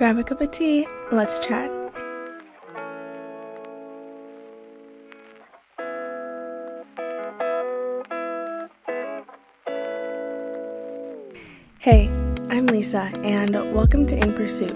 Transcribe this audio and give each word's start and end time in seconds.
grab 0.00 0.16
a 0.16 0.24
cup 0.24 0.40
of 0.40 0.50
tea, 0.50 0.88
let's 1.12 1.38
chat. 1.40 1.70
Hey, 11.80 12.08
I'm 12.48 12.66
Lisa, 12.68 13.12
and 13.22 13.52
welcome 13.74 14.06
to 14.06 14.16
In 14.16 14.32
Pursuit. 14.32 14.74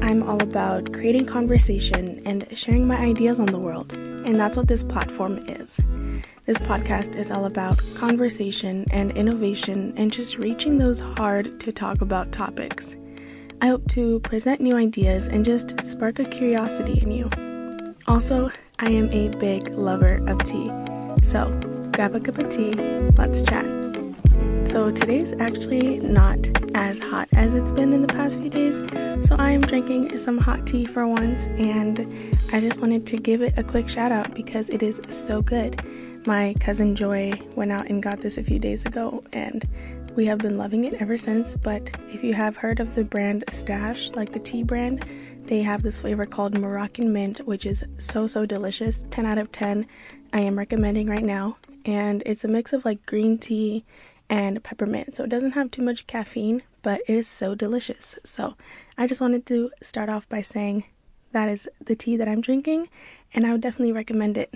I'm 0.00 0.22
all 0.22 0.42
about 0.42 0.94
creating 0.94 1.26
conversation 1.26 2.22
and 2.24 2.48
sharing 2.56 2.88
my 2.88 2.96
ideas 2.96 3.38
on 3.38 3.48
the 3.48 3.58
world, 3.58 3.92
and 3.92 4.40
that's 4.40 4.56
what 4.56 4.68
this 4.68 4.82
platform 4.82 5.44
is. 5.46 5.78
This 6.46 6.56
podcast 6.56 7.16
is 7.16 7.30
all 7.30 7.44
about 7.44 7.82
conversation 7.96 8.86
and 8.90 9.10
innovation 9.10 9.92
and 9.98 10.10
just 10.10 10.38
reaching 10.38 10.78
those 10.78 11.00
hard 11.00 11.60
to 11.60 11.70
talk 11.70 12.00
about 12.00 12.32
topics. 12.32 12.96
I 13.64 13.68
hope 13.68 13.88
to 13.92 14.20
present 14.20 14.60
new 14.60 14.76
ideas 14.76 15.26
and 15.26 15.42
just 15.42 15.82
spark 15.86 16.18
a 16.18 16.24
curiosity 16.26 17.00
in 17.00 17.10
you. 17.10 17.30
Also, 18.06 18.50
I 18.78 18.90
am 18.90 19.08
a 19.10 19.28
big 19.38 19.70
lover 19.70 20.20
of 20.28 20.44
tea, 20.44 20.66
so 21.22 21.48
grab 21.94 22.14
a 22.14 22.20
cup 22.20 22.36
of 22.36 22.50
tea, 22.50 22.74
let's 23.16 23.42
chat. 23.42 23.64
So 24.68 24.90
today's 24.90 25.32
actually 25.40 25.98
not 26.00 26.46
as 26.74 26.98
hot 26.98 27.30
as 27.32 27.54
it's 27.54 27.72
been 27.72 27.94
in 27.94 28.02
the 28.02 28.08
past 28.08 28.38
few 28.38 28.50
days, 28.50 28.82
so 29.26 29.34
I 29.36 29.52
am 29.52 29.62
drinking 29.62 30.18
some 30.18 30.36
hot 30.36 30.66
tea 30.66 30.84
for 30.84 31.08
once, 31.08 31.46
and 31.56 32.00
I 32.52 32.60
just 32.60 32.82
wanted 32.82 33.06
to 33.06 33.16
give 33.16 33.40
it 33.40 33.54
a 33.56 33.64
quick 33.64 33.88
shout 33.88 34.12
out 34.12 34.34
because 34.34 34.68
it 34.68 34.82
is 34.82 35.00
so 35.08 35.40
good. 35.40 35.80
My 36.26 36.54
cousin 36.58 36.96
Joy 36.96 37.38
went 37.54 37.70
out 37.70 37.90
and 37.90 38.02
got 38.02 38.22
this 38.22 38.38
a 38.38 38.42
few 38.42 38.58
days 38.58 38.86
ago, 38.86 39.22
and 39.34 39.68
we 40.16 40.24
have 40.24 40.38
been 40.38 40.56
loving 40.56 40.84
it 40.84 40.94
ever 40.94 41.18
since. 41.18 41.54
But 41.54 41.94
if 42.10 42.24
you 42.24 42.32
have 42.32 42.56
heard 42.56 42.80
of 42.80 42.94
the 42.94 43.04
brand 43.04 43.44
Stash, 43.50 44.10
like 44.12 44.32
the 44.32 44.38
tea 44.38 44.62
brand, 44.62 45.04
they 45.42 45.60
have 45.60 45.82
this 45.82 46.00
flavor 46.00 46.24
called 46.24 46.58
Moroccan 46.58 47.12
Mint, 47.12 47.40
which 47.40 47.66
is 47.66 47.84
so 47.98 48.26
so 48.26 48.46
delicious. 48.46 49.04
10 49.10 49.26
out 49.26 49.36
of 49.36 49.52
10. 49.52 49.86
I 50.32 50.40
am 50.40 50.56
recommending 50.56 51.08
right 51.08 51.22
now, 51.22 51.58
and 51.84 52.22
it's 52.24 52.44
a 52.44 52.48
mix 52.48 52.72
of 52.72 52.86
like 52.86 53.04
green 53.04 53.36
tea 53.36 53.84
and 54.30 54.64
peppermint. 54.64 55.16
So 55.16 55.24
it 55.24 55.30
doesn't 55.30 55.52
have 55.52 55.70
too 55.70 55.82
much 55.82 56.06
caffeine, 56.06 56.62
but 56.80 57.02
it 57.06 57.12
is 57.12 57.28
so 57.28 57.54
delicious. 57.54 58.18
So 58.24 58.54
I 58.96 59.06
just 59.06 59.20
wanted 59.20 59.44
to 59.46 59.72
start 59.82 60.08
off 60.08 60.26
by 60.30 60.40
saying 60.40 60.84
that 61.32 61.50
is 61.50 61.68
the 61.84 61.94
tea 61.94 62.16
that 62.16 62.28
I'm 62.28 62.40
drinking, 62.40 62.88
and 63.34 63.44
I 63.44 63.52
would 63.52 63.60
definitely 63.60 63.92
recommend 63.92 64.38
it. 64.38 64.54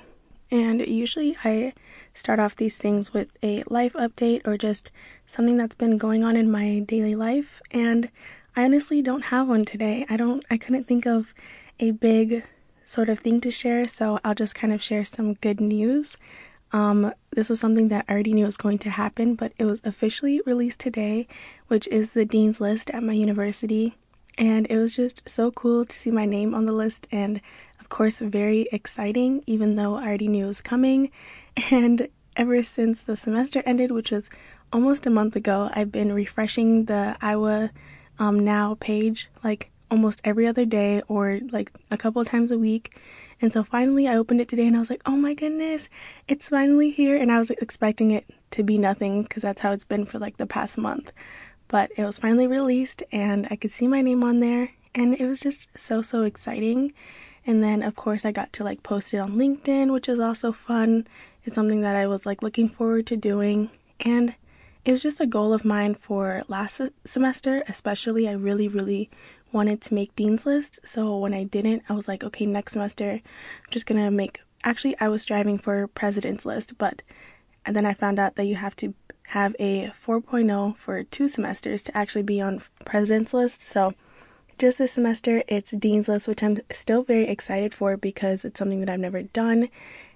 And 0.51 0.81
usually 0.87 1.37
I 1.45 1.75
start 2.15 2.41
off 2.41 2.57
these 2.57 2.79
things 2.79 3.13
with 3.13 3.29
a 3.43 3.63
life 3.69 3.93
update 3.93 4.47
or 4.47 4.57
just 4.57 4.91
something 5.27 5.57
that's 5.57 5.77
been 5.77 5.99
going 5.99 6.25
on 6.25 6.37
in 6.37 6.51
my 6.51 6.81
daily 6.81 7.15
life. 7.15 7.61
And 7.71 8.11
I 8.57 8.65
honestly 8.65 9.03
don't 9.03 9.23
have 9.23 9.49
one 9.49 9.65
today. 9.65 10.07
I 10.09 10.17
don't, 10.17 10.45
I 10.51 10.57
couldn't 10.57 10.85
think 10.85 11.07
of 11.07 11.35
a 11.79 11.93
big 11.93 12.45
sort 12.85 13.09
of 13.09 13.21
thing 13.21 13.41
to 13.43 13.51
share, 13.51 13.87
so 13.87 14.19
I'll 14.25 14.35
just 14.35 14.55
kind 14.55 14.73
of 14.73 14.83
share 14.83 15.05
some 15.05 15.35
good 15.35 15.61
news. 15.61 16.17
Um, 16.73 17.13
this 17.31 17.49
was 17.49 17.61
something 17.61 17.89
that 17.89 18.07
I 18.09 18.13
already 18.13 18.33
knew 18.33 18.47
was 18.47 18.57
going 18.57 18.79
to 18.79 18.91
happen, 18.91 19.35
but 19.35 19.53
it 19.59 19.65
was 19.65 19.83
officially 19.85 20.41
released 20.45 20.81
today, 20.81 21.29
which 21.69 21.87
is 21.89 22.13
the 22.13 22.25
Dean's 22.25 22.61
List 22.61 22.91
at 22.91 23.03
my 23.03 23.13
university. 23.13 23.95
And 24.37 24.67
it 24.71 24.77
was 24.77 24.97
just 24.97 25.29
so 25.29 25.51
cool 25.51 25.85
to 25.85 25.97
see 25.97 26.11
my 26.11 26.25
name 26.25 26.55
on 26.55 26.65
the 26.65 26.73
list, 26.73 27.09
and 27.11 27.41
of 27.89 27.97
course, 27.97 28.19
very 28.19 28.69
exciting, 28.71 29.43
even 29.47 29.77
though 29.77 29.97
I 29.97 30.07
already 30.07 30.29
knew 30.29 30.45
it 30.45 30.49
was 30.49 30.61
coming. 30.61 31.11
And 31.71 32.09
ever 32.37 32.63
since 32.63 33.03
the 33.03 33.17
semester 33.17 33.63
ended, 33.67 33.91
which 33.91 34.13
was 34.13 34.31
almost 34.73 35.07
a 35.07 35.11
month 35.11 35.35
ago, 35.35 35.71
I've 35.73 35.91
been 35.91 36.13
refreshing 36.13 36.85
the 36.85 37.17
Iowa 37.21 37.71
um, 38.19 38.45
Now 38.45 38.77
page 38.79 39.29
like 39.43 39.71
almost 39.91 40.21
every 40.23 40.47
other 40.47 40.65
day 40.65 41.03
or 41.09 41.41
like 41.51 41.73
a 41.91 41.97
couple 41.97 42.25
times 42.25 42.51
a 42.51 42.59
week 42.59 42.95
and 43.41 43.53
so 43.53 43.63
finally 43.63 44.09
I 44.09 44.17
opened 44.17 44.41
it 44.41 44.49
today 44.49 44.67
and 44.67 44.77
I 44.77 44.81
was 44.81 44.91
like, 44.91 45.03
oh 45.07 45.17
my 45.17 45.33
goodness, 45.35 45.89
it's 46.27 46.49
finally 46.49 46.91
here. 46.91 47.17
And 47.17 47.31
I 47.31 47.39
was 47.39 47.51
expecting 47.51 48.11
it 48.11 48.29
to 48.51 48.63
be 48.63 48.79
nothing 48.79 49.23
because 49.23 49.43
that's 49.43 49.61
how 49.61 49.73
it's 49.73 49.85
been 49.85 50.05
for 50.05 50.19
like 50.19 50.39
the 50.39 50.47
past 50.47 50.77
month. 50.77 51.13
But 51.69 51.93
it 51.97 52.05
was 52.05 52.19
finally 52.19 52.47
released 52.47 53.03
and 53.13 53.47
I 53.51 53.57
could 53.57 53.71
see 53.71 53.87
my 53.87 54.03
name 54.03 54.25
on 54.25 54.41
there 54.41 54.71
and 54.95 55.15
it 55.15 55.27
was 55.27 55.41
just 55.41 55.69
so, 55.79 56.03
so 56.03 56.23
exciting. 56.23 56.93
And 57.49 57.65
then, 57.65 57.83
of 57.83 57.97
course, 57.97 58.27
I 58.27 58.31
got 58.31 58.53
to 58.53 58.65
like 58.65 58.83
post 58.83 59.15
it 59.15 59.19
on 59.19 59.37
LinkedIn, 59.37 59.91
which 59.91 60.07
is 60.07 60.21
also 60.21 60.53
fun. 60.53 61.07
It's 61.45 61.55
something 61.55 61.81
that 61.81 61.97
I 61.97 62.07
was 62.07 62.27
like 62.27 62.43
looking 62.43 62.69
forward 62.69 63.07
to 63.07 63.17
doing. 63.17 63.71
And 64.01 64.35
it 64.85 64.93
was 64.93 65.03
just 65.03 65.19
a 65.19 65.27
goal 65.27 65.55
of 65.55 65.65
mine 65.65 65.95
for 65.95 66.43
last 66.47 66.83
semester, 67.07 67.65
especially. 67.67 68.29
I 68.29 68.33
really, 68.33 68.69
really 68.69 69.09
wanted 69.51 69.81
to 69.81 69.95
make 69.95 70.15
Dean's 70.15 70.45
List. 70.45 70.81
So 70.85 71.17
when 71.17 71.33
I 71.33 71.45
didn't, 71.45 71.85
I 71.89 71.95
was 71.95 72.07
like, 72.07 72.23
okay, 72.23 72.45
next 72.45 72.75
semester, 72.75 73.13
I'm 73.13 73.71
just 73.71 73.87
gonna 73.87 74.11
make. 74.11 74.43
Actually, 74.63 75.01
I 75.01 75.09
was 75.09 75.23
striving 75.23 75.57
for 75.57 75.87
President's 75.87 76.45
List, 76.45 76.77
but 76.77 77.03
and 77.65 77.75
then 77.75 77.87
I 77.87 77.95
found 77.95 78.19
out 78.19 78.35
that 78.35 78.45
you 78.45 78.57
have 78.57 78.77
to 78.77 78.93
have 79.29 79.57
a 79.59 79.87
4.0 79.89 80.77
for 80.77 81.03
two 81.03 81.29
semesters 81.29 81.81
to 81.83 81.97
actually 81.97 82.25
be 82.25 82.43
on 82.43 82.61
President's 82.85 83.33
List. 83.33 83.63
So 83.63 83.95
just 84.59 84.79
this 84.79 84.93
semester, 84.93 85.45
it's 85.47 85.71
Dean's 85.71 86.09
List, 86.09 86.27
which 86.27 86.43
I'm 86.43 86.59
still 86.73 87.05
very 87.05 87.29
excited 87.29 87.73
for 87.73 87.97
because 87.97 88.45
it's 88.45 88.59
something 88.59 88.81
that 88.81 88.91
I've 88.91 88.99
never 88.99 89.23
done. 89.23 89.69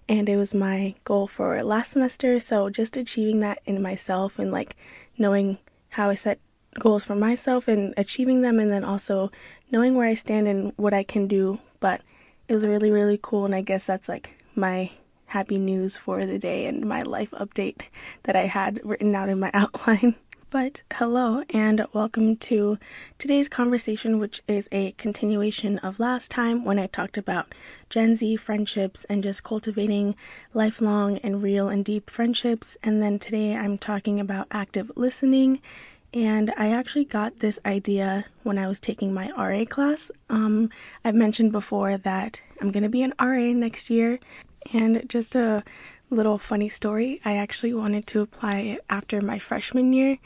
And 0.09 0.29
it 0.29 0.37
was 0.37 0.53
my 0.53 0.97
goal 1.05 1.29
for 1.29 1.63
last 1.63 1.93
semester. 1.93 2.41
So 2.41 2.69
just 2.69 2.97
achieving 2.97 3.39
that 3.41 3.61
in 3.67 3.81
myself 3.81 4.41
and 4.41 4.51
like 4.51 4.77
knowing 5.17 5.59
how 5.91 6.11
I 6.11 6.17
set 6.17 6.41
goals 6.79 7.05
for 7.05 7.15
myself 7.15 7.69
and 7.69 7.95
achieving 7.97 8.43
them, 8.43 8.59
and 8.59 8.71
then 8.71 8.85
also 8.85 9.31
knowing 9.71 9.95
where 9.95 10.09
I 10.09 10.15
stand 10.15 10.49
and 10.49 10.73
what 10.77 10.93
I 10.93 11.05
can 11.05 11.29
do. 11.29 11.61
But 11.79 12.03
it 12.49 12.55
was 12.55 12.67
really, 12.67 12.91
really 12.91 13.21
cool, 13.23 13.45
and 13.45 13.55
I 13.55 13.61
guess 13.61 13.87
that's 13.87 14.09
like 14.09 14.35
my 14.57 14.91
happy 15.27 15.59
news 15.59 15.97
for 15.97 16.27
the 16.27 16.39
day 16.39 16.67
and 16.67 16.87
my 16.87 17.03
life 17.03 17.31
update 17.31 17.83
that 18.25 18.37
I 18.37 18.47
had 18.47 18.81
written 18.85 19.15
out 19.15 19.29
in 19.29 19.39
my 19.39 19.51
outline. 19.55 20.17
But 20.53 20.83
hello 20.93 21.45
and 21.49 21.87
welcome 21.95 22.37
to 22.37 22.79
today's 23.17 23.49
conversation, 23.49 24.19
which 24.19 24.43
is 24.47 24.69
a 24.71 24.93
continuation 24.93 25.79
of 25.79 25.99
last 25.99 26.31
time 26.31 26.63
when 26.67 26.79
I 26.79 26.89
talked 26.89 27.17
about 27.17 27.55
Gen 27.89 28.17
Z 28.17 28.37
friendships 28.37 29.07
and 29.07 29.23
just 29.23 29.45
cultivating 29.45 30.15
lifelong 30.53 31.17
and 31.25 31.43
real 31.43 31.71
and 31.71 31.83
deep 31.83 32.11
friendships. 32.11 32.77
And 32.83 33.03
then 33.03 33.19
today 33.19 33.57
I'm 33.57 33.79
talking 33.79 34.21
about 34.21 34.47
active 34.51 34.93
listening 34.95 35.63
and 36.13 36.53
I 36.59 36.71
actually 36.71 37.07
got 37.07 37.39
this 37.39 37.59
idea 37.65 38.27
when 38.43 38.59
I 38.59 38.69
was 38.69 38.79
taking 38.79 39.15
my 39.15 39.31
RA 39.31 39.65
class. 39.65 40.11
Um, 40.29 40.69
I've 41.03 41.15
mentioned 41.15 41.53
before 41.53 41.97
that 41.97 42.43
I'm 42.61 42.71
going 42.71 42.83
to 42.83 42.91
be 42.91 43.03
an 43.03 43.15
RA 43.19 43.55
next 43.55 43.89
year, 43.89 44.21
and 44.73 45.09
just 45.09 45.35
a 45.35 45.65
little 46.13 46.39
funny 46.39 46.69
story 46.69 47.21
I 47.25 47.37
actually 47.37 47.75
wanted 47.75 48.07
to 48.09 48.21
apply 48.21 48.79
after 48.89 49.21
my 49.21 49.39
freshman 49.39 49.93
year, 49.93 50.19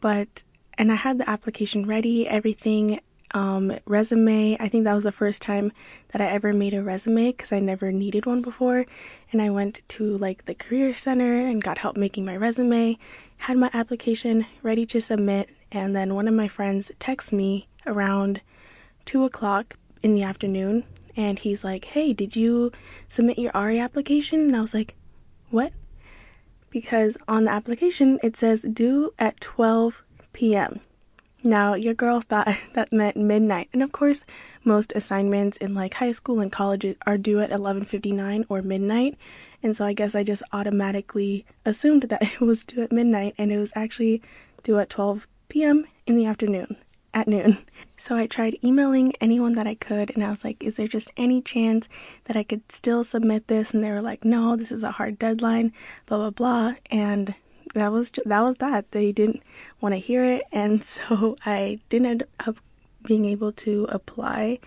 but 0.00 0.42
and 0.76 0.92
I 0.92 0.96
had 0.96 1.18
the 1.18 1.28
application 1.28 1.86
ready, 1.86 2.28
everything, 2.28 3.00
um, 3.32 3.72
resume. 3.84 4.56
I 4.60 4.68
think 4.68 4.84
that 4.84 4.94
was 4.94 5.04
the 5.04 5.12
first 5.12 5.42
time 5.42 5.72
that 6.12 6.20
I 6.20 6.26
ever 6.26 6.52
made 6.52 6.72
a 6.72 6.82
resume 6.82 7.32
because 7.32 7.52
I 7.52 7.58
never 7.58 7.90
needed 7.90 8.26
one 8.26 8.42
before. 8.42 8.86
And 9.32 9.42
I 9.42 9.50
went 9.50 9.82
to 9.88 10.16
like 10.18 10.44
the 10.44 10.54
career 10.54 10.94
center 10.94 11.44
and 11.46 11.62
got 11.62 11.78
help 11.78 11.96
making 11.96 12.24
my 12.24 12.36
resume 12.36 12.96
had 13.38 13.56
my 13.56 13.70
application 13.72 14.46
ready 14.62 14.84
to 14.86 15.00
submit, 15.00 15.48
and 15.72 15.94
then 15.94 16.14
one 16.14 16.28
of 16.28 16.34
my 16.34 16.48
friends 16.48 16.90
texts 16.98 17.32
me 17.32 17.68
around 17.86 18.40
two 19.04 19.24
o'clock 19.24 19.76
in 20.02 20.14
the 20.14 20.22
afternoon, 20.22 20.84
and 21.16 21.38
he's 21.38 21.64
like, 21.64 21.86
Hey, 21.86 22.12
did 22.12 22.36
you 22.36 22.72
submit 23.06 23.38
your 23.38 23.52
RA 23.54 23.78
application? 23.82 24.40
And 24.40 24.56
I 24.56 24.60
was 24.60 24.74
like, 24.74 24.94
What? 25.50 25.72
Because 26.70 27.16
on 27.26 27.44
the 27.44 27.50
application 27.50 28.18
it 28.22 28.36
says 28.36 28.62
due 28.62 29.14
at 29.18 29.40
12 29.40 30.02
p.m. 30.32 30.80
Now, 31.44 31.74
your 31.74 31.94
girl 31.94 32.20
thought 32.20 32.48
that 32.74 32.92
meant 32.92 33.16
midnight, 33.16 33.68
and 33.72 33.82
of 33.82 33.92
course, 33.92 34.24
most 34.64 34.92
assignments 34.94 35.56
in 35.56 35.74
like 35.74 35.94
high 35.94 36.12
school 36.12 36.40
and 36.40 36.50
college 36.50 36.96
are 37.06 37.16
due 37.16 37.40
at 37.40 37.50
11:59 37.50 38.44
or 38.48 38.60
midnight, 38.60 39.16
and 39.62 39.76
so 39.76 39.86
I 39.86 39.92
guess 39.92 40.14
I 40.14 40.24
just 40.24 40.42
automatically 40.52 41.46
assumed 41.64 42.02
that 42.02 42.22
it 42.34 42.40
was 42.40 42.64
due 42.64 42.82
at 42.82 42.92
midnight 42.92 43.34
and 43.38 43.52
it 43.52 43.58
was 43.58 43.72
actually 43.76 44.20
due 44.62 44.78
at 44.78 44.90
12 44.90 45.28
p.m. 45.48 45.86
in 46.06 46.16
the 46.16 46.26
afternoon, 46.26 46.76
at 47.14 47.28
noon. 47.28 47.58
So 47.96 48.16
I 48.16 48.28
tried 48.28 48.58
emailing 48.62 49.12
anyone 49.20 49.54
that 49.54 49.66
I 49.66 49.74
could 49.74 50.10
and 50.10 50.22
I 50.22 50.30
was 50.30 50.44
like, 50.44 50.62
is 50.62 50.76
there 50.76 50.86
just 50.86 51.10
any 51.16 51.42
chance 51.42 51.88
that 52.24 52.36
I 52.36 52.44
could 52.44 52.70
still 52.70 53.02
submit 53.02 53.48
this? 53.48 53.74
And 53.74 53.82
they 53.82 53.90
were 53.90 54.00
like, 54.00 54.24
no, 54.24 54.54
this 54.54 54.70
is 54.70 54.84
a 54.84 54.92
hard 54.92 55.18
deadline, 55.18 55.72
blah, 56.06 56.18
blah, 56.18 56.30
blah. 56.30 56.74
And 56.92 57.34
that 57.74 57.92
was 57.92 58.10
that 58.10 58.40
was 58.40 58.56
that. 58.58 58.90
They 58.92 59.12
didn't 59.12 59.42
want 59.80 59.94
to 59.94 59.98
hear 59.98 60.24
it, 60.24 60.42
and 60.52 60.82
so 60.84 61.36
I 61.44 61.80
didn't 61.88 62.06
end 62.06 62.24
up 62.46 62.56
being 63.04 63.24
able 63.24 63.52
to 63.52 63.86
apply 63.88 64.58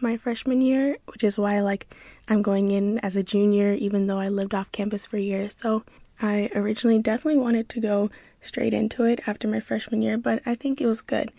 my 0.00 0.16
freshman 0.16 0.60
year, 0.60 0.96
which 1.06 1.24
is 1.24 1.38
why 1.38 1.60
like 1.60 1.92
I'm 2.28 2.42
going 2.42 2.70
in 2.70 2.98
as 3.00 3.16
a 3.16 3.22
junior 3.22 3.72
even 3.74 4.06
though 4.06 4.18
I 4.18 4.28
lived 4.28 4.54
off 4.54 4.72
campus 4.72 5.04
for 5.04 5.18
years. 5.18 5.56
So 5.58 5.84
I 6.22 6.50
originally 6.54 7.00
definitely 7.00 7.40
wanted 7.40 7.68
to 7.70 7.80
go 7.80 8.10
straight 8.40 8.72
into 8.72 9.04
it 9.04 9.20
after 9.26 9.48
my 9.48 9.60
freshman 9.60 10.00
year, 10.00 10.16
but 10.16 10.42
I 10.46 10.54
think 10.54 10.80
it 10.80 10.86
was 10.86 11.02
good. 11.02 11.32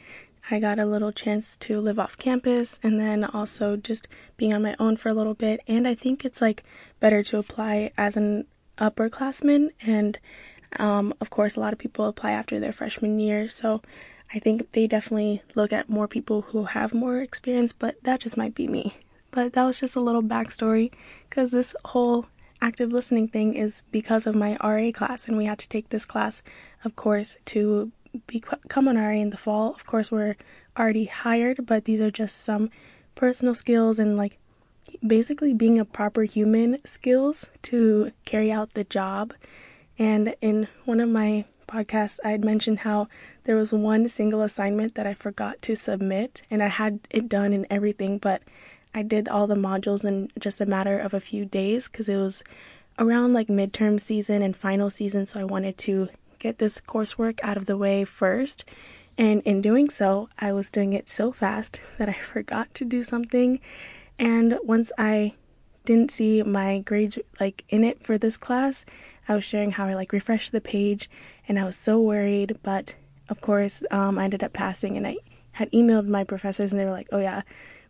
I 0.50 0.60
got 0.60 0.80
a 0.80 0.86
little 0.86 1.12
chance 1.12 1.56
to 1.58 1.80
live 1.80 2.00
off 2.00 2.18
campus 2.18 2.80
and 2.82 3.00
then 3.00 3.24
also 3.24 3.78
just 3.78 4.08
being 4.38 4.54
on 4.54 4.64
my 4.64 4.76
own 4.80 4.98
for 4.98 5.10
a 5.10 5.14
little 5.14 5.34
bit. 5.34 5.62
And 5.68 5.88
I 5.88 5.96
think 5.96 6.26
it's 6.26 6.42
like 6.42 6.64
better 7.00 7.24
to 7.24 7.38
apply 7.38 7.92
as 7.98 8.18
an 8.18 8.48
upperclassman. 8.78 9.70
And 9.82 10.18
um, 10.78 11.14
of 11.22 11.30
course, 11.30 11.56
a 11.56 11.60
lot 11.60 11.74
of 11.74 11.80
people 11.80 12.06
apply 12.06 12.32
after 12.32 12.60
their 12.60 12.74
freshman 12.74 13.20
year. 13.20 13.50
So 13.50 13.82
I 14.34 14.40
think 14.40 14.72
they 14.72 14.88
definitely 14.88 15.44
look 15.56 15.74
at 15.74 15.90
more 15.90 16.08
people 16.08 16.42
who 16.42 16.66
have 16.66 16.94
more 16.94 17.22
experience, 17.22 17.74
but 17.74 18.02
that 18.04 18.22
just 18.22 18.38
might 18.38 18.56
be 18.56 18.68
me. 18.68 18.96
But 19.30 19.54
that 19.54 19.64
was 19.64 19.80
just 19.80 19.96
a 19.96 20.02
little 20.02 20.24
backstory 20.24 20.92
because 21.30 21.52
this 21.52 21.76
whole 21.86 22.26
active 22.62 22.92
listening 22.92 23.28
thing 23.28 23.54
is 23.54 23.82
because 23.92 24.28
of 24.28 24.36
my 24.36 24.58
RA 24.64 24.92
class, 24.92 25.28
and 25.28 25.38
we 25.38 25.46
had 25.46 25.60
to 25.60 25.70
take 25.70 25.90
this 25.90 26.06
class, 26.06 26.44
of 26.86 26.96
course, 26.96 27.38
to 27.46 27.92
become 28.28 28.88
an 28.88 28.98
RA 28.98 29.12
in 29.12 29.30
the 29.30 29.38
fall. 29.38 29.74
Of 29.74 29.86
course, 29.86 30.12
we're 30.12 30.36
already 30.78 31.06
hired, 31.06 31.66
but 31.66 31.86
these 31.86 32.02
are 32.02 32.12
just 32.12 32.42
some 32.42 32.70
personal 33.16 33.56
skills 33.56 34.00
and 34.00 34.18
like 34.18 34.38
basically 35.06 35.54
being 35.54 35.80
a 35.80 35.86
proper 35.86 36.24
human 36.24 36.78
skills 36.86 37.48
to 37.64 38.12
carry 38.26 38.52
out 38.52 38.74
the 38.74 38.84
job. 38.84 39.34
And 39.98 40.36
in 40.42 40.68
one 40.86 41.00
of 41.00 41.10
my 41.10 41.46
podcasts, 41.68 42.20
I 42.24 42.32
had 42.32 42.44
mentioned 42.44 42.80
how 42.80 43.08
there 43.44 43.56
was 43.56 43.72
one 43.72 44.10
single 44.10 44.42
assignment 44.42 44.96
that 44.96 45.08
I 45.08 45.14
forgot 45.14 45.62
to 45.64 45.76
submit, 45.76 46.42
and 46.52 46.62
I 46.62 46.68
had 46.68 47.00
it 47.10 47.30
done 47.30 47.54
and 47.54 47.66
everything, 47.70 48.18
but 48.18 48.42
I 48.94 49.04
did 49.04 49.30
all 49.30 49.48
the 49.48 49.56
modules 49.56 50.04
in 50.04 50.30
just 50.40 50.60
a 50.60 50.66
matter 50.66 51.00
of 51.00 51.14
a 51.14 51.22
few 51.22 51.46
days 51.46 51.88
because 51.88 52.10
it 52.10 52.18
was 52.18 52.44
around 53.00 53.34
like 53.34 53.48
midterm 53.48 54.00
season 54.00 54.42
and 54.42 54.56
final 54.56 54.90
season, 54.90 55.26
so 55.26 55.40
I 55.40 55.46
wanted 55.46 55.78
to 55.80 56.10
get 56.42 56.58
this 56.58 56.82
coursework 56.82 57.40
out 57.44 57.56
of 57.56 57.68
the 57.68 57.78
way 57.78 58.04
first. 58.04 58.66
And 59.18 59.42
in 59.44 59.62
doing 59.62 59.90
so, 59.90 60.30
I 60.40 60.52
was 60.52 60.72
doing 60.72 60.94
it 60.94 61.08
so 61.08 61.32
fast 61.32 61.80
that 61.98 62.10
I 62.10 62.14
forgot 62.14 62.74
to 62.76 62.86
do 62.86 63.04
something. 63.04 63.60
And 64.18 64.58
once 64.64 64.92
I 64.98 65.36
didn't 65.86 66.12
see 66.12 66.44
my 66.44 66.80
grades 66.80 67.18
like 67.40 67.64
in 67.70 67.84
it 67.84 68.04
for 68.04 68.18
this 68.18 68.38
class, 68.38 68.86
I 69.28 69.36
was 69.36 69.44
sharing 69.44 69.72
how 69.72 69.86
I 69.86 69.94
like 69.94 70.14
refreshed 70.14 70.52
the 70.52 70.62
page 70.62 71.10
and 71.48 71.60
I 71.60 71.64
was 71.64 71.78
so 71.78 72.00
worried. 72.02 72.58
But 72.64 72.96
of 73.30 73.42
course, 73.42 73.84
um, 73.92 74.18
I 74.18 74.26
ended 74.26 74.44
up 74.44 74.54
passing 74.54 74.98
and 74.98 75.08
I 75.08 75.18
had 75.54 75.72
emailed 75.72 76.08
my 76.08 76.24
professors 76.24 76.72
and 76.72 76.80
they 76.80 76.86
were 76.86 76.92
like, 76.92 77.10
oh 77.12 77.20
yeah, 77.20 77.42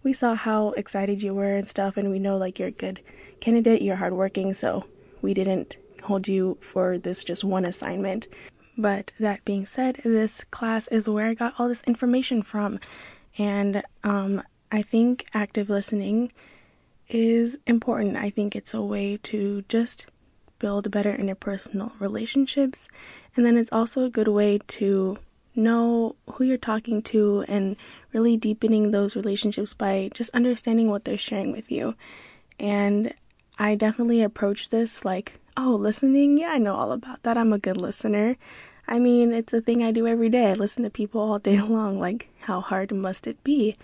we 0.04 0.13
saw 0.13 0.36
how 0.36 0.71
excited 0.71 1.21
you 1.21 1.33
were 1.33 1.56
and 1.56 1.69
stuff, 1.69 1.95
and 1.95 2.09
we 2.09 2.19
know 2.19 2.38
like 2.38 2.57
you're 2.57 2.69
a 2.69 2.71
good 2.71 3.01
candidate, 3.39 3.81
you're 3.81 3.97
hardworking, 3.97 4.54
so 4.54 4.86
we 5.21 5.33
didn't 5.33 5.77
hold 6.03 6.27
you 6.27 6.57
for 6.62 6.98
this 6.98 7.24
just 7.24 7.44
one 7.44 7.65
assignment. 7.65 8.27
But 8.77 9.12
that 9.19 9.45
being 9.45 9.65
said, 9.65 10.01
this 10.03 10.44
class 10.45 10.88
is 10.88 11.09
where 11.09 11.27
I 11.27 11.33
got 11.33 11.53
all 11.59 11.68
this 11.68 11.83
information 11.83 12.42
from, 12.42 12.80
and 13.38 13.83
um, 14.03 14.44
I 14.71 14.81
think 14.81 15.25
active 15.33 15.69
listening 15.69 16.31
is 17.09 17.57
important. 17.68 18.15
I 18.15 18.30
think 18.30 18.56
it's 18.56 18.74
a 18.74 18.81
way 18.81 19.18
to 19.24 19.63
just 19.68 20.07
build 20.59 20.89
better 20.89 21.13
interpersonal 21.13 21.92
relationships, 22.00 22.88
and 23.36 23.45
then 23.45 23.57
it's 23.57 23.71
also 23.71 24.06
a 24.06 24.09
good 24.09 24.30
way 24.30 24.59
to 24.68 25.18
know 25.54 26.15
who 26.31 26.45
you're 26.45 26.57
talking 26.57 27.01
to 27.01 27.44
and 27.47 27.75
really 28.13 28.38
deepening 28.38 28.92
those 28.92 29.18
relationships 29.18 29.74
by 29.74 30.09
just 30.13 30.30
understanding 30.33 30.89
what 30.89 31.04
they're 31.04 31.18
sharing 31.18 31.51
with 31.51 31.69
you. 31.69 31.94
And 32.57 33.13
I 33.59 33.75
definitely 33.75 34.21
approach 34.21 34.69
this 34.69 35.04
like, 35.04 35.40
oh, 35.57 35.75
listening, 35.75 36.38
yeah, 36.38 36.50
I 36.50 36.57
know 36.57 36.75
all 36.75 36.92
about 36.92 37.24
that. 37.24 37.38
I'm 37.38 37.53
a 37.53 37.59
good 37.59 37.80
listener. 37.80 38.38
I 38.88 39.00
mean, 39.00 39.31
it's 39.31 39.53
a 39.53 39.62
thing 39.62 39.83
I 39.83 39.92
do 39.92 40.07
every 40.07 40.30
day. 40.30 40.50
I 40.50 40.53
listen 40.53 40.83
to 40.83 40.89
people 40.89 41.21
all 41.21 41.39
day 41.39 41.62
long. 41.62 42.00
Like, 42.00 42.27
how 42.42 42.62
hard 42.62 42.92
must 42.92 43.27
it 43.27 43.44
be? 43.44 43.75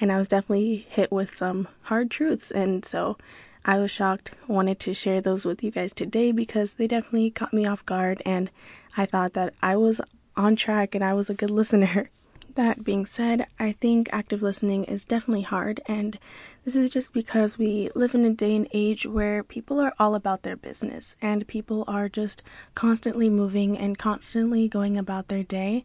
And 0.00 0.10
I 0.12 0.18
was 0.18 0.28
definitely 0.28 0.86
hit 0.88 1.12
with 1.12 1.36
some 1.36 1.68
hard 1.82 2.10
truths. 2.10 2.50
And 2.50 2.84
so 2.84 3.16
I 3.64 3.78
was 3.78 3.90
shocked, 3.90 4.32
wanted 4.48 4.78
to 4.80 4.94
share 4.94 5.20
those 5.20 5.44
with 5.44 5.62
you 5.62 5.70
guys 5.70 5.92
today 5.92 6.32
because 6.32 6.74
they 6.74 6.86
definitely 6.86 7.30
caught 7.30 7.52
me 7.52 7.66
off 7.66 7.86
guard. 7.86 8.20
And 8.26 8.50
I 8.96 9.06
thought 9.06 9.34
that 9.34 9.54
I 9.62 9.76
was 9.76 10.00
on 10.36 10.56
track 10.56 10.94
and 10.94 11.04
I 11.04 11.14
was 11.14 11.30
a 11.30 11.34
good 11.34 11.50
listener. 11.60 12.10
That 12.54 12.84
being 12.84 13.06
said, 13.06 13.46
I 13.58 13.72
think 13.72 14.10
active 14.12 14.42
listening 14.42 14.84
is 14.84 15.06
definitely 15.06 15.42
hard, 15.42 15.80
and 15.86 16.18
this 16.64 16.76
is 16.76 16.90
just 16.90 17.14
because 17.14 17.56
we 17.56 17.88
live 17.94 18.14
in 18.14 18.26
a 18.26 18.34
day 18.34 18.54
and 18.54 18.68
age 18.72 19.06
where 19.06 19.42
people 19.42 19.80
are 19.80 19.94
all 19.98 20.14
about 20.14 20.42
their 20.42 20.56
business 20.56 21.16
and 21.22 21.48
people 21.48 21.82
are 21.88 22.10
just 22.10 22.42
constantly 22.74 23.30
moving 23.30 23.78
and 23.78 23.96
constantly 23.96 24.68
going 24.68 24.98
about 24.98 25.28
their 25.28 25.42
day. 25.42 25.84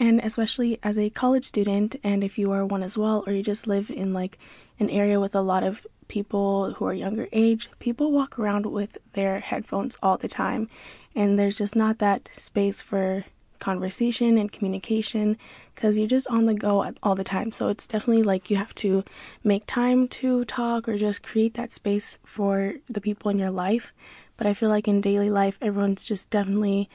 And 0.00 0.18
especially 0.20 0.80
as 0.82 0.98
a 0.98 1.10
college 1.10 1.44
student, 1.44 1.94
and 2.02 2.24
if 2.24 2.36
you 2.36 2.50
are 2.50 2.66
one 2.66 2.82
as 2.82 2.98
well, 2.98 3.22
or 3.26 3.32
you 3.32 3.42
just 3.42 3.68
live 3.68 3.88
in 3.88 4.12
like 4.12 4.38
an 4.80 4.90
area 4.90 5.20
with 5.20 5.36
a 5.36 5.40
lot 5.40 5.62
of 5.62 5.86
people 6.08 6.72
who 6.72 6.84
are 6.86 6.94
younger 6.94 7.28
age, 7.32 7.70
people 7.78 8.10
walk 8.10 8.40
around 8.40 8.66
with 8.66 8.98
their 9.12 9.38
headphones 9.38 9.96
all 10.02 10.16
the 10.16 10.26
time, 10.26 10.68
and 11.14 11.38
there's 11.38 11.58
just 11.58 11.76
not 11.76 11.98
that 11.98 12.28
space 12.32 12.82
for 12.82 13.24
conversation 13.58 14.38
and 14.38 14.52
communication 14.52 15.36
because 15.74 15.98
you're 15.98 16.08
just 16.08 16.28
on 16.28 16.46
the 16.46 16.54
go 16.54 16.92
all 17.02 17.14
the 17.14 17.24
time. 17.24 17.52
So 17.52 17.68
it's 17.68 17.86
definitely 17.86 18.22
like 18.22 18.50
you 18.50 18.56
have 18.56 18.74
to 18.76 19.04
make 19.44 19.64
time 19.66 20.08
to 20.08 20.44
talk 20.44 20.88
or 20.88 20.96
just 20.96 21.22
create 21.22 21.54
that 21.54 21.72
space 21.72 22.18
for 22.24 22.74
the 22.88 23.00
people 23.00 23.30
in 23.30 23.38
your 23.38 23.50
life. 23.50 23.92
But 24.36 24.46
I 24.46 24.54
feel 24.54 24.68
like 24.68 24.88
in 24.88 25.00
daily 25.00 25.30
life, 25.30 25.58
everyone's 25.60 26.06
just 26.06 26.30
definitely, 26.30 26.88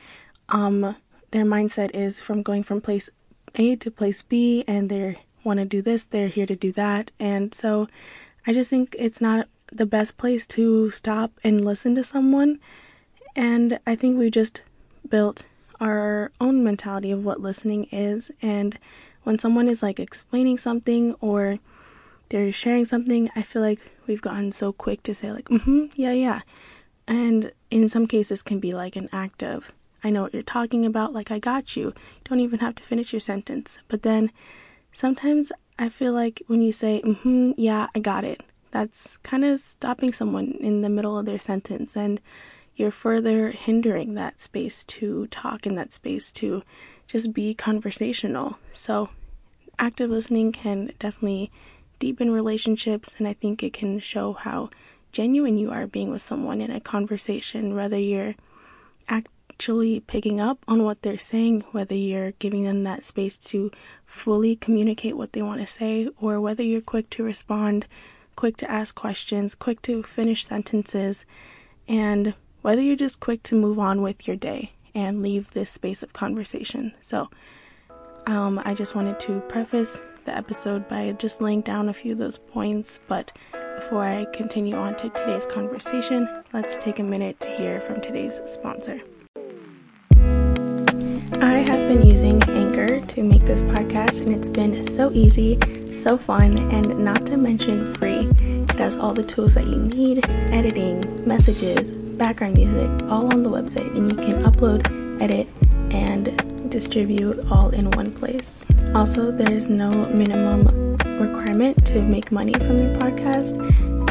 um, 0.49 0.95
their 1.31 1.45
mindset 1.45 1.91
is 1.93 2.21
from 2.21 2.41
going 2.41 2.63
from 2.63 2.81
place 2.81 3.09
A 3.55 3.75
to 3.77 3.91
place 3.91 4.21
B 4.21 4.63
and 4.67 4.89
they 4.89 5.17
want 5.43 5.59
to 5.59 5.65
do 5.65 5.81
this, 5.81 6.05
they're 6.05 6.27
here 6.27 6.45
to 6.45 6.55
do 6.55 6.71
that. 6.73 7.11
And 7.19 7.53
so 7.53 7.87
I 8.47 8.53
just 8.53 8.69
think 8.69 8.95
it's 8.97 9.21
not 9.21 9.47
the 9.71 9.85
best 9.85 10.17
place 10.17 10.45
to 10.45 10.89
stop 10.89 11.31
and 11.43 11.63
listen 11.63 11.95
to 11.95 12.03
someone. 12.03 12.59
And 13.35 13.79
I 13.87 13.95
think 13.95 14.17
we 14.17 14.29
just 14.29 14.61
built 15.07 15.45
our 15.83 16.31
own 16.39 16.63
mentality 16.63 17.11
of 17.11 17.25
what 17.25 17.41
listening 17.41 17.87
is. 17.91 18.31
And 18.41 18.79
when 19.23 19.37
someone 19.37 19.67
is 19.67 19.83
like 19.83 19.99
explaining 19.99 20.57
something 20.57 21.13
or 21.19 21.59
they're 22.29 22.53
sharing 22.53 22.85
something, 22.85 23.29
I 23.35 23.41
feel 23.41 23.61
like 23.61 23.79
we've 24.07 24.21
gotten 24.21 24.53
so 24.53 24.71
quick 24.71 25.03
to 25.03 25.13
say, 25.13 25.31
like, 25.31 25.49
mm 25.49 25.61
hmm, 25.61 25.85
yeah, 25.95 26.13
yeah. 26.13 26.41
And 27.05 27.51
in 27.69 27.89
some 27.89 28.07
cases, 28.07 28.41
can 28.41 28.59
be 28.59 28.73
like 28.73 28.95
an 28.95 29.09
act 29.11 29.43
of, 29.43 29.73
I 30.05 30.09
know 30.09 30.23
what 30.23 30.33
you're 30.33 30.41
talking 30.41 30.85
about, 30.85 31.13
like, 31.13 31.31
I 31.31 31.39
got 31.39 31.75
you. 31.75 31.87
You 31.87 31.93
don't 32.23 32.39
even 32.39 32.59
have 32.59 32.75
to 32.75 32.83
finish 32.83 33.11
your 33.11 33.19
sentence. 33.19 33.77
But 33.89 34.03
then 34.03 34.31
sometimes 34.93 35.51
I 35.77 35.89
feel 35.89 36.13
like 36.13 36.43
when 36.47 36.61
you 36.61 36.71
say, 36.71 37.01
mm 37.03 37.17
hmm, 37.17 37.51
yeah, 37.57 37.87
I 37.93 37.99
got 37.99 38.23
it, 38.23 38.41
that's 38.71 39.17
kind 39.17 39.43
of 39.43 39.59
stopping 39.59 40.13
someone 40.13 40.53
in 40.61 40.81
the 40.81 40.89
middle 40.89 41.19
of 41.19 41.25
their 41.25 41.39
sentence. 41.39 41.97
And 41.97 42.21
you're 42.75 42.91
further 42.91 43.51
hindering 43.51 44.13
that 44.13 44.41
space 44.41 44.83
to 44.85 45.27
talk 45.27 45.65
and 45.65 45.77
that 45.77 45.93
space 45.93 46.31
to 46.31 46.63
just 47.07 47.33
be 47.33 47.53
conversational. 47.53 48.57
So, 48.71 49.09
active 49.77 50.09
listening 50.09 50.51
can 50.51 50.91
definitely 50.99 51.51
deepen 51.99 52.31
relationships, 52.31 53.15
and 53.17 53.27
I 53.27 53.33
think 53.33 53.61
it 53.61 53.73
can 53.73 53.99
show 53.99 54.33
how 54.33 54.69
genuine 55.11 55.57
you 55.57 55.71
are 55.71 55.87
being 55.87 56.11
with 56.11 56.21
someone 56.21 56.59
in 56.59 56.71
a 56.71 56.79
conversation, 56.79 57.75
whether 57.75 57.99
you're 57.99 58.35
actually 59.07 59.99
picking 59.99 60.39
up 60.39 60.59
on 60.67 60.83
what 60.83 61.01
they're 61.03 61.17
saying, 61.17 61.63
whether 61.71 61.95
you're 61.95 62.31
giving 62.31 62.63
them 62.63 62.83
that 62.83 63.03
space 63.03 63.37
to 63.37 63.71
fully 64.05 64.55
communicate 64.55 65.15
what 65.15 65.33
they 65.33 65.41
want 65.41 65.61
to 65.61 65.67
say, 65.67 66.09
or 66.19 66.41
whether 66.41 66.63
you're 66.63 66.81
quick 66.81 67.09
to 67.11 67.23
respond, 67.23 67.85
quick 68.35 68.57
to 68.57 68.69
ask 68.69 68.95
questions, 68.95 69.53
quick 69.53 69.81
to 69.83 70.01
finish 70.01 70.45
sentences, 70.45 71.25
and 71.87 72.33
whether 72.63 72.81
you're 72.81 72.95
just 72.95 73.19
quick 73.19 73.43
to 73.43 73.55
move 73.55 73.77
on 73.77 74.01
with 74.01 74.27
your 74.27 74.37
day 74.37 74.71
and 74.95 75.21
leave 75.21 75.51
this 75.51 75.69
space 75.69 76.01
of 76.01 76.13
conversation. 76.13 76.93
So, 77.01 77.29
um, 78.25 78.59
I 78.63 78.73
just 78.73 78.95
wanted 78.95 79.19
to 79.21 79.41
preface 79.41 79.99
the 80.25 80.35
episode 80.35 80.87
by 80.87 81.11
just 81.11 81.41
laying 81.41 81.61
down 81.61 81.89
a 81.89 81.93
few 81.93 82.13
of 82.13 82.17
those 82.17 82.37
points. 82.37 82.99
But 83.07 83.33
before 83.75 84.03
I 84.03 84.25
continue 84.33 84.75
on 84.75 84.95
to 84.95 85.09
today's 85.09 85.45
conversation, 85.45 86.27
let's 86.53 86.77
take 86.77 86.99
a 86.99 87.03
minute 87.03 87.39
to 87.41 87.49
hear 87.49 87.81
from 87.81 87.99
today's 87.99 88.39
sponsor. 88.45 89.01
I 91.41 91.65
have 91.67 91.87
been 91.89 92.05
using 92.05 92.41
Anchor 92.43 93.01
to 93.01 93.23
make 93.23 93.45
this 93.45 93.63
podcast, 93.63 94.21
and 94.21 94.33
it's 94.33 94.49
been 94.49 94.85
so 94.85 95.11
easy, 95.11 95.59
so 95.93 96.17
fun, 96.17 96.57
and 96.71 96.99
not 96.99 97.25
to 97.25 97.35
mention 97.35 97.93
free. 97.95 98.29
It 98.73 98.79
has 98.79 98.95
all 98.95 99.13
the 99.13 99.23
tools 99.23 99.53
that 99.53 99.67
you 99.67 99.77
need 99.77 100.27
editing, 100.51 101.27
messages, 101.27 101.91
background 101.91 102.55
music 102.55 102.89
all 103.07 103.31
on 103.31 103.43
the 103.43 103.49
website, 103.49 103.95
and 103.95 104.09
you 104.09 104.17
can 104.17 104.43
upload, 104.43 104.81
edit, 105.21 105.47
and 105.93 106.71
distribute 106.71 107.37
all 107.51 107.69
in 107.69 107.91
one 107.91 108.11
place. 108.11 108.65
Also, 108.95 109.31
there's 109.31 109.69
no 109.69 109.91
minimum 110.07 110.97
requirement 111.19 111.85
to 111.85 112.01
make 112.01 112.31
money 112.31 112.53
from 112.53 112.79
your 112.79 112.95
podcast, 112.95 113.53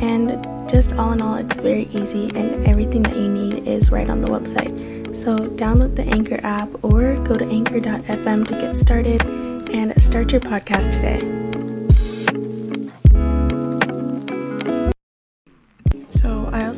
and 0.01 0.71
just 0.71 0.95
all 0.95 1.11
in 1.11 1.21
all, 1.21 1.35
it's 1.35 1.59
very 1.59 1.89
easy, 1.89 2.31
and 2.37 2.65
everything 2.65 3.03
that 3.03 3.17
you 3.17 3.29
need 3.29 3.67
is 3.67 3.91
right 3.91 4.09
on 4.09 4.21
the 4.21 4.29
website. 4.29 4.73
So, 5.17 5.37
download 5.37 5.97
the 5.97 6.05
Anchor 6.05 6.39
app 6.45 6.69
or 6.85 7.17
go 7.25 7.35
to 7.35 7.45
anchor.fm 7.45 8.47
to 8.47 8.55
get 8.61 8.77
started. 8.77 9.23
and 9.73 10.01
start 10.03 10.31
your 10.31 10.41
podcast 10.41 10.93
today. 10.93 11.42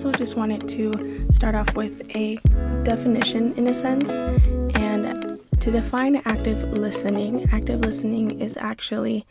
Also 0.04 0.18
just 0.18 0.36
wanted 0.36 0.68
to 0.68 1.26
start 1.32 1.54
off 1.54 1.74
with 1.74 2.14
a 2.14 2.36
definition 2.82 3.54
in 3.54 3.68
a 3.68 3.72
sense. 3.72 4.10
And 4.76 5.40
to 5.60 5.70
define 5.70 6.16
active 6.26 6.62
listening, 6.72 7.48
active 7.52 7.80
listening 7.80 8.38
is 8.38 8.58
actually 8.58 9.24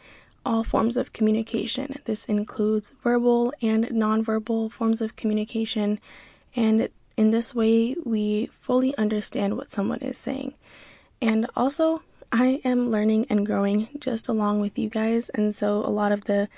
all 0.43 0.63
forms 0.63 0.97
of 0.97 1.13
communication. 1.13 1.99
This 2.05 2.25
includes 2.25 2.91
verbal 3.03 3.53
and 3.61 3.85
nonverbal 3.89 4.71
forms 4.71 4.99
of 4.99 5.15
communication, 5.15 5.99
and 6.55 6.89
in 7.17 7.29
this 7.29 7.53
way, 7.53 7.95
we 8.03 8.47
fully 8.59 8.97
understand 8.97 9.55
what 9.55 9.69
someone 9.69 9.99
is 9.99 10.17
saying. 10.17 10.55
And 11.21 11.45
also, 11.55 12.01
I 12.31 12.61
am 12.65 12.89
learning 12.89 13.27
and 13.29 13.45
growing 13.45 13.89
just 13.99 14.27
along 14.27 14.59
with 14.59 14.79
you 14.79 14.89
guys, 14.89 15.29
and 15.29 15.53
so 15.53 15.85
a 15.85 15.93
lot 15.93 16.11
of 16.11 16.25
the 16.25 16.49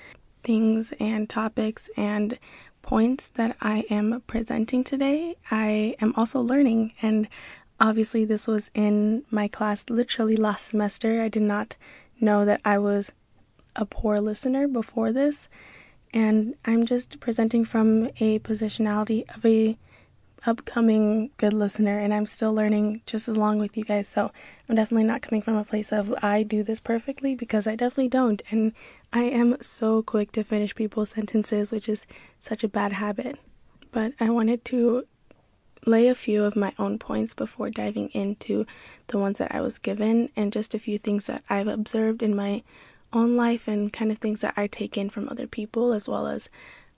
things 0.45 0.93
and 0.99 1.27
topics 1.27 1.89
and 1.97 2.39
points 2.85 3.29
that 3.29 3.57
I 3.59 3.83
am 3.89 4.21
presenting 4.27 4.83
today, 4.83 5.35
I 5.49 5.95
am 5.99 6.13
also 6.15 6.39
learning. 6.39 6.93
And 7.01 7.27
obviously, 7.79 8.25
this 8.25 8.45
was 8.47 8.69
in 8.75 9.25
my 9.31 9.47
class 9.47 9.89
literally 9.89 10.35
last 10.37 10.67
semester. 10.67 11.19
I 11.19 11.27
did 11.27 11.41
not 11.41 11.75
know 12.21 12.45
that 12.45 12.61
I 12.63 12.77
was 12.77 13.11
a 13.75 13.85
poor 13.85 14.19
listener 14.19 14.67
before 14.67 15.11
this, 15.11 15.49
and 16.13 16.53
I'm 16.63 16.85
just 16.85 17.19
presenting 17.19 17.65
from 17.65 18.11
a 18.19 18.37
positionality 18.39 19.27
of 19.35 19.43
a 19.43 19.77
upcoming 20.45 21.31
good 21.37 21.53
listener 21.53 21.99
and 21.99 22.13
I'm 22.13 22.25
still 22.25 22.53
learning 22.53 23.01
just 23.05 23.27
along 23.27 23.59
with 23.59 23.75
you 23.75 23.83
guys. 23.83 24.07
So 24.07 24.31
I'm 24.69 24.75
definitely 24.75 25.05
not 25.05 25.21
coming 25.21 25.41
from 25.41 25.55
a 25.55 25.63
place 25.63 25.91
of 25.91 26.13
I 26.23 26.43
do 26.43 26.63
this 26.63 26.79
perfectly 26.79 27.35
because 27.35 27.67
I 27.67 27.75
definitely 27.75 28.09
don't. 28.09 28.41
And 28.51 28.73
I 29.11 29.23
am 29.23 29.61
so 29.61 30.03
quick 30.03 30.31
to 30.33 30.43
finish 30.43 30.75
people's 30.75 31.11
sentences, 31.11 31.71
which 31.71 31.89
is 31.89 32.05
such 32.39 32.63
a 32.63 32.69
bad 32.69 32.93
habit. 32.93 33.39
But 33.91 34.13
I 34.19 34.29
wanted 34.29 34.65
to 34.65 35.05
lay 35.85 36.07
a 36.07 36.15
few 36.15 36.43
of 36.43 36.55
my 36.55 36.73
own 36.79 36.99
points 36.99 37.33
before 37.33 37.69
diving 37.69 38.09
into 38.09 38.65
the 39.07 39.17
ones 39.17 39.37
that 39.37 39.53
I 39.53 39.61
was 39.61 39.77
given 39.77 40.29
and 40.35 40.51
just 40.51 40.73
a 40.73 40.79
few 40.79 40.97
things 40.97 41.27
that 41.27 41.43
I've 41.49 41.67
observed 41.67 42.23
in 42.23 42.35
my 42.35 42.63
own 43.13 43.35
life 43.35 43.67
and 43.67 43.93
kind 43.93 44.11
of 44.11 44.17
things 44.17 44.41
that 44.41 44.55
I 44.57 44.67
take 44.67 44.97
in 44.97 45.09
from 45.09 45.29
other 45.29 45.47
people, 45.47 45.93
as 45.93 46.09
well 46.09 46.27
as 46.27 46.49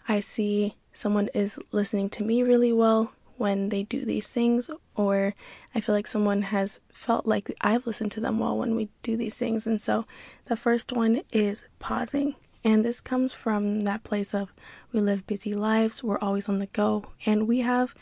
I 0.08 0.22
see 0.22 0.76
someone 0.94 1.30
is 1.34 1.60
listening 1.72 2.10
to 2.10 2.24
me 2.24 2.42
really 2.42 2.74
well 2.74 3.14
when 3.38 3.70
they 3.70 3.84
do 3.84 4.06
these 4.06 4.28
things, 4.28 4.70
or 4.96 5.34
I 5.74 5.80
feel 5.80 5.96
like 5.96 6.08
someone 6.08 6.42
has 6.44 6.80
felt 6.92 7.26
like 7.26 7.54
I've 7.62 7.88
listened 7.88 8.12
to 8.14 8.20
them 8.20 8.40
well 8.40 8.58
when 8.58 8.76
we 8.76 8.90
do 9.04 9.16
these 9.18 9.36
things. 9.36 9.68
And 9.68 9.82
so 9.82 10.06
the 10.46 10.56
first 10.56 10.92
one 10.92 11.22
is 11.32 11.66
pausing. 11.80 12.36
And 12.64 12.84
this 12.84 13.00
comes 13.00 13.34
from 13.34 13.82
that 13.82 14.04
place 14.04 14.34
of 14.34 14.52
we 14.92 15.00
live 15.00 15.28
busy 15.28 15.54
lives, 15.54 16.04
we're 16.04 16.20
always 16.20 16.50
on 16.50 16.60
the 16.60 16.66
go, 16.68 17.06
and 17.26 17.48
we 17.48 17.60
have 17.60 17.94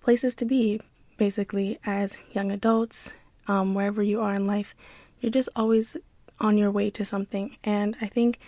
places 0.00 0.34
to 0.36 0.44
be 0.44 0.80
basically 1.18 1.78
as 1.84 2.16
young 2.32 2.50
adults, 2.50 3.12
um, 3.46 3.74
wherever 3.74 4.02
you 4.02 4.20
are 4.20 4.34
in 4.34 4.46
life. 4.46 4.74
You're 5.20 5.32
just 5.32 5.48
always 5.54 5.96
on 6.40 6.56
your 6.56 6.70
way 6.70 6.90
to 6.90 7.04
something. 7.04 7.56
And 7.64 7.96
I 8.00 8.06
think 8.06 8.38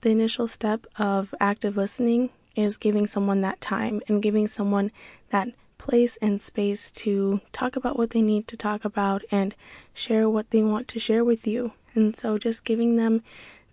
the 0.00 0.10
initial 0.10 0.48
step 0.48 0.86
of 0.98 1.34
active 1.40 1.76
listening 1.76 2.30
is 2.54 2.76
giving 2.76 3.06
someone 3.06 3.42
that 3.42 3.60
time 3.60 4.00
and 4.08 4.22
giving 4.22 4.48
someone 4.48 4.90
that 5.30 5.48
place 5.78 6.16
and 6.18 6.40
space 6.40 6.90
to 6.90 7.40
talk 7.52 7.76
about 7.76 7.98
what 7.98 8.10
they 8.10 8.22
need 8.22 8.46
to 8.48 8.56
talk 8.56 8.84
about 8.84 9.22
and 9.30 9.54
share 9.92 10.28
what 10.28 10.50
they 10.50 10.62
want 10.62 10.88
to 10.88 10.98
share 10.98 11.24
with 11.24 11.46
you. 11.46 11.72
And 11.94 12.16
so 12.16 12.38
just 12.38 12.64
giving 12.64 12.96
them 12.96 13.22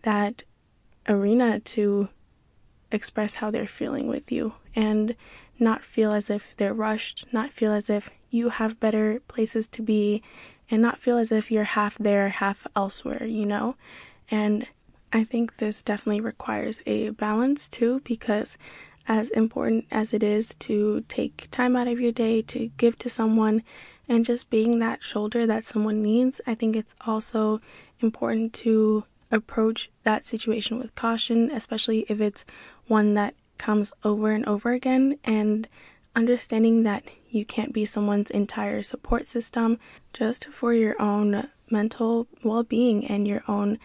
that 0.04 0.44
arena 1.08 1.60
to 1.60 2.10
express 2.92 3.36
how 3.36 3.52
they're 3.52 3.68
feeling 3.68 4.08
with 4.08 4.32
you 4.32 4.54
and 4.76 5.16
not 5.60 5.84
feel 5.84 6.12
as 6.12 6.30
if 6.30 6.56
they're 6.58 6.74
rushed, 6.74 7.26
not 7.32 7.52
feel 7.52 7.72
as 7.72 7.90
if 7.90 8.10
you 8.30 8.50
have 8.50 8.80
better 8.80 9.22
places 9.28 9.68
to 9.68 9.82
be 9.82 10.22
and 10.70 10.82
not 10.82 11.00
feel 11.00 11.18
as 11.18 11.32
if 11.32 11.52
you're 11.52 11.64
half 11.64 11.98
there, 11.98 12.30
half 12.30 12.66
elsewhere, 12.76 13.26
you 13.26 13.46
know? 13.46 13.76
And 14.32 14.68
I 15.12 15.24
think 15.24 15.58
this 15.58 15.84
definitely 15.84 16.22
requires 16.22 16.82
a 16.86 17.10
balance 17.10 17.68
too, 17.68 18.02
because 18.04 18.58
as 19.08 19.30
important 19.30 19.86
as 19.92 20.14
it 20.14 20.24
is 20.24 20.56
to 20.56 21.04
take 21.08 21.48
time 21.52 21.76
out 21.76 21.88
of 21.88 22.00
your 22.00 22.12
day 22.12 22.42
to 22.42 22.72
give 22.78 22.98
to 23.00 23.10
someone 23.10 23.64
and 24.08 24.26
just 24.26 24.50
being 24.50 24.80
that 24.80 25.04
shoulder 25.04 25.46
that 25.46 25.66
someone 25.66 26.02
needs, 26.02 26.42
I 26.46 26.56
think 26.56 26.76
it's 26.76 26.96
also 27.02 27.62
important 28.00 28.54
to 28.54 29.06
approach 29.32 29.90
that 30.04 30.26
situation 30.26 30.78
with 30.78 30.96
caution, 30.96 31.50
especially 31.52 32.06
if 32.10 32.20
it's 32.22 32.46
one 32.88 33.14
that 33.16 33.34
comes 33.58 33.94
over 34.04 34.32
and 34.32 34.46
over 34.46 34.72
again, 34.72 35.18
and 35.24 35.68
understanding 36.16 36.84
that 36.84 37.04
you 37.30 37.46
can't 37.46 37.74
be 37.74 37.86
someone's 37.86 38.30
entire 38.30 38.84
support 38.84 39.26
system 39.26 39.80
just 40.12 40.46
for 40.46 40.74
your 40.74 41.02
own 41.02 41.50
mental 41.72 42.28
well 42.44 42.64
being 42.64 43.06
and 43.08 43.28
your 43.28 43.42
own 43.48 43.80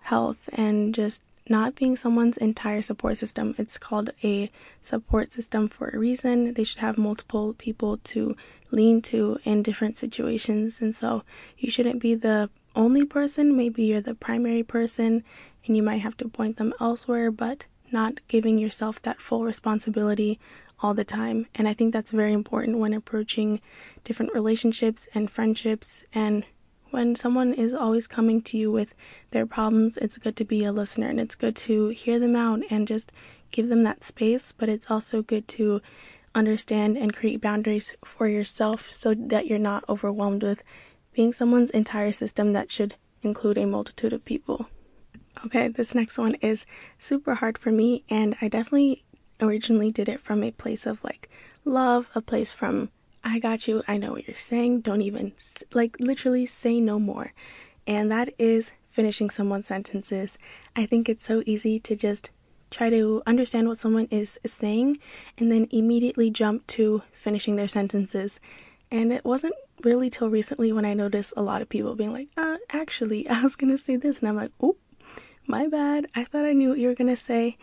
health 0.00 0.48
and 0.52 0.94
just 0.94 1.24
not 1.52 1.74
being 1.74 1.96
someone's 1.96 2.38
entire 2.38 2.80
support 2.80 3.18
system. 3.18 3.54
It's 3.58 3.76
called 3.76 4.08
a 4.24 4.50
support 4.80 5.32
system 5.32 5.68
for 5.68 5.88
a 5.88 5.98
reason. 5.98 6.54
They 6.54 6.64
should 6.64 6.78
have 6.78 6.96
multiple 6.96 7.52
people 7.52 7.98
to 8.12 8.34
lean 8.70 9.02
to 9.02 9.38
in 9.44 9.62
different 9.62 9.98
situations. 9.98 10.80
And 10.80 10.96
so 10.96 11.24
you 11.58 11.70
shouldn't 11.70 12.00
be 12.00 12.14
the 12.14 12.48
only 12.74 13.04
person. 13.04 13.54
Maybe 13.54 13.84
you're 13.84 14.00
the 14.00 14.14
primary 14.14 14.62
person 14.62 15.24
and 15.66 15.76
you 15.76 15.82
might 15.82 16.00
have 16.06 16.16
to 16.16 16.28
point 16.28 16.56
them 16.56 16.72
elsewhere, 16.80 17.30
but 17.30 17.66
not 17.92 18.26
giving 18.28 18.56
yourself 18.58 19.02
that 19.02 19.20
full 19.20 19.44
responsibility 19.44 20.40
all 20.80 20.94
the 20.94 21.04
time. 21.04 21.46
And 21.54 21.68
I 21.68 21.74
think 21.74 21.92
that's 21.92 22.12
very 22.12 22.32
important 22.32 22.78
when 22.78 22.94
approaching 22.94 23.60
different 24.04 24.32
relationships 24.32 25.06
and 25.14 25.30
friendships. 25.30 26.02
And 26.14 26.46
when 26.92 27.14
someone 27.14 27.52
is 27.54 27.74
always 27.74 28.06
coming 28.06 28.40
to 28.42 28.56
you 28.56 28.70
with 28.70 28.94
their 29.30 29.46
problems, 29.46 29.96
it's 29.96 30.18
good 30.18 30.36
to 30.36 30.44
be 30.44 30.64
a 30.64 30.72
listener 30.72 31.08
and 31.08 31.18
it's 31.18 31.34
good 31.34 31.56
to 31.56 31.88
hear 31.88 32.18
them 32.18 32.36
out 32.36 32.62
and 32.70 32.86
just 32.86 33.10
give 33.50 33.68
them 33.68 33.82
that 33.82 34.04
space. 34.04 34.52
But 34.52 34.68
it's 34.68 34.90
also 34.90 35.22
good 35.22 35.48
to 35.48 35.80
understand 36.34 36.96
and 36.96 37.14
create 37.14 37.40
boundaries 37.40 37.94
for 38.04 38.28
yourself 38.28 38.90
so 38.90 39.14
that 39.14 39.46
you're 39.46 39.58
not 39.58 39.84
overwhelmed 39.88 40.42
with 40.42 40.62
being 41.12 41.32
someone's 41.32 41.70
entire 41.70 42.12
system 42.12 42.52
that 42.52 42.70
should 42.70 42.94
include 43.22 43.58
a 43.58 43.66
multitude 43.66 44.12
of 44.12 44.24
people. 44.24 44.68
Okay, 45.44 45.68
this 45.68 45.94
next 45.94 46.18
one 46.18 46.34
is 46.36 46.66
super 46.98 47.34
hard 47.34 47.58
for 47.58 47.70
me, 47.72 48.04
and 48.08 48.36
I 48.40 48.48
definitely 48.48 49.04
originally 49.40 49.90
did 49.90 50.08
it 50.08 50.20
from 50.20 50.42
a 50.42 50.52
place 50.52 50.86
of 50.86 51.02
like 51.02 51.28
love, 51.64 52.08
a 52.14 52.20
place 52.20 52.52
from 52.52 52.90
I 53.24 53.38
got 53.38 53.68
you, 53.68 53.82
I 53.86 53.98
know 53.98 54.12
what 54.12 54.26
you're 54.26 54.36
saying, 54.36 54.80
don't 54.80 55.02
even 55.02 55.32
like 55.72 55.96
literally 56.00 56.46
say 56.46 56.80
no 56.80 56.98
more. 56.98 57.32
And 57.86 58.10
that 58.10 58.30
is 58.38 58.72
finishing 58.88 59.30
someone's 59.30 59.66
sentences. 59.66 60.38
I 60.76 60.86
think 60.86 61.08
it's 61.08 61.24
so 61.24 61.42
easy 61.46 61.78
to 61.80 61.96
just 61.96 62.30
try 62.70 62.90
to 62.90 63.22
understand 63.26 63.68
what 63.68 63.78
someone 63.78 64.08
is 64.10 64.38
saying 64.46 64.98
and 65.38 65.52
then 65.52 65.68
immediately 65.70 66.30
jump 66.30 66.66
to 66.66 67.02
finishing 67.12 67.56
their 67.56 67.68
sentences. 67.68 68.40
And 68.90 69.12
it 69.12 69.24
wasn't 69.24 69.54
really 69.82 70.10
till 70.10 70.30
recently 70.30 70.72
when 70.72 70.84
I 70.84 70.94
noticed 70.94 71.34
a 71.36 71.42
lot 71.42 71.62
of 71.62 71.68
people 71.68 71.94
being 71.94 72.12
like, 72.12 72.28
uh, 72.36 72.56
actually, 72.70 73.28
I 73.30 73.42
was 73.42 73.56
gonna 73.56 73.78
say 73.78 73.96
this. 73.96 74.20
And 74.20 74.28
I'm 74.28 74.36
like, 74.36 74.52
oh, 74.60 74.76
my 75.46 75.66
bad. 75.68 76.06
I 76.14 76.24
thought 76.24 76.44
I 76.44 76.52
knew 76.52 76.70
what 76.70 76.78
you 76.78 76.88
were 76.88 76.94
gonna 76.94 77.16
say. 77.16 77.56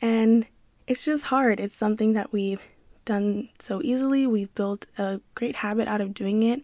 And 0.00 0.46
it's 0.86 1.04
just 1.04 1.24
hard. 1.24 1.60
It's 1.60 1.76
something 1.76 2.14
that 2.14 2.32
we've 2.32 2.62
done 3.10 3.48
so 3.58 3.80
easily. 3.82 4.24
We've 4.24 4.54
built 4.54 4.86
a 4.96 5.20
great 5.34 5.56
habit 5.56 5.88
out 5.88 6.00
of 6.00 6.14
doing 6.14 6.44
it. 6.44 6.62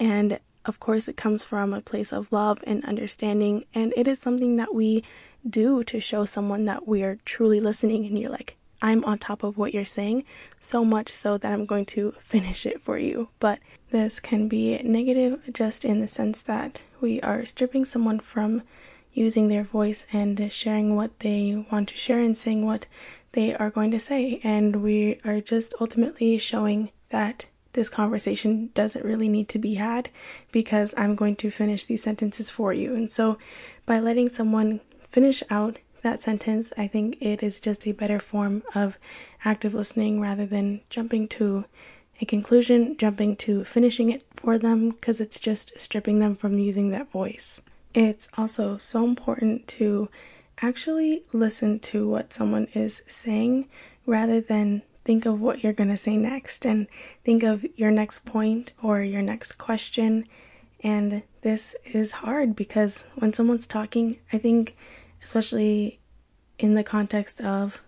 And 0.00 0.40
of 0.64 0.80
course, 0.80 1.06
it 1.06 1.16
comes 1.16 1.44
from 1.44 1.72
a 1.72 1.80
place 1.80 2.12
of 2.12 2.32
love 2.32 2.58
and 2.66 2.84
understanding. 2.84 3.64
And 3.72 3.94
it 3.96 4.08
is 4.08 4.18
something 4.18 4.56
that 4.56 4.74
we 4.74 5.04
do 5.48 5.84
to 5.84 6.00
show 6.00 6.24
someone 6.24 6.64
that 6.64 6.88
we 6.88 7.04
are 7.04 7.18
truly 7.24 7.60
listening. 7.60 8.04
And 8.04 8.18
you're 8.18 8.30
like, 8.30 8.56
I'm 8.82 9.04
on 9.04 9.18
top 9.18 9.44
of 9.44 9.56
what 9.56 9.72
you're 9.72 9.84
saying, 9.84 10.24
so 10.60 10.84
much 10.84 11.08
so 11.08 11.38
that 11.38 11.52
I'm 11.52 11.66
going 11.66 11.86
to 11.96 12.14
finish 12.18 12.66
it 12.66 12.82
for 12.82 12.98
you. 12.98 13.28
But 13.38 13.60
this 13.90 14.18
can 14.18 14.48
be 14.48 14.78
negative 14.78 15.40
just 15.52 15.84
in 15.84 16.00
the 16.00 16.08
sense 16.08 16.42
that 16.42 16.82
we 17.00 17.20
are 17.20 17.44
stripping 17.44 17.84
someone 17.84 18.18
from 18.18 18.62
using 19.12 19.46
their 19.46 19.62
voice 19.62 20.04
and 20.12 20.50
sharing 20.50 20.96
what 20.96 21.20
they 21.20 21.64
want 21.70 21.88
to 21.90 21.96
share 21.96 22.18
and 22.18 22.36
saying 22.36 22.66
what 22.66 22.86
they 23.36 23.54
are 23.54 23.70
going 23.70 23.90
to 23.92 24.00
say. 24.00 24.40
And 24.42 24.82
we 24.82 25.20
are 25.24 25.40
just 25.40 25.74
ultimately 25.80 26.38
showing 26.38 26.90
that 27.10 27.46
this 27.74 27.90
conversation 27.90 28.70
doesn't 28.72 29.04
really 29.04 29.28
need 29.28 29.48
to 29.50 29.58
be 29.58 29.74
had 29.74 30.08
because 30.50 30.94
I'm 30.96 31.14
going 31.14 31.36
to 31.36 31.50
finish 31.50 31.84
these 31.84 32.02
sentences 32.02 32.48
for 32.48 32.72
you. 32.72 32.94
And 32.94 33.12
so 33.12 33.38
by 33.84 34.00
letting 34.00 34.30
someone 34.30 34.80
finish 35.10 35.42
out 35.50 35.78
that 36.02 36.22
sentence, 36.22 36.72
I 36.78 36.88
think 36.88 37.18
it 37.20 37.42
is 37.42 37.60
just 37.60 37.86
a 37.86 37.92
better 37.92 38.18
form 38.18 38.62
of 38.74 38.98
active 39.44 39.74
listening 39.74 40.18
rather 40.18 40.46
than 40.46 40.80
jumping 40.88 41.28
to 41.28 41.66
a 42.18 42.24
conclusion, 42.24 42.96
jumping 42.96 43.36
to 43.36 43.64
finishing 43.64 44.10
it 44.10 44.24
for 44.36 44.56
them 44.56 44.90
because 44.90 45.20
it's 45.20 45.38
just 45.38 45.78
stripping 45.78 46.20
them 46.20 46.34
from 46.34 46.58
using 46.58 46.88
that 46.88 47.10
voice. 47.10 47.60
It's 47.92 48.28
also 48.38 48.78
so 48.78 49.04
important 49.04 49.68
to 49.68 50.08
actually 50.60 51.22
listen 51.32 51.78
to 51.78 52.08
what 52.08 52.32
someone 52.32 52.68
is 52.74 53.02
saying 53.06 53.68
rather 54.06 54.40
than 54.40 54.82
think 55.04 55.26
of 55.26 55.40
what 55.40 55.62
you're 55.62 55.72
going 55.72 55.90
to 55.90 55.96
say 55.96 56.16
next 56.16 56.64
and 56.64 56.88
think 57.24 57.42
of 57.42 57.64
your 57.76 57.90
next 57.90 58.24
point 58.24 58.72
or 58.82 59.02
your 59.02 59.22
next 59.22 59.52
question. 59.52 60.26
And 60.82 61.22
this 61.42 61.76
is 61.84 62.12
hard 62.12 62.56
because 62.56 63.04
when 63.16 63.32
someone's 63.32 63.66
talking, 63.66 64.18
I 64.32 64.38
think, 64.38 64.76
especially 65.22 66.00
in 66.58 66.74
the 66.74 66.84
context 66.84 67.40
of 67.40 67.82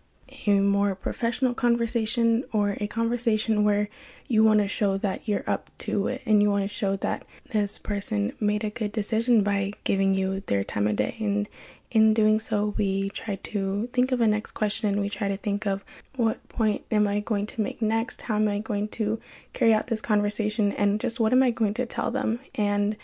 a 0.46 0.60
more 0.60 0.94
professional 0.94 1.54
conversation 1.54 2.44
or 2.52 2.76
a 2.80 2.86
conversation 2.86 3.64
where 3.64 3.88
you 4.26 4.44
want 4.44 4.60
to 4.60 4.68
show 4.68 4.98
that 4.98 5.26
you're 5.26 5.48
up 5.48 5.70
to 5.78 6.06
it 6.06 6.22
and 6.26 6.42
you 6.42 6.50
want 6.50 6.62
to 6.62 6.68
show 6.68 6.96
that 6.96 7.24
this 7.50 7.78
person 7.78 8.32
made 8.38 8.62
a 8.62 8.70
good 8.70 8.92
decision 8.92 9.42
by 9.42 9.72
giving 9.84 10.14
you 10.14 10.40
their 10.40 10.62
time 10.62 10.86
of 10.86 10.96
day 10.96 11.16
and 11.18 11.48
in 11.90 12.12
doing 12.12 12.38
so, 12.38 12.74
we 12.76 13.10
try 13.10 13.36
to 13.36 13.88
think 13.92 14.12
of 14.12 14.20
a 14.20 14.26
next 14.26 14.52
question 14.52 14.88
and 14.88 15.00
we 15.00 15.08
try 15.08 15.28
to 15.28 15.36
think 15.36 15.66
of 15.66 15.84
what 16.16 16.46
point 16.48 16.84
am 16.90 17.08
I 17.08 17.20
going 17.20 17.46
to 17.46 17.60
make 17.60 17.80
next? 17.80 18.22
How 18.22 18.36
am 18.36 18.48
I 18.48 18.58
going 18.58 18.88
to 18.88 19.20
carry 19.52 19.72
out 19.72 19.86
this 19.86 20.00
conversation? 20.00 20.72
And 20.72 21.00
just 21.00 21.18
what 21.18 21.32
am 21.32 21.42
I 21.42 21.50
going 21.50 21.74
to 21.74 21.86
tell 21.86 22.10
them? 22.10 22.40
And 22.54 22.96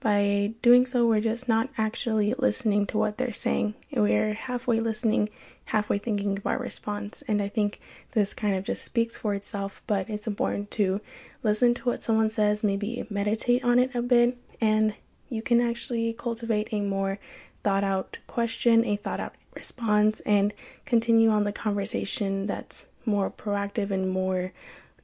by 0.00 0.54
doing 0.62 0.86
so, 0.86 1.06
we're 1.06 1.20
just 1.20 1.48
not 1.48 1.68
actually 1.76 2.32
listening 2.38 2.86
to 2.86 2.98
what 2.98 3.18
they're 3.18 3.32
saying. 3.32 3.74
We're 3.92 4.32
halfway 4.32 4.80
listening, 4.80 5.28
halfway 5.66 5.98
thinking 5.98 6.38
of 6.38 6.46
our 6.46 6.58
response. 6.58 7.22
And 7.28 7.42
I 7.42 7.48
think 7.48 7.80
this 8.12 8.32
kind 8.32 8.56
of 8.56 8.64
just 8.64 8.82
speaks 8.82 9.18
for 9.18 9.34
itself, 9.34 9.82
but 9.86 10.08
it's 10.08 10.26
important 10.26 10.70
to 10.72 11.02
listen 11.42 11.74
to 11.74 11.84
what 11.84 12.02
someone 12.02 12.30
says, 12.30 12.64
maybe 12.64 13.06
meditate 13.10 13.62
on 13.62 13.78
it 13.78 13.94
a 13.94 14.00
bit, 14.00 14.38
and 14.60 14.94
you 15.28 15.42
can 15.42 15.60
actually 15.60 16.12
cultivate 16.14 16.68
a 16.72 16.80
more 16.80 17.18
thought 17.62 17.84
out 17.84 18.18
question, 18.26 18.84
a 18.84 18.96
thought 18.96 19.20
out 19.20 19.34
response, 19.54 20.20
and 20.20 20.52
continue 20.84 21.30
on 21.30 21.44
the 21.44 21.52
conversation 21.52 22.46
that's 22.46 22.86
more 23.04 23.30
proactive 23.30 23.90
and 23.90 24.10
more 24.10 24.52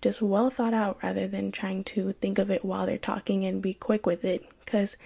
just 0.01 0.23
well 0.23 0.51
thought 0.51 0.75
out 0.75 0.99
rather 1.03 1.27
than 1.27 1.51
trying 1.51 1.83
to 1.83 2.13
think 2.13 2.39
of 2.39 2.51
it 2.51 2.65
while 2.65 2.87
they're 2.87 2.99
talking 2.99 3.45
and 3.45 3.63
be 3.63 3.75
quick 3.75 4.07
with 4.07 4.25
it. 4.25 4.45
Because 4.65 4.97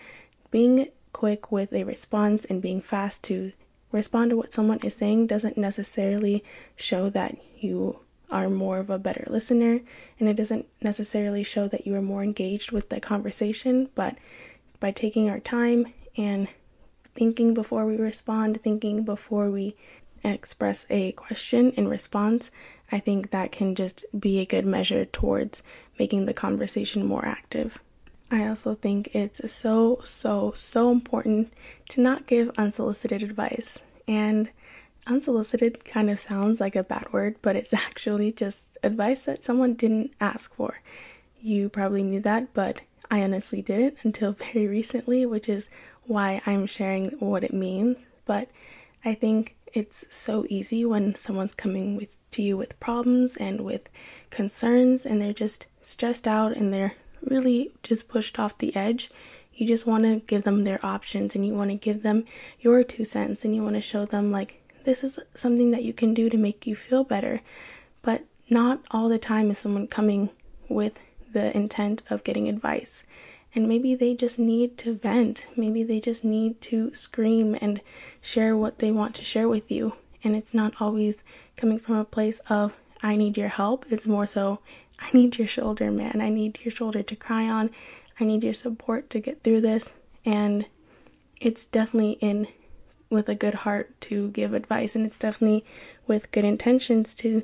being 0.50 0.88
quick 1.12 1.50
with 1.50 1.72
a 1.72 1.84
response 1.84 2.44
and 2.44 2.62
being 2.62 2.80
fast 2.80 3.22
to 3.24 3.52
respond 3.92 4.30
to 4.30 4.36
what 4.36 4.52
someone 4.52 4.78
is 4.80 4.94
saying 4.94 5.26
doesn't 5.26 5.56
necessarily 5.56 6.44
show 6.76 7.10
that 7.10 7.36
you 7.58 7.98
are 8.30 8.48
more 8.48 8.78
of 8.78 8.90
a 8.90 8.98
better 8.98 9.24
listener 9.28 9.80
and 10.18 10.28
it 10.28 10.36
doesn't 10.36 10.66
necessarily 10.80 11.42
show 11.42 11.66
that 11.66 11.86
you 11.86 11.94
are 11.94 12.02
more 12.02 12.22
engaged 12.22 12.70
with 12.70 12.88
the 12.88 13.00
conversation 13.00 13.88
but 13.96 14.16
by 14.78 14.92
taking 14.92 15.28
our 15.28 15.40
time 15.40 15.92
and 16.16 16.48
thinking 17.20 17.52
before 17.52 17.84
we 17.84 17.98
respond, 17.98 18.58
thinking 18.62 19.02
before 19.02 19.50
we 19.50 19.76
express 20.24 20.86
a 20.88 21.12
question 21.12 21.70
in 21.72 21.86
response, 21.86 22.50
I 22.90 22.98
think 22.98 23.30
that 23.30 23.52
can 23.52 23.74
just 23.74 24.06
be 24.18 24.38
a 24.38 24.46
good 24.46 24.64
measure 24.64 25.04
towards 25.04 25.62
making 25.98 26.24
the 26.24 26.32
conversation 26.32 27.04
more 27.04 27.26
active. 27.26 27.78
I 28.30 28.48
also 28.48 28.74
think 28.74 29.14
it's 29.14 29.52
so, 29.52 30.00
so, 30.02 30.52
so 30.56 30.90
important 30.90 31.52
to 31.90 32.00
not 32.00 32.26
give 32.26 32.56
unsolicited 32.56 33.22
advice. 33.22 33.80
And 34.08 34.48
unsolicited 35.06 35.84
kind 35.84 36.08
of 36.08 36.18
sounds 36.18 36.58
like 36.58 36.74
a 36.74 36.82
bad 36.82 37.12
word, 37.12 37.36
but 37.42 37.54
it's 37.54 37.74
actually 37.86 38.32
just 38.32 38.78
advice 38.82 39.26
that 39.26 39.44
someone 39.44 39.74
didn't 39.74 40.14
ask 40.22 40.54
for. 40.54 40.80
You 41.42 41.68
probably 41.68 42.02
knew 42.02 42.20
that, 42.20 42.54
but 42.54 42.80
I 43.10 43.22
honestly 43.22 43.60
didn't 43.60 43.98
until 44.04 44.32
very 44.54 44.66
recently, 44.66 45.26
which 45.26 45.50
is 45.50 45.68
why 46.06 46.42
I'm 46.46 46.66
sharing 46.66 47.10
what 47.20 47.44
it 47.44 47.52
means, 47.52 47.96
but 48.24 48.48
I 49.04 49.14
think 49.14 49.56
it's 49.72 50.04
so 50.10 50.44
easy 50.48 50.84
when 50.84 51.14
someone's 51.14 51.54
coming 51.54 51.96
with 51.96 52.16
to 52.32 52.42
you 52.42 52.56
with 52.56 52.78
problems 52.80 53.36
and 53.36 53.62
with 53.62 53.88
concerns 54.30 55.04
and 55.04 55.20
they're 55.20 55.32
just 55.32 55.66
stressed 55.82 56.28
out 56.28 56.56
and 56.56 56.72
they're 56.72 56.94
really 57.22 57.72
just 57.82 58.08
pushed 58.08 58.38
off 58.38 58.58
the 58.58 58.74
edge. 58.76 59.10
You 59.54 59.66
just 59.66 59.86
want 59.86 60.04
to 60.04 60.20
give 60.20 60.44
them 60.44 60.64
their 60.64 60.84
options 60.84 61.34
and 61.34 61.44
you 61.44 61.54
want 61.54 61.70
to 61.70 61.76
give 61.76 62.02
them 62.02 62.24
your 62.60 62.82
two 62.82 63.04
cents 63.04 63.44
and 63.44 63.54
you 63.54 63.62
want 63.62 63.74
to 63.74 63.80
show 63.80 64.06
them 64.06 64.30
like 64.32 64.62
this 64.84 65.04
is 65.04 65.18
something 65.34 65.70
that 65.72 65.84
you 65.84 65.92
can 65.92 66.14
do 66.14 66.30
to 66.30 66.38
make 66.38 66.66
you 66.66 66.74
feel 66.74 67.04
better. 67.04 67.40
But 68.02 68.24
not 68.48 68.80
all 68.90 69.08
the 69.08 69.18
time 69.18 69.50
is 69.50 69.58
someone 69.58 69.86
coming 69.86 70.30
with 70.68 71.00
the 71.32 71.54
intent 71.56 72.02
of 72.10 72.24
getting 72.24 72.48
advice 72.48 73.02
and 73.54 73.68
maybe 73.68 73.94
they 73.94 74.14
just 74.14 74.38
need 74.38 74.78
to 74.78 74.94
vent. 74.94 75.46
Maybe 75.56 75.82
they 75.82 76.00
just 76.00 76.24
need 76.24 76.60
to 76.62 76.94
scream 76.94 77.56
and 77.60 77.80
share 78.20 78.56
what 78.56 78.78
they 78.78 78.90
want 78.90 79.14
to 79.16 79.24
share 79.24 79.48
with 79.48 79.70
you. 79.70 79.94
And 80.22 80.36
it's 80.36 80.54
not 80.54 80.74
always 80.80 81.24
coming 81.56 81.78
from 81.78 81.96
a 81.96 82.04
place 82.04 82.40
of, 82.48 82.76
I 83.02 83.16
need 83.16 83.36
your 83.36 83.48
help. 83.48 83.86
It's 83.90 84.06
more 84.06 84.26
so, 84.26 84.60
I 84.98 85.08
need 85.12 85.38
your 85.38 85.48
shoulder, 85.48 85.90
man. 85.90 86.20
I 86.20 86.28
need 86.28 86.60
your 86.62 86.72
shoulder 86.72 87.02
to 87.02 87.16
cry 87.16 87.48
on. 87.48 87.70
I 88.18 88.24
need 88.24 88.44
your 88.44 88.52
support 88.52 89.10
to 89.10 89.20
get 89.20 89.42
through 89.42 89.62
this. 89.62 89.90
And 90.24 90.66
it's 91.40 91.64
definitely 91.64 92.18
in 92.20 92.48
with 93.08 93.28
a 93.28 93.34
good 93.34 93.54
heart 93.54 94.00
to 94.00 94.28
give 94.28 94.54
advice, 94.54 94.94
and 94.94 95.04
it's 95.04 95.16
definitely 95.16 95.64
with 96.06 96.30
good 96.30 96.44
intentions 96.44 97.12
to 97.16 97.42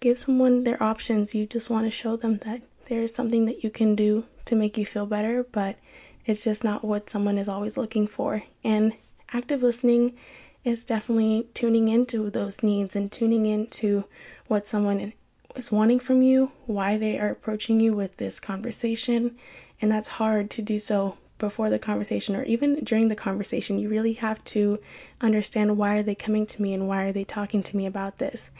give 0.00 0.16
someone 0.16 0.64
their 0.64 0.82
options. 0.82 1.34
You 1.34 1.46
just 1.46 1.68
want 1.68 1.84
to 1.84 1.90
show 1.90 2.16
them 2.16 2.38
that 2.38 2.62
there 2.86 3.02
is 3.02 3.14
something 3.14 3.44
that 3.44 3.62
you 3.62 3.68
can 3.68 3.94
do 3.94 4.24
to 4.46 4.56
make 4.56 4.76
you 4.78 4.86
feel 4.86 5.06
better, 5.06 5.44
but 5.44 5.76
it's 6.24 6.44
just 6.44 6.64
not 6.64 6.84
what 6.84 7.10
someone 7.10 7.38
is 7.38 7.48
always 7.48 7.76
looking 7.76 8.06
for. 8.06 8.42
And 8.64 8.94
active 9.32 9.62
listening 9.62 10.16
is 10.64 10.84
definitely 10.84 11.48
tuning 11.54 11.88
into 11.88 12.28
those 12.30 12.62
needs 12.62 12.96
and 12.96 13.10
tuning 13.10 13.46
into 13.46 14.04
what 14.48 14.66
someone 14.66 15.12
is 15.54 15.70
wanting 15.70 16.00
from 16.00 16.22
you, 16.22 16.50
why 16.66 16.96
they 16.96 17.18
are 17.18 17.30
approaching 17.30 17.80
you 17.80 17.94
with 17.94 18.16
this 18.16 18.40
conversation. 18.40 19.36
And 19.80 19.90
that's 19.90 20.08
hard 20.08 20.50
to 20.50 20.62
do 20.62 20.78
so 20.78 21.18
before 21.38 21.70
the 21.70 21.78
conversation 21.78 22.34
or 22.34 22.42
even 22.44 22.82
during 22.82 23.08
the 23.08 23.16
conversation. 23.16 23.78
You 23.78 23.88
really 23.88 24.14
have 24.14 24.42
to 24.46 24.80
understand 25.20 25.76
why 25.76 25.98
are 25.98 26.02
they 26.02 26.14
coming 26.14 26.46
to 26.46 26.62
me 26.62 26.74
and 26.74 26.88
why 26.88 27.04
are 27.04 27.12
they 27.12 27.24
talking 27.24 27.62
to 27.62 27.76
me 27.76 27.86
about 27.86 28.18
this. 28.18 28.50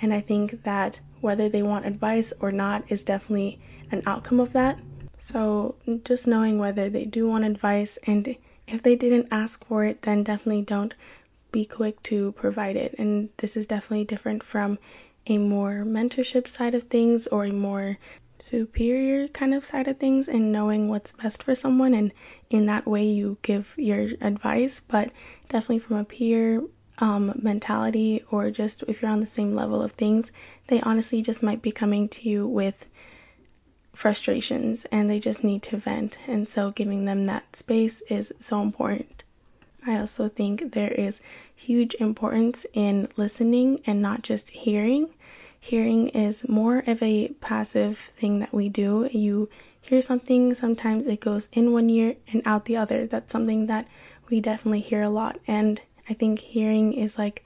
And 0.00 0.14
I 0.14 0.20
think 0.20 0.62
that 0.62 1.00
whether 1.20 1.48
they 1.48 1.62
want 1.62 1.86
advice 1.86 2.32
or 2.40 2.50
not 2.50 2.84
is 2.88 3.02
definitely 3.02 3.60
an 3.90 4.02
outcome 4.06 4.40
of 4.40 4.52
that. 4.52 4.78
So, 5.20 5.74
just 6.04 6.26
knowing 6.26 6.58
whether 6.58 6.88
they 6.88 7.04
do 7.04 7.28
want 7.28 7.44
advice 7.44 7.98
and 8.04 8.36
if 8.66 8.82
they 8.82 8.96
didn't 8.96 9.28
ask 9.30 9.64
for 9.66 9.84
it, 9.84 10.02
then 10.02 10.24
definitely 10.24 10.62
don't 10.62 10.94
be 11.52 11.64
quick 11.64 12.02
to 12.04 12.32
provide 12.32 12.76
it. 12.76 12.94
And 12.98 13.28
this 13.36 13.56
is 13.56 13.66
definitely 13.66 14.04
different 14.04 14.42
from 14.42 14.78
a 15.26 15.36
more 15.38 15.84
mentorship 15.86 16.48
side 16.48 16.74
of 16.74 16.84
things 16.84 17.26
or 17.26 17.44
a 17.44 17.52
more 17.52 17.98
superior 18.38 19.28
kind 19.28 19.52
of 19.52 19.64
side 19.64 19.86
of 19.86 19.98
things 19.98 20.26
and 20.26 20.50
knowing 20.50 20.88
what's 20.88 21.12
best 21.12 21.42
for 21.42 21.54
someone 21.54 21.92
and 21.92 22.10
in 22.48 22.64
that 22.64 22.86
way 22.86 23.04
you 23.04 23.36
give 23.42 23.74
your 23.76 24.08
advice 24.22 24.80
but 24.80 25.12
definitely 25.50 25.78
from 25.78 25.98
a 25.98 26.04
peer 26.04 26.62
um, 27.00 27.38
mentality 27.42 28.24
or 28.30 28.50
just 28.50 28.82
if 28.88 29.02
you're 29.02 29.10
on 29.10 29.20
the 29.20 29.26
same 29.26 29.54
level 29.54 29.82
of 29.82 29.92
things 29.92 30.32
they 30.68 30.80
honestly 30.80 31.20
just 31.20 31.42
might 31.42 31.60
be 31.60 31.70
coming 31.70 32.08
to 32.08 32.28
you 32.30 32.46
with 32.46 32.86
frustrations 33.92 34.84
and 34.86 35.10
they 35.10 35.20
just 35.20 35.42
need 35.44 35.62
to 35.64 35.76
vent. 35.76 36.18
And 36.26 36.48
so 36.48 36.70
giving 36.70 37.04
them 37.04 37.24
that 37.24 37.56
space 37.56 38.00
is 38.08 38.32
so 38.40 38.62
important. 38.62 39.22
I 39.86 39.98
also 39.98 40.28
think 40.28 40.72
there 40.72 40.92
is 40.92 41.20
huge 41.54 41.94
importance 41.94 42.66
in 42.72 43.08
listening 43.16 43.80
and 43.86 44.02
not 44.02 44.22
just 44.22 44.50
hearing. 44.50 45.08
Hearing 45.58 46.08
is 46.08 46.48
more 46.48 46.84
of 46.86 47.02
a 47.02 47.28
passive 47.40 48.10
thing 48.16 48.38
that 48.40 48.52
we 48.52 48.68
do. 48.68 49.08
You 49.12 49.48
hear 49.80 50.02
something, 50.02 50.54
sometimes 50.54 51.06
it 51.06 51.20
goes 51.20 51.48
in 51.52 51.72
one 51.72 51.90
ear 51.90 52.16
and 52.32 52.42
out 52.44 52.66
the 52.66 52.76
other. 52.76 53.06
That's 53.06 53.32
something 53.32 53.66
that 53.66 53.86
we 54.28 54.40
definitely 54.40 54.80
hear 54.80 55.02
a 55.02 55.08
lot. 55.08 55.38
And 55.46 55.80
I 56.08 56.14
think 56.14 56.38
hearing 56.38 56.92
is 56.92 57.18
like 57.18 57.44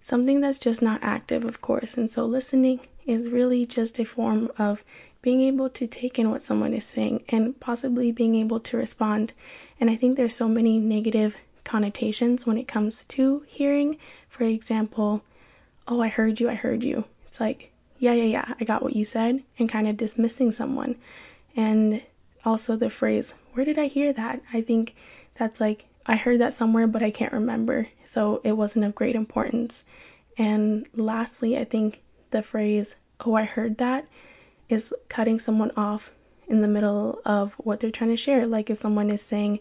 something 0.00 0.40
that's 0.40 0.58
just 0.58 0.82
not 0.82 1.00
active, 1.02 1.44
of 1.44 1.60
course. 1.60 1.94
And 1.94 2.10
so 2.10 2.24
listening 2.24 2.80
is 3.06 3.30
really 3.30 3.66
just 3.66 3.98
a 3.98 4.04
form 4.04 4.50
of 4.58 4.84
being 5.22 5.40
able 5.42 5.68
to 5.68 5.86
take 5.86 6.18
in 6.18 6.30
what 6.30 6.42
someone 6.42 6.72
is 6.72 6.84
saying 6.84 7.22
and 7.28 7.58
possibly 7.60 8.10
being 8.10 8.34
able 8.34 8.60
to 8.60 8.76
respond. 8.76 9.32
And 9.78 9.90
I 9.90 9.96
think 9.96 10.16
there's 10.16 10.34
so 10.34 10.48
many 10.48 10.78
negative 10.78 11.36
connotations 11.64 12.46
when 12.46 12.56
it 12.56 12.68
comes 12.68 13.04
to 13.04 13.44
hearing. 13.46 13.98
For 14.28 14.44
example, 14.44 15.22
oh, 15.86 16.00
I 16.00 16.08
heard 16.08 16.40
you, 16.40 16.48
I 16.48 16.54
heard 16.54 16.84
you. 16.84 17.04
It's 17.26 17.40
like, 17.40 17.72
yeah, 17.98 18.12
yeah, 18.12 18.24
yeah, 18.24 18.54
I 18.58 18.64
got 18.64 18.82
what 18.82 18.96
you 18.96 19.04
said, 19.04 19.42
and 19.58 19.68
kind 19.68 19.86
of 19.86 19.98
dismissing 19.98 20.52
someone. 20.52 20.96
And 21.54 22.02
also 22.44 22.76
the 22.76 22.88
phrase, 22.88 23.34
where 23.52 23.64
did 23.64 23.78
I 23.78 23.86
hear 23.86 24.12
that? 24.14 24.40
I 24.54 24.62
think 24.62 24.96
that's 25.34 25.60
like, 25.60 25.84
I 26.06 26.16
heard 26.16 26.40
that 26.40 26.54
somewhere, 26.54 26.86
but 26.86 27.02
I 27.02 27.10
can't 27.10 27.32
remember. 27.32 27.88
So 28.06 28.40
it 28.42 28.52
wasn't 28.52 28.86
of 28.86 28.94
great 28.94 29.14
importance. 29.14 29.84
And 30.38 30.86
lastly, 30.94 31.58
I 31.58 31.64
think 31.64 32.00
the 32.30 32.42
phrase, 32.42 32.94
oh, 33.20 33.34
I 33.34 33.44
heard 33.44 33.76
that 33.78 34.06
is 34.70 34.94
cutting 35.08 35.38
someone 35.38 35.72
off 35.76 36.12
in 36.48 36.62
the 36.62 36.68
middle 36.68 37.20
of 37.24 37.54
what 37.54 37.80
they're 37.80 37.90
trying 37.90 38.10
to 38.10 38.16
share. 38.16 38.46
Like 38.46 38.70
if 38.70 38.78
someone 38.78 39.10
is 39.10 39.20
saying 39.20 39.60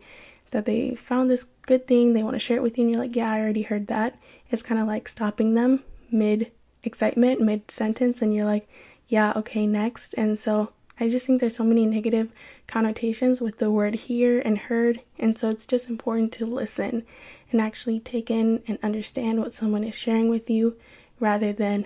that 0.51 0.65
they 0.65 0.95
found 0.95 1.29
this 1.29 1.45
good 1.63 1.87
thing, 1.87 2.13
they 2.13 2.23
want 2.23 2.35
to 2.35 2.39
share 2.39 2.57
it 2.57 2.63
with 2.63 2.77
you, 2.77 2.83
and 2.83 2.91
you're 2.91 3.01
like, 3.01 3.15
yeah, 3.15 3.31
I 3.31 3.39
already 3.39 3.63
heard 3.63 3.87
that. 3.87 4.17
It's 4.49 4.63
kind 4.63 4.79
of 4.79 4.87
like 4.87 5.07
stopping 5.07 5.53
them 5.53 5.83
mid 6.11 6.51
excitement, 6.83 7.41
mid 7.41 7.69
sentence, 7.69 8.21
and 8.21 8.33
you're 8.33 8.45
like, 8.45 8.67
yeah, 9.07 9.33
okay, 9.35 9.67
next. 9.67 10.13
And 10.13 10.39
so 10.39 10.71
I 10.99 11.09
just 11.09 11.25
think 11.25 11.39
there's 11.39 11.55
so 11.55 11.63
many 11.63 11.85
negative 11.85 12.31
connotations 12.67 13.41
with 13.41 13.59
the 13.59 13.71
word 13.71 13.95
hear 13.95 14.39
and 14.39 14.57
heard, 14.57 15.01
and 15.17 15.37
so 15.37 15.49
it's 15.49 15.65
just 15.65 15.89
important 15.89 16.31
to 16.33 16.45
listen 16.45 17.05
and 17.51 17.61
actually 17.61 17.99
take 17.99 18.29
in 18.29 18.63
and 18.67 18.77
understand 18.83 19.39
what 19.39 19.53
someone 19.53 19.83
is 19.83 19.95
sharing 19.95 20.29
with 20.29 20.49
you 20.49 20.77
rather 21.19 21.53
than 21.53 21.85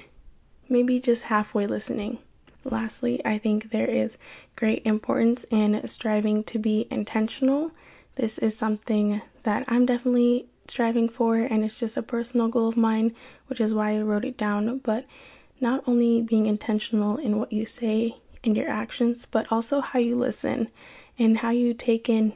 maybe 0.70 1.00
just 1.00 1.24
halfway 1.24 1.68
listening. 1.68 2.20
Lastly, 2.66 3.22
I 3.26 3.38
think 3.38 3.72
there 3.72 3.90
is 3.90 4.18
great 4.56 4.82
importance 4.86 5.46
in 5.50 5.88
striving 5.88 6.44
to 6.46 6.60
be 6.60 6.88
intentional. 6.90 7.72
This 8.16 8.38
is 8.38 8.58
something 8.58 9.22
that 9.44 9.66
I'm 9.68 9.86
definitely 9.86 10.48
striving 10.68 11.10
for, 11.10 11.36
and 11.36 11.64
it's 11.64 11.80
just 11.80 11.98
a 11.98 12.02
personal 12.02 12.48
goal 12.48 12.70
of 12.70 12.78
mine, 12.78 13.14
which 13.48 13.60
is 13.60 13.74
why 13.74 13.98
I 13.98 14.02
wrote 14.02 14.26
it 14.26 14.38
down. 14.38 14.78
But 14.80 15.06
not 15.60 15.84
only 15.88 16.22
being 16.22 16.46
intentional 16.46 17.18
in 17.18 17.38
what 17.38 17.52
you 17.52 17.66
say 17.66 18.18
and 18.44 18.56
your 18.56 18.70
actions, 18.70 19.28
but 19.30 19.52
also 19.52 19.82
how 19.82 20.00
you 20.00 20.16
listen 20.16 20.70
and 21.18 21.40
how 21.40 21.50
you 21.50 21.74
take 21.74 22.10
in 22.10 22.34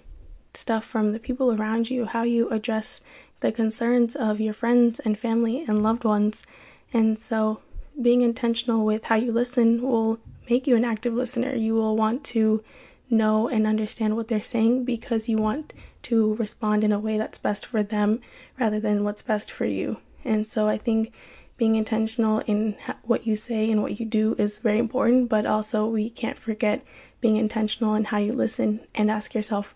stuff 0.54 0.86
from 0.86 1.12
the 1.12 1.20
people 1.20 1.52
around 1.52 1.90
you, 1.90 2.06
how 2.06 2.24
you 2.24 2.50
address 2.50 3.02
the 3.40 3.52
concerns 3.52 4.16
of 4.16 4.40
your 4.40 4.54
friends 4.54 5.00
and 5.00 5.18
family 5.18 5.64
and 5.68 5.84
loved 5.84 6.04
ones. 6.04 6.44
And 6.94 7.20
so, 7.20 7.62
being 8.02 8.22
intentional 8.22 8.86
with 8.86 9.06
how 9.06 9.16
you 9.16 9.32
listen 9.32 9.82
will 9.82 10.20
make 10.50 10.68
you 10.68 10.76
an 10.76 10.86
active 10.86 11.14
listener. 11.14 11.56
You 11.56 11.76
will 11.76 11.96
want 11.96 12.24
to 12.26 12.64
know 13.10 13.48
and 13.48 13.66
understand 13.66 14.16
what 14.16 14.28
they're 14.28 14.42
saying 14.42 14.86
because 14.86 15.30
you 15.30 15.38
want 15.38 15.74
to 16.04 16.36
respond 16.36 16.84
in 16.84 16.92
a 16.92 17.00
way 17.00 17.18
that's 17.18 17.38
best 17.38 17.66
for 17.66 17.84
them 17.84 18.20
rather 18.60 18.80
than 18.80 19.04
what's 19.04 19.22
best 19.22 19.52
for 19.52 19.66
you. 19.66 19.98
And 20.24 20.48
so 20.48 20.68
I 20.68 20.78
think 20.78 21.14
being 21.58 21.76
intentional 21.76 22.40
in 22.42 22.78
what 23.04 23.26
you 23.26 23.36
say 23.36 23.72
and 23.72 23.82
what 23.82 24.00
you 24.00 24.06
do 24.06 24.36
is 24.38 24.60
very 24.60 24.78
important, 24.78 25.30
but 25.30 25.46
also 25.46 25.88
we 25.88 26.10
can't 26.10 26.38
forget 26.38 26.84
being 27.20 27.38
intentional 27.38 27.96
in 27.96 28.06
how 28.06 28.18
you 28.18 28.34
listen 28.34 28.82
and 28.94 29.10
ask 29.10 29.34
yourself, 29.34 29.74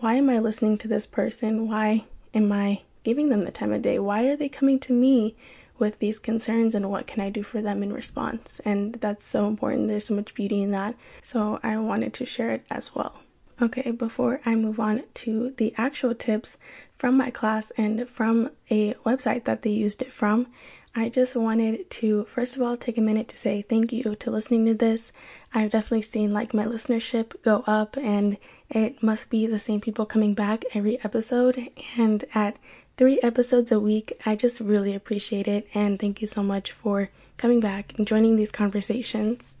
why 0.00 0.14
am 0.14 0.28
I 0.28 0.38
listening 0.38 0.76
to 0.78 0.88
this 0.88 1.06
person? 1.06 1.68
Why 1.68 2.04
am 2.34 2.52
I 2.52 2.82
giving 3.04 3.30
them 3.30 3.44
the 3.44 3.50
time 3.50 3.72
of 3.72 3.82
day? 3.82 3.98
Why 3.98 4.26
are 4.26 4.36
they 4.36 4.48
coming 4.48 4.78
to 4.80 4.92
me 4.92 5.34
with 5.78 5.98
these 5.98 6.18
concerns 6.18 6.74
and 6.74 6.90
what 6.90 7.06
can 7.06 7.20
I 7.22 7.30
do 7.30 7.42
for 7.42 7.60
them 7.60 7.82
in 7.82 7.92
response? 7.92 8.60
And 8.64 8.94
that's 8.94 9.26
so 9.26 9.46
important. 9.46 9.88
There's 9.88 10.06
so 10.06 10.14
much 10.14 10.34
beauty 10.34 10.62
in 10.62 10.70
that. 10.70 10.94
So 11.22 11.58
I 11.62 11.76
wanted 11.78 12.14
to 12.14 12.26
share 12.26 12.50
it 12.50 12.64
as 12.70 12.94
well. 12.94 13.20
Okay, 13.62 13.92
before 13.92 14.40
I 14.44 14.56
move 14.56 14.80
on 14.80 15.04
to 15.14 15.54
the 15.56 15.74
actual 15.76 16.14
tips 16.14 16.56
from 16.98 17.16
my 17.16 17.30
class 17.30 17.70
and 17.76 18.08
from 18.08 18.50
a 18.70 18.94
website 19.06 19.44
that 19.44 19.62
they 19.62 19.70
used 19.70 20.02
it 20.02 20.12
from, 20.12 20.48
I 20.96 21.08
just 21.08 21.34
wanted 21.34 21.90
to 21.90 22.24
first 22.24 22.54
of 22.54 22.62
all 22.62 22.76
take 22.76 22.98
a 22.98 23.00
minute 23.00 23.26
to 23.28 23.36
say 23.36 23.62
thank 23.62 23.92
you 23.92 24.14
to 24.14 24.30
listening 24.30 24.64
to 24.66 24.74
this. 24.74 25.10
I've 25.52 25.70
definitely 25.70 26.02
seen 26.02 26.32
like 26.32 26.54
my 26.54 26.66
listenership 26.66 27.40
go 27.42 27.64
up 27.66 27.96
and 27.96 28.38
it 28.70 29.02
must 29.02 29.28
be 29.28 29.46
the 29.46 29.58
same 29.58 29.80
people 29.80 30.06
coming 30.06 30.34
back 30.34 30.64
every 30.72 31.02
episode 31.04 31.68
and 31.96 32.24
at 32.34 32.58
three 32.96 33.18
episodes 33.22 33.72
a 33.72 33.80
week. 33.80 34.12
I 34.24 34.36
just 34.36 34.60
really 34.60 34.94
appreciate 34.94 35.48
it 35.48 35.66
and 35.74 35.98
thank 35.98 36.20
you 36.20 36.26
so 36.26 36.42
much 36.42 36.72
for 36.72 37.10
coming 37.36 37.60
back 37.60 37.92
and 37.96 38.06
joining 38.06 38.36
these 38.36 38.52
conversations. 38.52 39.54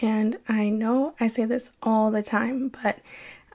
And 0.00 0.38
I 0.48 0.68
know 0.68 1.14
I 1.20 1.28
say 1.28 1.44
this 1.44 1.70
all 1.82 2.10
the 2.10 2.22
time, 2.22 2.70
but 2.82 2.98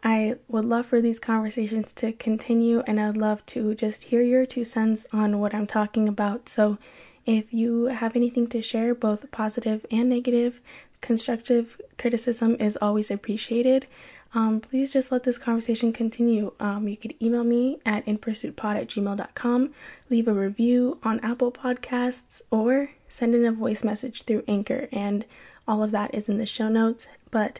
I 0.04 0.36
would 0.48 0.65
love 0.65 0.86
for 0.86 1.02
these 1.02 1.20
conversations 1.20 1.92
to 1.94 2.13
continue 2.13 2.82
and 2.88 3.00
I'd 3.00 3.18
love 3.18 3.46
to 3.48 3.76
just 3.76 4.04
hear 4.04 4.22
your 4.22 4.46
two 4.46 4.63
cents 4.63 5.06
on 5.12 5.39
what 5.39 5.54
I'm 5.54 5.68
talking 5.68 6.08
about. 6.08 6.48
So 6.48 6.78
if 7.26 7.54
you 7.54 7.86
have 7.86 8.15
anything 8.15 8.48
to 8.48 8.62
share, 8.62 8.96
both 8.96 9.30
positive 9.30 9.86
and 9.92 10.10
negative, 10.10 10.62
constructive 11.02 11.80
criticism 11.98 12.56
is 12.60 12.78
always 12.82 13.12
appreciated 13.12 13.88
um, 14.34 14.62
please 14.62 14.94
just 14.94 15.12
let 15.12 15.24
this 15.24 15.38
conversation 15.38 15.92
continue. 15.92 16.54
Um, 16.60 16.88
you 16.88 16.98
could 16.98 17.15
email 17.22 17.44
me 17.44 17.80
at 17.86 18.06
inpursuitpod 18.06 18.76
at 18.76 18.88
gmail.com, 18.88 19.74
leave 20.10 20.28
a 20.28 20.34
review 20.34 21.00
on 21.04 21.20
Apple 21.22 21.52
Podcasts, 21.52 22.42
or 22.52 22.92
send 23.08 23.34
in 23.34 23.44
a 23.44 23.52
voice 23.52 23.84
message 23.84 24.24
through 24.24 24.44
Anchor, 24.48 24.88
and 24.92 25.26
all 25.68 25.84
of 25.84 25.92
that 25.92 26.13
is 26.13 26.30
in 26.30 26.38
the 26.38 26.46
show 26.46 26.70
notes. 26.70 27.08
But 27.32 27.60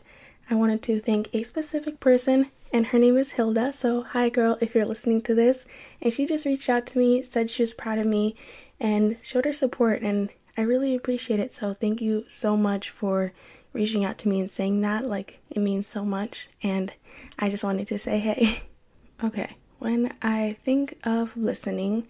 I 0.50 0.56
wanted 0.56 0.84
to 0.84 1.00
thank 1.00 1.34
a 1.34 1.44
specific 1.44 2.00
person, 2.00 2.52
and 2.72 2.88
her 2.88 3.00
name 3.00 3.18
is 3.18 3.32
Hilda. 3.32 3.74
So, 3.74 4.04
hi, 4.04 4.30
girl, 4.30 4.58
if 4.62 4.76
you're 4.76 4.86
listening 4.86 5.22
to 5.22 5.34
this. 5.34 5.66
And 6.02 6.14
she 6.14 6.28
just 6.28 6.46
reached 6.46 6.70
out 6.70 6.86
to 6.88 7.00
me, 7.00 7.24
said 7.24 7.50
she 7.50 7.64
was 7.64 7.74
proud 7.74 7.98
of 7.98 8.06
me, 8.06 8.36
and 8.80 9.18
showed 9.24 9.46
her 9.46 9.54
support, 9.54 10.02
and 10.04 10.30
I 10.56 10.62
really 10.62 10.96
appreciate 10.96 11.40
it. 11.40 11.52
So, 11.52 11.74
thank 11.74 12.00
you 12.00 12.26
so 12.28 12.56
much 12.56 12.92
for 12.92 13.34
reaching 13.74 14.04
out 14.04 14.18
to 14.20 14.30
me 14.30 14.40
and 14.40 14.50
saying 14.50 14.82
that. 14.82 15.06
Like, 15.06 15.40
it 15.50 15.60
means 15.60 15.88
so 15.88 16.04
much. 16.04 16.50
And 16.64 16.94
I 17.38 17.50
just 17.50 17.64
wanted 17.64 17.88
to 17.88 18.00
say, 18.00 18.20
hey. 18.20 18.64
okay, 19.24 19.56
when 19.80 20.14
I 20.22 20.58
think 20.64 20.98
of 21.04 21.36
listening, 21.36 22.08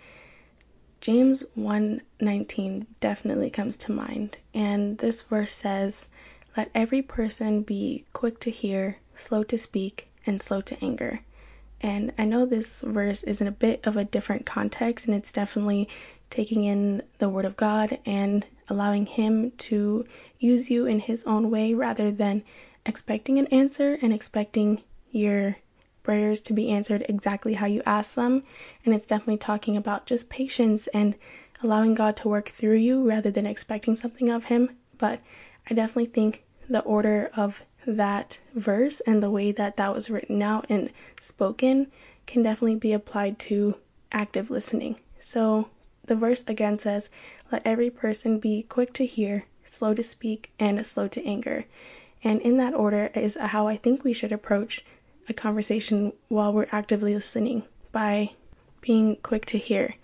James 1.01 1.43
1:19 1.57 2.87
definitely 2.99 3.49
comes 3.49 3.75
to 3.77 3.91
mind. 3.91 4.37
And 4.53 4.97
this 4.97 5.21
verse 5.21 5.53
says, 5.53 6.07
"Let 6.57 6.71
every 6.75 7.01
person 7.01 7.61
be 7.61 8.05
quick 8.11 8.39
to 8.41 8.51
hear, 8.51 8.97
slow 9.15 9.43
to 9.43 9.57
speak, 9.57 10.09
and 10.25 10.41
slow 10.41 10.61
to 10.61 10.83
anger." 10.83 11.21
And 11.81 12.11
I 12.17 12.25
know 12.25 12.45
this 12.45 12.81
verse 12.81 13.23
is 13.23 13.39
in 13.39 13.47
a 13.47 13.51
bit 13.51 13.79
of 13.85 13.95
a 13.95 14.03
different 14.03 14.45
context 14.45 15.07
and 15.07 15.15
it's 15.15 15.31
definitely 15.31 15.87
taking 16.29 16.65
in 16.65 17.03
the 17.19 17.29
word 17.29 17.45
of 17.45 17.55
God 17.55 17.99
and 18.05 18.45
allowing 18.69 19.05
Him 19.05 19.51
to 19.51 20.05
use 20.37 20.69
you 20.69 20.85
in 20.85 20.99
His 20.99 21.23
own 21.25 21.49
way 21.49 21.73
rather 21.73 22.11
than 22.11 22.43
expecting 22.85 23.37
an 23.37 23.47
answer 23.47 23.97
and 24.01 24.13
expecting 24.13 24.83
your 25.11 25.57
prayers 26.03 26.41
to 26.41 26.53
be 26.53 26.69
answered 26.69 27.05
exactly 27.09 27.55
how 27.55 27.65
you 27.65 27.83
ask 27.85 28.15
them. 28.15 28.43
And 28.85 28.93
it's 28.93 29.05
definitely 29.05 29.37
talking 29.37 29.75
about 29.75 30.05
just 30.05 30.29
patience 30.29 30.87
and 30.87 31.15
allowing 31.61 31.93
God 31.93 32.15
to 32.17 32.29
work 32.29 32.49
through 32.49 32.77
you 32.77 33.07
rather 33.07 33.31
than 33.31 33.45
expecting 33.45 33.95
something 33.95 34.29
of 34.29 34.45
Him. 34.45 34.77
But 34.97 35.19
I 35.69 35.73
definitely 35.73 36.11
think 36.11 36.43
the 36.69 36.81
order 36.81 37.29
of 37.35 37.61
that 37.85 38.39
verse 38.55 38.99
and 39.01 39.21
the 39.21 39.31
way 39.31 39.51
that 39.51 39.77
that 39.77 39.93
was 39.93 40.09
written 40.09 40.41
out 40.41 40.65
and 40.69 40.91
spoken 41.19 41.91
can 42.25 42.43
definitely 42.43 42.75
be 42.75 42.93
applied 42.93 43.39
to 43.39 43.75
active 44.11 44.49
listening. 44.49 44.99
So 45.21 45.69
the 46.09 46.15
verse 46.15 46.43
again 46.47 46.79
says, 46.79 47.09
Let 47.51 47.61
every 47.65 47.89
person 47.89 48.39
be 48.39 48.63
quick 48.63 48.93
to 48.93 49.05
hear, 49.05 49.45
slow 49.63 49.93
to 49.93 50.03
speak, 50.03 50.51
and 50.59 50.85
slow 50.85 51.07
to 51.07 51.23
anger. 51.23 51.65
And 52.23 52.41
in 52.41 52.57
that 52.57 52.73
order 52.73 53.11
is 53.13 53.37
how 53.39 53.67
I 53.67 53.77
think 53.77 54.03
we 54.03 54.11
should 54.11 54.31
approach 54.31 54.83
a 55.29 55.33
conversation 55.33 56.11
while 56.27 56.51
we're 56.51 56.67
actively 56.71 57.13
listening 57.13 57.63
by 57.91 58.31
being 58.81 59.17
quick 59.17 59.45
to 59.45 59.57
hear 59.59 59.95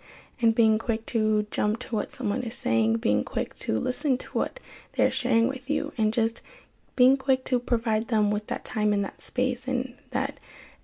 and 0.42 0.54
being 0.54 0.78
quick 0.78 1.06
to 1.08 1.48
jump 1.50 1.80
to 1.80 1.96
what 1.96 2.12
someone 2.12 2.44
is 2.44 2.56
saying, 2.56 2.98
being 2.98 3.24
quick 3.24 3.56
to 3.56 3.74
listen 3.74 4.18
to 4.20 4.30
what 4.30 4.60
they're 4.94 5.10
sharing 5.10 5.48
with 5.48 5.70
you, 5.70 5.92
and 5.98 6.14
just 6.14 6.42
being 6.96 7.18
quick 7.18 7.44
to 7.46 7.60
provide 7.60 8.10
them 8.10 8.30
with 8.30 8.48
that 8.48 8.64
time 8.64 8.94
and 8.94 9.04
that 9.04 9.22
space 9.22 9.68
and 9.68 9.96
that 10.12 10.40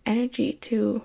energy 0.05 0.53
to 0.53 1.03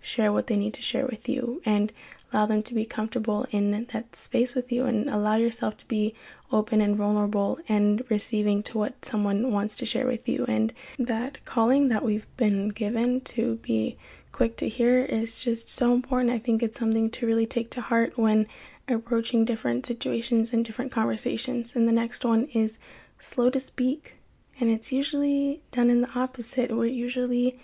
share 0.00 0.32
what 0.32 0.46
they 0.46 0.56
need 0.56 0.72
to 0.72 0.80
share 0.80 1.06
with 1.06 1.28
you 1.28 1.60
and 1.66 1.92
allow 2.32 2.46
them 2.46 2.62
to 2.62 2.74
be 2.74 2.84
comfortable 2.84 3.46
in 3.50 3.86
that 3.92 4.14
space 4.14 4.54
with 4.54 4.70
you 4.70 4.84
and 4.84 5.08
allow 5.08 5.36
yourself 5.36 5.76
to 5.78 5.88
be 5.88 6.14
open 6.52 6.80
and 6.80 6.96
vulnerable 6.96 7.58
and 7.68 8.02
receiving 8.08 8.62
to 8.62 8.78
what 8.78 9.04
someone 9.04 9.50
wants 9.50 9.76
to 9.76 9.86
share 9.86 10.06
with 10.06 10.28
you. 10.28 10.44
And 10.46 10.72
that 10.98 11.44
calling 11.44 11.88
that 11.88 12.04
we've 12.04 12.26
been 12.36 12.68
given 12.68 13.20
to 13.22 13.56
be 13.56 13.96
quick 14.32 14.56
to 14.58 14.68
hear 14.68 15.04
is 15.04 15.40
just 15.40 15.68
so 15.68 15.92
important. 15.92 16.30
I 16.30 16.38
think 16.38 16.62
it's 16.62 16.78
something 16.78 17.10
to 17.10 17.26
really 17.26 17.46
take 17.46 17.70
to 17.70 17.80
heart 17.80 18.16
when 18.16 18.46
approaching 18.86 19.44
different 19.44 19.84
situations 19.84 20.52
and 20.52 20.64
different 20.64 20.92
conversations. 20.92 21.76
And 21.76 21.88
the 21.88 21.92
next 21.92 22.24
one 22.24 22.44
is 22.54 22.78
slow 23.18 23.50
to 23.50 23.60
speak. 23.60 24.16
And 24.60 24.70
it's 24.70 24.92
usually 24.92 25.62
done 25.70 25.90
in 25.90 26.00
the 26.00 26.10
opposite. 26.14 26.70
We're 26.70 26.86
usually 26.86 27.58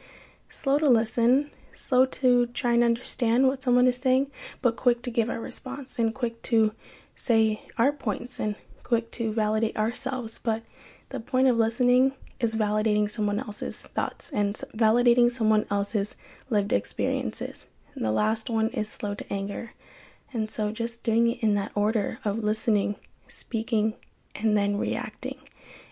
slow 0.49 0.79
to 0.79 0.89
listen 0.89 1.51
slow 1.75 2.07
to 2.07 2.47
try 2.47 2.73
and 2.73 2.85
understand 2.85 3.47
what 3.47 3.63
someone 3.63 3.87
is 3.87 3.97
saying, 3.97 4.29
but 4.63 4.77
quick 4.77 5.03
to 5.03 5.11
give 5.11 5.31
our 5.31 5.41
response 5.41 5.99
and 5.99 6.15
quick 6.15 6.41
to 6.43 6.73
say 7.17 7.63
our 7.79 7.93
points 7.93 8.39
and 8.39 8.57
quick 8.83 9.11
to 9.13 9.33
validate 9.33 9.77
ourselves. 9.77 10.39
But 10.39 10.63
the 11.09 11.21
point 11.21 11.49
of 11.49 11.57
listening 11.57 12.13
is 12.41 12.57
validating 12.57 13.11
someone 13.11 13.41
else's 13.41 13.83
thoughts 13.83 14.31
and 14.31 14.55
validating 14.77 15.31
someone 15.31 15.67
else's 15.71 16.15
lived 16.51 16.73
experiences. 16.73 17.67
And 17.95 18.05
the 18.05 18.13
last 18.13 18.51
one 18.51 18.71
is 18.71 18.89
slow 18.89 19.15
to 19.15 19.33
anger. 19.33 19.73
And 20.33 20.51
so 20.51 20.73
just 20.73 21.03
doing 21.03 21.31
it 21.31 21.41
in 21.41 21.55
that 21.55 21.73
order 21.75 22.19
of 22.25 22.43
listening, 22.43 22.97
speaking, 23.29 23.95
and 24.35 24.57
then 24.57 24.77
reacting. 24.77 25.39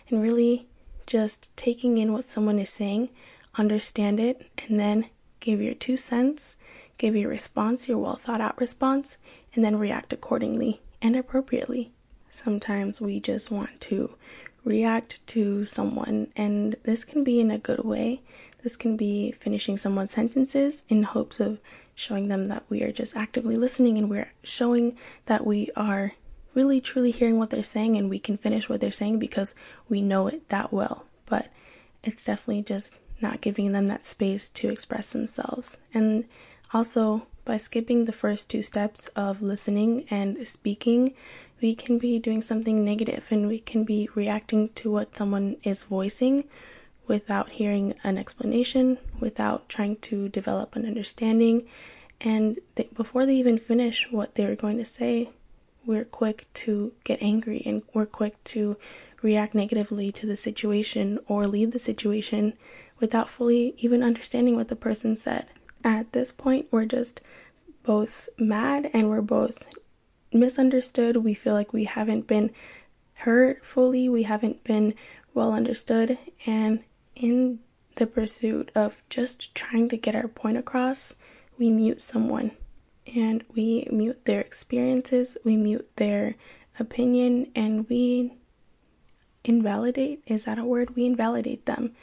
And 0.09 0.21
really 0.21 0.67
just 1.07 1.55
taking 1.55 1.97
in 1.97 2.11
what 2.11 2.25
someone 2.25 2.59
is 2.59 2.69
saying, 2.69 3.09
understand 3.55 4.19
it, 4.19 4.49
and 4.67 4.79
then 4.79 5.05
give 5.43 5.61
your 5.61 5.73
two 5.73 5.97
cents, 5.97 6.55
give 6.97 7.15
your 7.15 7.29
response, 7.29 7.89
your 7.89 7.97
well 7.97 8.15
thought 8.15 8.41
out 8.41 8.59
response, 8.59 9.17
and 9.53 9.63
then 9.63 9.77
react 9.77 10.13
accordingly 10.13 10.81
and 11.01 11.15
appropriately. 11.15 11.91
Sometimes 12.31 13.01
we 13.01 13.19
just 13.19 13.51
want 13.51 13.79
to 13.81 14.15
react 14.63 15.25
to 15.27 15.65
someone, 15.65 16.31
and 16.35 16.77
this 16.83 17.03
can 17.03 17.23
be 17.23 17.39
in 17.39 17.51
a 17.51 17.59
good 17.59 17.83
way. 17.83 18.21
This 18.63 18.77
can 18.77 18.95
be 18.95 19.31
finishing 19.33 19.77
someone's 19.77 20.11
sentences 20.11 20.83
in 20.87 21.03
hopes 21.03 21.41
of 21.41 21.59
showing 21.93 22.29
them 22.29 22.45
that 22.45 22.63
we 22.69 22.81
are 22.81 22.93
just 22.93 23.15
actively 23.15 23.57
listening 23.57 23.97
and 23.97 24.09
we're 24.09 24.31
showing 24.43 24.95
that 25.25 25.45
we 25.45 25.69
are 25.75 26.13
really 26.53 26.79
truly 26.79 27.11
hearing 27.11 27.37
what 27.37 27.49
they're 27.49 27.61
saying 27.61 27.97
and 27.97 28.09
we 28.09 28.17
can 28.17 28.37
finish 28.37 28.69
what 28.69 28.79
they're 28.79 28.91
saying 28.91 29.19
because 29.19 29.53
we 29.89 30.01
know 30.01 30.27
it 30.27 30.47
that 30.47 30.71
well. 30.71 31.03
But 31.25 31.49
it's 32.01 32.23
definitely 32.23 32.63
just 32.63 32.93
not 33.23 33.41
giving 33.41 33.71
them 33.71 33.87
that 33.87 34.05
space 34.05 34.49
to 34.49 34.69
express 34.69 35.13
themselves. 35.13 35.77
And 35.93 36.25
also, 36.73 37.25
by 37.45 37.57
skipping 37.57 38.05
the 38.05 38.11
first 38.11 38.49
two 38.49 38.61
steps 38.61 39.07
of 39.15 39.41
listening 39.41 40.05
and 40.09 40.47
speaking, 40.47 41.13
we 41.61 41.75
can 41.75 41.97
be 41.97 42.19
doing 42.19 42.41
something 42.41 42.83
negative 42.83 43.27
and 43.31 43.47
we 43.47 43.59
can 43.59 43.83
be 43.83 44.09
reacting 44.15 44.69
to 44.75 44.91
what 44.91 45.15
someone 45.15 45.57
is 45.63 45.83
voicing 45.83 46.43
without 47.07 47.49
hearing 47.49 47.93
an 48.03 48.17
explanation, 48.17 48.97
without 49.19 49.67
trying 49.67 49.95
to 49.97 50.29
develop 50.29 50.75
an 50.75 50.85
understanding. 50.85 51.67
And 52.21 52.59
they, 52.75 52.89
before 52.93 53.25
they 53.25 53.35
even 53.35 53.57
finish 53.57 54.07
what 54.11 54.35
they 54.35 54.45
were 54.45 54.55
going 54.55 54.77
to 54.77 54.85
say, 54.85 55.29
we're 55.85 56.05
quick 56.05 56.47
to 56.53 56.93
get 57.03 57.21
angry 57.21 57.61
and 57.65 57.83
we're 57.93 58.05
quick 58.05 58.41
to 58.45 58.77
react 59.21 59.55
negatively 59.55 60.11
to 60.11 60.25
the 60.25 60.37
situation 60.37 61.19
or 61.27 61.47
leave 61.47 61.71
the 61.71 61.79
situation 61.79 62.57
without 63.03 63.29
fully 63.29 63.75
even 63.79 64.01
understanding 64.01 64.55
what 64.55 64.69
the 64.69 64.77
person 64.77 65.17
said. 65.17 65.45
At 65.83 66.13
this 66.13 66.31
point, 66.31 66.67
we're 66.71 66.85
just 66.85 67.19
both 67.83 68.29
mad 68.37 68.89
and 68.93 69.09
we're 69.09 69.19
both 69.19 69.57
misunderstood. 70.31 71.17
We 71.17 71.33
feel 71.33 71.51
like 71.51 71.73
we 71.73 71.83
haven't 71.83 72.27
been 72.27 72.51
heard 73.15 73.61
fully, 73.61 74.07
we 74.07 74.23
haven't 74.23 74.63
been 74.63 74.93
well 75.33 75.51
understood, 75.51 76.17
and 76.45 76.85
in 77.13 77.59
the 77.95 78.07
pursuit 78.07 78.71
of 78.73 79.01
just 79.09 79.53
trying 79.53 79.89
to 79.89 79.97
get 79.97 80.15
our 80.15 80.29
point 80.29 80.55
across, 80.55 81.13
we 81.57 81.71
mute 81.71 81.99
someone 81.99 82.51
and 83.13 83.43
we 83.53 83.85
mute 83.91 84.23
their 84.23 84.39
experiences, 84.39 85.35
we 85.43 85.57
mute 85.57 85.89
their 85.97 86.35
opinion, 86.79 87.51
and 87.53 87.89
we 87.89 88.31
invalidate 89.43 90.23
is 90.25 90.45
that 90.45 90.57
a 90.57 90.63
word? 90.63 90.95
We 90.95 91.05
invalidate 91.05 91.65
them. 91.65 91.93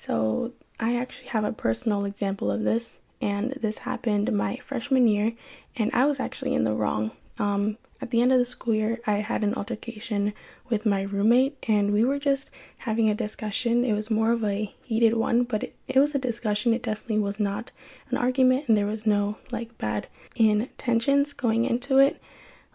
So, 0.00 0.52
I 0.78 0.94
actually 0.94 1.30
have 1.30 1.42
a 1.42 1.52
personal 1.52 2.04
example 2.04 2.52
of 2.52 2.62
this, 2.62 3.00
and 3.20 3.50
this 3.60 3.78
happened 3.78 4.32
my 4.32 4.58
freshman 4.58 5.08
year, 5.08 5.32
and 5.74 5.90
I 5.92 6.06
was 6.06 6.20
actually 6.20 6.54
in 6.54 6.62
the 6.62 6.72
wrong. 6.72 7.10
Um, 7.36 7.78
at 8.00 8.12
the 8.12 8.22
end 8.22 8.32
of 8.32 8.38
the 8.38 8.44
school 8.44 8.76
year, 8.76 9.00
I 9.08 9.14
had 9.16 9.42
an 9.42 9.56
altercation 9.56 10.34
with 10.68 10.86
my 10.86 11.02
roommate, 11.02 11.56
and 11.66 11.92
we 11.92 12.04
were 12.04 12.20
just 12.20 12.48
having 12.78 13.10
a 13.10 13.14
discussion. 13.14 13.84
It 13.84 13.92
was 13.92 14.08
more 14.08 14.30
of 14.30 14.44
a 14.44 14.72
heated 14.84 15.14
one, 15.14 15.42
but 15.42 15.64
it, 15.64 15.74
it 15.88 15.98
was 15.98 16.14
a 16.14 16.20
discussion. 16.20 16.72
It 16.72 16.84
definitely 16.84 17.18
was 17.18 17.40
not 17.40 17.72
an 18.10 18.18
argument, 18.18 18.68
and 18.68 18.76
there 18.76 18.86
was 18.86 19.04
no 19.04 19.38
like 19.50 19.78
bad 19.78 20.06
intentions 20.36 21.32
going 21.32 21.64
into 21.64 21.98
it. 21.98 22.22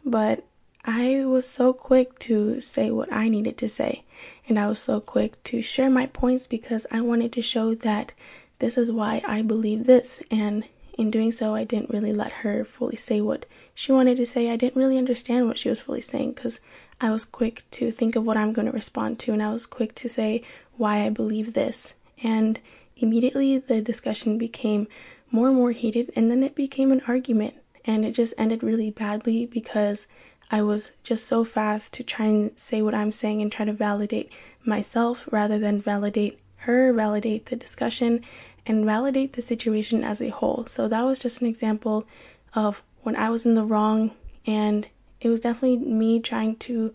But 0.03 0.43
I 0.86 1.24
was 1.26 1.48
so 1.48 1.72
quick 1.72 2.19
to 2.19 2.60
say 2.60 2.91
what 2.91 3.12
I 3.12 3.30
needed 3.30 3.58
to 3.60 3.69
say, 3.69 4.04
and 4.50 4.60
I 4.60 4.67
was 4.67 4.80
so 4.80 5.00
quick 5.00 5.41
to 5.46 5.62
share 5.62 5.89
my 5.89 6.08
points 6.08 6.46
because 6.46 6.86
I 6.91 7.00
wanted 7.00 7.32
to 7.34 7.41
show 7.41 7.74
that 7.74 8.13
this 8.60 8.78
is 8.78 8.91
why 8.91 9.24
I 9.26 9.41
believe 9.43 9.86
this, 9.86 10.22
and 10.30 10.65
in 10.98 11.10
doing 11.10 11.32
so, 11.32 11.56
I 11.56 11.63
didn't 11.63 11.89
really 11.89 12.13
let 12.13 12.32
her 12.43 12.63
fully 12.65 12.98
say 12.98 13.22
what 13.22 13.46
she 13.74 13.91
wanted 13.91 14.17
to 14.17 14.26
say. 14.26 14.50
I 14.50 14.58
didn't 14.58 14.80
really 14.80 14.98
understand 14.98 15.48
what 15.48 15.58
she 15.58 15.69
was 15.69 15.82
fully 15.82 16.02
saying 16.02 16.34
because 16.34 16.60
I 17.02 17.12
was 17.12 17.26
quick 17.26 17.63
to 17.72 17.89
think 17.89 18.15
of 18.15 18.26
what 18.26 18.38
I'm 18.38 18.54
going 18.54 18.67
to 18.67 18.72
respond 18.72 19.19
to, 19.19 19.34
and 19.34 19.41
I 19.41 19.54
was 19.54 19.65
quick 19.65 19.96
to 19.96 20.10
say 20.10 20.43
why 20.78 21.06
I 21.06 21.10
believe 21.10 21.54
this. 21.54 21.93
And 22.22 22.60
immediately 22.98 23.58
the 23.58 23.82
discussion 23.82 24.38
became 24.38 24.88
more 25.32 25.48
and 25.48 25.56
more 25.56 25.72
heated, 25.72 26.12
and 26.15 26.30
then 26.30 26.43
it 26.43 26.56
became 26.56 26.91
an 26.91 27.02
argument. 27.08 27.56
And 27.86 28.06
it 28.06 28.12
just 28.12 28.34
ended 28.38 28.63
really 28.63 28.91
badly 28.91 29.46
because 29.46 30.08
I 30.51 30.62
was 30.62 30.91
just 31.03 31.25
so 31.25 31.43
fast 31.43 31.93
to 31.93 32.03
try 32.03 32.25
and 32.25 32.51
say 32.60 32.82
what 32.82 32.93
I'm 32.93 33.12
saying 33.12 33.41
and 33.41 33.51
try 33.51 33.65
to 33.65 33.73
validate 33.73 34.32
myself 34.63 35.27
rather 35.32 35.58
than 35.58 35.82
validate 35.82 36.39
her, 36.58 36.93
validate 36.93 37.47
the 37.47 37.56
discussion, 37.56 38.23
and 38.65 38.86
validate 38.86 39.34
the 39.34 39.41
situation 39.41 40.03
as 40.03 40.21
a 40.21 40.29
whole. 40.29 40.65
So 40.67 40.88
that 40.88 41.01
was 41.01 41.19
just 41.19 41.41
an 41.41 41.47
example 41.47 42.06
of 42.53 42.82
when 43.01 43.15
I 43.15 43.29
was 43.29 43.45
in 43.45 43.56
the 43.56 43.65
wrong, 43.65 44.15
and 44.45 44.88
it 45.19 45.29
was 45.29 45.41
definitely 45.41 45.77
me 45.77 46.19
trying 46.19 46.56
to 46.58 46.93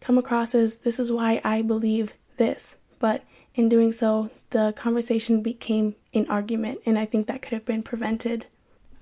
come 0.00 0.18
across 0.18 0.54
as 0.54 0.78
this 0.78 0.98
is 0.98 1.12
why 1.12 1.40
I 1.44 1.62
believe 1.62 2.14
this. 2.36 2.76
But 2.98 3.22
in 3.54 3.68
doing 3.68 3.92
so, 3.92 4.30
the 4.50 4.72
conversation 4.76 5.42
became 5.42 5.94
an 6.12 6.26
argument, 6.28 6.80
and 6.84 6.98
I 6.98 7.06
think 7.06 7.26
that 7.26 7.42
could 7.42 7.52
have 7.52 7.64
been 7.64 7.82
prevented. 7.82 8.46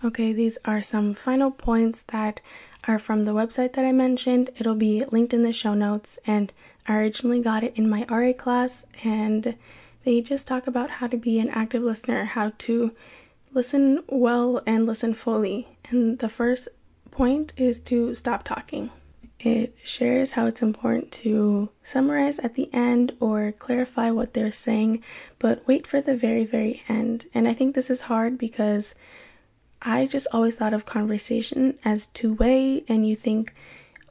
Okay, 0.04 0.32
these 0.32 0.58
are 0.64 0.82
some 0.82 1.14
final 1.14 1.50
points 1.50 2.02
that 2.08 2.40
are 2.88 2.98
from 2.98 3.24
the 3.24 3.32
website 3.32 3.74
that 3.74 3.84
I 3.84 3.92
mentioned. 3.92 4.50
It'll 4.58 4.74
be 4.74 5.04
linked 5.10 5.34
in 5.34 5.42
the 5.42 5.52
show 5.52 5.74
notes, 5.74 6.18
and 6.26 6.52
I 6.86 6.96
originally 6.96 7.40
got 7.40 7.62
it 7.64 7.74
in 7.76 7.88
my 7.88 8.04
RA 8.08 8.32
class, 8.32 8.84
and 9.04 9.56
they 10.04 10.20
just 10.20 10.46
talk 10.46 10.66
about 10.66 10.90
how 10.90 11.06
to 11.06 11.16
be 11.16 11.38
an 11.38 11.50
active 11.50 11.82
listener, 11.82 12.24
how 12.24 12.52
to 12.58 12.92
listen 13.52 14.02
well 14.08 14.62
and 14.66 14.86
listen 14.86 15.14
fully. 15.14 15.68
And 15.90 16.18
the 16.18 16.28
first 16.28 16.68
point 17.10 17.52
is 17.56 17.78
to 17.80 18.14
stop 18.14 18.42
talking. 18.42 18.90
It 19.38 19.76
shares 19.82 20.32
how 20.32 20.46
it's 20.46 20.62
important 20.62 21.10
to 21.12 21.68
summarize 21.82 22.38
at 22.38 22.54
the 22.54 22.72
end 22.72 23.16
or 23.18 23.52
clarify 23.52 24.10
what 24.10 24.34
they're 24.34 24.52
saying, 24.52 25.02
but 25.40 25.66
wait 25.66 25.84
for 25.86 26.00
the 26.00 26.16
very, 26.16 26.44
very 26.44 26.82
end. 26.88 27.26
And 27.34 27.48
I 27.48 27.54
think 27.54 27.74
this 27.74 27.90
is 27.90 28.02
hard 28.02 28.38
because 28.38 28.94
I 29.82 30.06
just 30.06 30.28
always 30.32 30.56
thought 30.56 30.74
of 30.74 30.86
conversation 30.86 31.78
as 31.84 32.06
two 32.08 32.34
way, 32.34 32.84
and 32.88 33.06
you 33.06 33.16
think, 33.16 33.52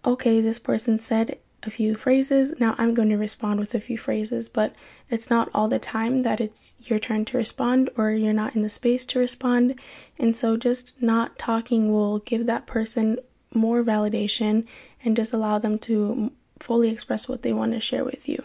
okay, 0.06 0.42
this 0.42 0.60
person 0.60 1.00
said 1.00 1.38
a 1.64 1.70
few 1.70 1.96
phrases. 1.96 2.60
Now 2.60 2.76
I'm 2.78 2.94
going 2.94 3.10
to 3.10 3.18
respond 3.18 3.60
with 3.60 3.74
a 3.74 3.80
few 3.80 3.98
phrases, 3.98 4.50
but 4.50 4.74
it's 5.10 5.30
not 5.30 5.50
all 5.54 5.68
the 5.68 5.80
time 5.80 6.22
that 6.22 6.42
it's 6.42 6.76
your 6.80 7.00
turn 7.00 7.26
to 7.26 7.38
respond 7.38 7.90
or 7.98 8.12
you're 8.12 8.34
not 8.34 8.56
in 8.56 8.64
the 8.64 8.70
space 8.70 9.06
to 9.08 9.20
respond. 9.20 9.80
And 10.18 10.36
so 10.36 10.58
just 10.58 11.00
not 11.02 11.38
talking 11.38 11.92
will 11.92 12.20
give 12.20 12.46
that 12.48 12.66
person 12.66 13.20
more 13.54 13.84
validation 13.84 14.66
and 15.04 15.16
just 15.16 15.34
allow 15.34 15.60
them 15.60 15.78
to 15.80 16.32
fully 16.60 16.90
express 16.90 17.28
what 17.28 17.42
they 17.42 17.54
want 17.54 17.74
to 17.74 17.80
share 17.80 18.06
with 18.06 18.28
you. 18.28 18.44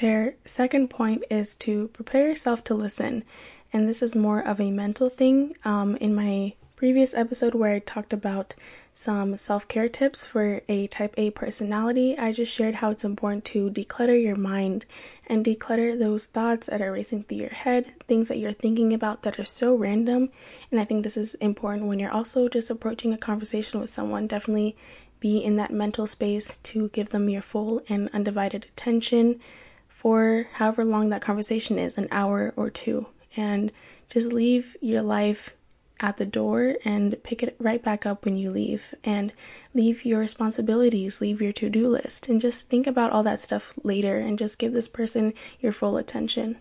Their 0.00 0.34
second 0.44 0.88
point 0.88 1.24
is 1.30 1.54
to 1.56 1.88
prepare 1.88 2.28
yourself 2.28 2.64
to 2.64 2.74
listen. 2.74 3.24
And 3.72 3.88
this 3.88 4.02
is 4.02 4.14
more 4.14 4.40
of 4.40 4.60
a 4.60 4.70
mental 4.70 5.08
thing. 5.08 5.56
Um, 5.64 5.96
in 5.96 6.14
my 6.14 6.54
previous 6.76 7.14
episode, 7.14 7.54
where 7.54 7.72
I 7.72 7.78
talked 7.78 8.12
about 8.12 8.54
some 8.92 9.36
self 9.36 9.66
care 9.66 9.88
tips 9.88 10.24
for 10.24 10.60
a 10.68 10.86
type 10.88 11.14
A 11.16 11.30
personality, 11.30 12.16
I 12.18 12.32
just 12.32 12.52
shared 12.52 12.76
how 12.76 12.90
it's 12.90 13.04
important 13.04 13.46
to 13.46 13.70
declutter 13.70 14.22
your 14.22 14.36
mind 14.36 14.84
and 15.26 15.44
declutter 15.44 15.98
those 15.98 16.26
thoughts 16.26 16.66
that 16.66 16.82
are 16.82 16.92
racing 16.92 17.24
through 17.24 17.38
your 17.38 17.48
head, 17.48 17.92
things 18.06 18.28
that 18.28 18.38
you're 18.38 18.52
thinking 18.52 18.92
about 18.92 19.22
that 19.22 19.38
are 19.38 19.44
so 19.44 19.74
random. 19.74 20.30
And 20.70 20.78
I 20.78 20.84
think 20.84 21.02
this 21.02 21.16
is 21.16 21.34
important 21.36 21.86
when 21.86 21.98
you're 21.98 22.12
also 22.12 22.48
just 22.48 22.70
approaching 22.70 23.12
a 23.12 23.18
conversation 23.18 23.80
with 23.80 23.90
someone. 23.90 24.26
Definitely 24.26 24.76
be 25.18 25.38
in 25.38 25.56
that 25.56 25.72
mental 25.72 26.06
space 26.06 26.58
to 26.58 26.90
give 26.90 27.08
them 27.08 27.30
your 27.30 27.42
full 27.42 27.82
and 27.88 28.10
undivided 28.12 28.64
attention 28.64 29.40
for 29.88 30.46
however 30.52 30.84
long 30.84 31.08
that 31.08 31.22
conversation 31.22 31.78
is 31.78 31.96
an 31.96 32.08
hour 32.10 32.52
or 32.54 32.68
two. 32.68 33.06
And 33.34 33.72
just 34.10 34.28
leave 34.32 34.76
your 34.82 35.02
life 35.02 35.54
at 36.00 36.16
the 36.16 36.26
door 36.26 36.76
and 36.84 37.22
pick 37.22 37.42
it 37.42 37.56
right 37.58 37.82
back 37.82 38.04
up 38.04 38.24
when 38.24 38.36
you 38.36 38.50
leave 38.50 38.94
and 39.04 39.32
leave 39.74 40.04
your 40.04 40.20
responsibilities, 40.20 41.20
leave 41.20 41.40
your 41.40 41.52
to 41.52 41.70
do 41.70 41.88
list, 41.88 42.28
and 42.28 42.40
just 42.40 42.68
think 42.68 42.86
about 42.86 43.10
all 43.10 43.22
that 43.22 43.40
stuff 43.40 43.74
later 43.82 44.18
and 44.18 44.38
just 44.38 44.58
give 44.58 44.72
this 44.72 44.88
person 44.88 45.32
your 45.60 45.72
full 45.72 45.96
attention. 45.96 46.60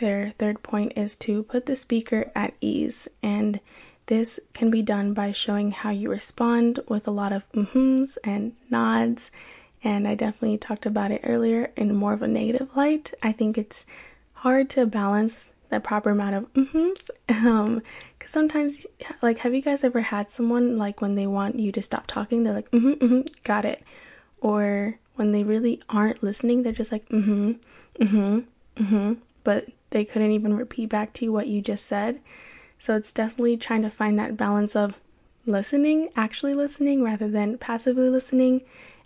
Their 0.00 0.32
third 0.38 0.62
point 0.62 0.94
is 0.96 1.14
to 1.16 1.42
put 1.42 1.66
the 1.66 1.76
speaker 1.76 2.32
at 2.34 2.54
ease, 2.60 3.06
and 3.22 3.60
this 4.06 4.40
can 4.54 4.70
be 4.70 4.82
done 4.82 5.12
by 5.12 5.30
showing 5.30 5.72
how 5.72 5.90
you 5.90 6.10
respond 6.10 6.80
with 6.88 7.06
a 7.06 7.12
lot 7.12 7.32
of 7.32 7.50
mhms 7.52 8.16
and 8.24 8.54
nods. 8.70 9.30
And 9.84 10.08
I 10.08 10.14
definitely 10.14 10.58
talked 10.58 10.86
about 10.86 11.10
it 11.10 11.20
earlier 11.22 11.70
in 11.76 11.94
more 11.94 12.14
of 12.14 12.22
a 12.22 12.28
negative 12.28 12.74
light. 12.74 13.14
I 13.22 13.32
think 13.32 13.56
it's 13.56 13.84
hard 14.34 14.70
to 14.70 14.86
balance 14.86 15.46
the 15.70 15.80
proper 15.80 16.10
amount 16.10 16.34
of 16.34 16.52
mm-hms. 16.52 17.10
Um, 17.28 17.82
cause 18.18 18.30
sometimes, 18.30 18.86
like, 19.22 19.38
have 19.38 19.54
you 19.54 19.62
guys 19.62 19.84
ever 19.84 20.00
had 20.00 20.30
someone 20.30 20.76
like 20.76 21.00
when 21.00 21.14
they 21.14 21.26
want 21.26 21.58
you 21.58 21.72
to 21.72 21.82
stop 21.82 22.06
talking, 22.06 22.42
they're 22.42 22.52
like, 22.52 22.70
mm-hmm, 22.70 23.04
mm-hmm, 23.04 23.20
got 23.44 23.64
it, 23.64 23.82
or 24.40 24.98
when 25.14 25.32
they 25.32 25.44
really 25.44 25.82
aren't 25.88 26.22
listening, 26.22 26.62
they're 26.62 26.72
just 26.72 26.92
like, 26.92 27.08
mm-hmm, 27.08 27.52
mm-hmm, 28.00 28.40
mm-hmm, 28.76 29.12
but 29.44 29.68
they 29.90 30.04
couldn't 30.04 30.32
even 30.32 30.56
repeat 30.56 30.88
back 30.88 31.12
to 31.14 31.24
you 31.24 31.32
what 31.32 31.46
you 31.46 31.60
just 31.60 31.86
said. 31.86 32.20
So 32.78 32.96
it's 32.96 33.12
definitely 33.12 33.56
trying 33.56 33.82
to 33.82 33.90
find 33.90 34.18
that 34.18 34.36
balance 34.36 34.74
of 34.74 34.98
listening, 35.46 36.08
actually 36.16 36.54
listening, 36.54 37.02
rather 37.02 37.28
than 37.28 37.58
passively 37.58 38.08
listening, 38.08 38.62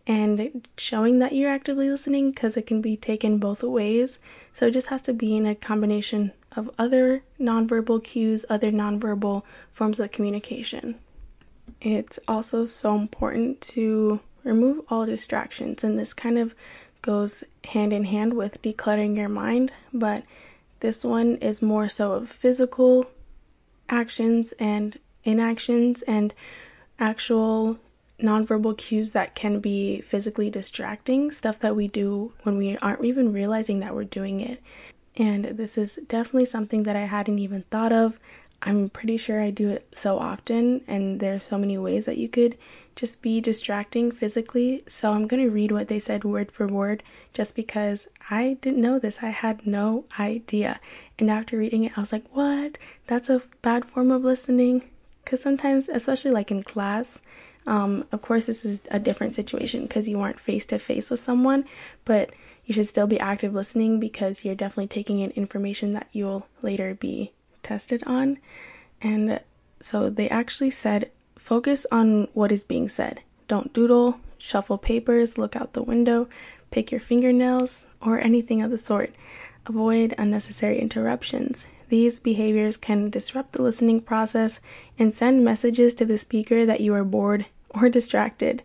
and 0.07 0.69
showing 0.77 1.19
that 1.19 1.33
you're 1.33 1.51
actively 1.51 1.91
listening 1.91 2.31
because 2.31 2.57
it 2.57 2.67
can 2.67 2.81
be 2.81 2.97
taken 2.97 3.39
both 3.39 3.63
ways. 3.63 4.19
So 4.53 4.67
it 4.67 4.73
just 4.73 4.89
has 4.89 5.03
to 5.03 5.13
be 5.13 5.37
in 5.37 5.47
a 5.47 5.55
combination 5.55 6.33
of 6.57 6.71
other 6.79 7.23
nonverbal 7.41 8.03
cues, 8.03 8.45
other 8.49 8.71
nonverbal 8.71 9.43
forms 9.73 10.01
of 10.01 10.11
communication. 10.11 10.99
It's 11.81 12.19
also 12.29 12.67
so 12.67 12.95
important 12.95 13.61
to 13.63 14.21
remove 14.45 14.85
all 14.89 15.07
distractions, 15.07 15.83
and 15.83 15.99
this 15.99 16.13
kind 16.13 16.39
of 16.39 16.55
goes 17.03 17.45
hand 17.65 17.93
in 17.93 18.05
hand 18.05 18.35
with 18.35 18.63
decluttering 18.63 19.17
your 19.17 19.29
mind, 19.29 19.73
but 19.93 20.25
this 20.81 21.05
one 21.05 21.37
is 21.37 21.63
more 21.63 21.89
so 21.89 22.13
of 22.13 22.29
physical 22.29 23.11
actions 23.89 24.53
and 24.59 24.99
inactions 25.25 26.03
and 26.03 26.35
actual 26.99 27.79
nonverbal 28.21 28.77
cues 28.77 29.11
that 29.11 29.35
can 29.35 29.61
be 29.61 30.01
physically 30.01 30.49
distracting, 30.51 31.33
stuff 31.33 31.59
that 31.59 31.77
we 31.77 31.89
do 31.89 32.33
when 32.43 32.57
we 32.57 32.77
aren't 32.79 33.05
even 33.05 33.33
realizing 33.33 33.81
that 33.81 33.95
we're 33.95 34.05
doing 34.05 34.41
it. 34.41 34.63
And 35.17 35.45
this 35.45 35.79
is 35.79 36.01
definitely 36.09 36.47
something 36.47 36.83
that 36.85 36.97
I 36.97 37.05
hadn't 37.05 37.39
even 37.39 37.63
thought 37.63 37.93
of. 37.93 38.19
I'm 38.63 38.89
pretty 38.89 39.17
sure 39.17 39.43
I 39.43 39.51
do 39.51 39.69
it 39.69 39.87
so 39.93 40.19
often, 40.19 40.83
and 40.89 41.21
there's 41.21 41.45
so 41.45 41.59
many 41.59 41.77
ways 41.77 42.07
that 42.07 42.17
you 42.17 42.29
could 42.29 42.57
just 42.97 43.21
be 43.21 43.41
distracting 43.41 44.11
physically. 44.11 44.83
So 44.89 45.13
I'm 45.13 45.27
going 45.27 45.43
to 45.43 45.51
read 45.51 45.73
what 45.73 45.89
they 45.89 45.99
said 45.99 46.25
word 46.25 46.51
for 46.51 46.67
word 46.67 47.03
just 47.33 47.55
because 47.55 48.09
I 48.31 48.57
didn't 48.61 48.81
know 48.81 48.99
this. 48.99 49.19
I 49.23 49.31
had 49.31 49.67
no 49.67 50.05
idea. 50.19 50.81
And 51.19 51.31
after 51.31 51.59
reading 51.59 51.85
it, 51.85 51.93
I 51.97 52.01
was 52.01 52.13
like, 52.13 52.25
what? 52.33 52.79
That's 53.07 53.29
a 53.29 53.43
bad 53.61 53.85
form 53.85 54.11
of 54.11 54.25
listening. 54.25 54.85
Because 55.25 55.43
sometimes, 55.43 55.89
especially 55.89 56.31
like 56.31 56.51
in 56.51 56.63
class, 56.63 57.19
um, 57.67 58.07
of 58.13 58.23
course, 58.23 58.47
this 58.47 58.65
is 58.65 58.83
a 58.91 58.99
different 58.99 59.35
situation 59.35 59.83
because 59.83 60.09
you 60.09 60.21
aren't 60.21 60.41
face 60.41 60.65
to 60.67 60.79
face 60.79 61.11
with 61.11 61.21
someone, 61.21 61.65
but 62.05 62.31
you 62.67 62.75
should 62.75 62.89
still 62.89 63.07
be 63.07 63.21
active 63.21 63.55
listening 63.55 64.01
because 64.01 64.45
you're 64.45 64.55
definitely 64.55 64.87
taking 64.87 65.21
in 65.21 65.31
information 65.33 65.93
that 65.93 66.09
you'll 66.13 66.47
later 66.63 66.95
be 66.95 67.33
tested 67.63 68.03
on. 68.07 68.39
And 69.03 69.41
so 69.81 70.09
they 70.09 70.29
actually 70.29 70.71
said 70.71 71.11
focus 71.37 71.87
on 71.93 72.29
what 72.33 72.53
is 72.53 72.65
being 72.65 72.89
said. 72.89 73.23
Don't 73.49 73.73
doodle, 73.73 74.21
shuffle 74.39 74.79
papers, 74.79 75.37
look 75.37 75.55
out 75.55 75.75
the 75.75 75.83
window, 75.83 76.29
pick 76.71 76.91
your 76.91 77.01
fingernails, 77.01 77.85
or 78.01 78.19
anything 78.19 78.63
of 78.63 78.71
the 78.71 78.79
sort. 78.79 79.15
Avoid 79.67 80.15
unnecessary 80.17 80.81
interruptions. 80.81 81.67
These 81.89 82.21
behaviors 82.21 82.77
can 82.77 83.11
disrupt 83.11 83.53
the 83.53 83.63
listening 83.63 84.01
process 84.01 84.61
and 84.99 85.15
send 85.15 85.45
messages 85.45 85.95
to 85.95 86.07
the 86.07 86.19
speaker 86.19 86.65
that 86.65 86.81
you 86.81 86.95
are 86.95 87.05
bored 87.05 87.47
or 87.71 87.89
distracted. 87.89 88.63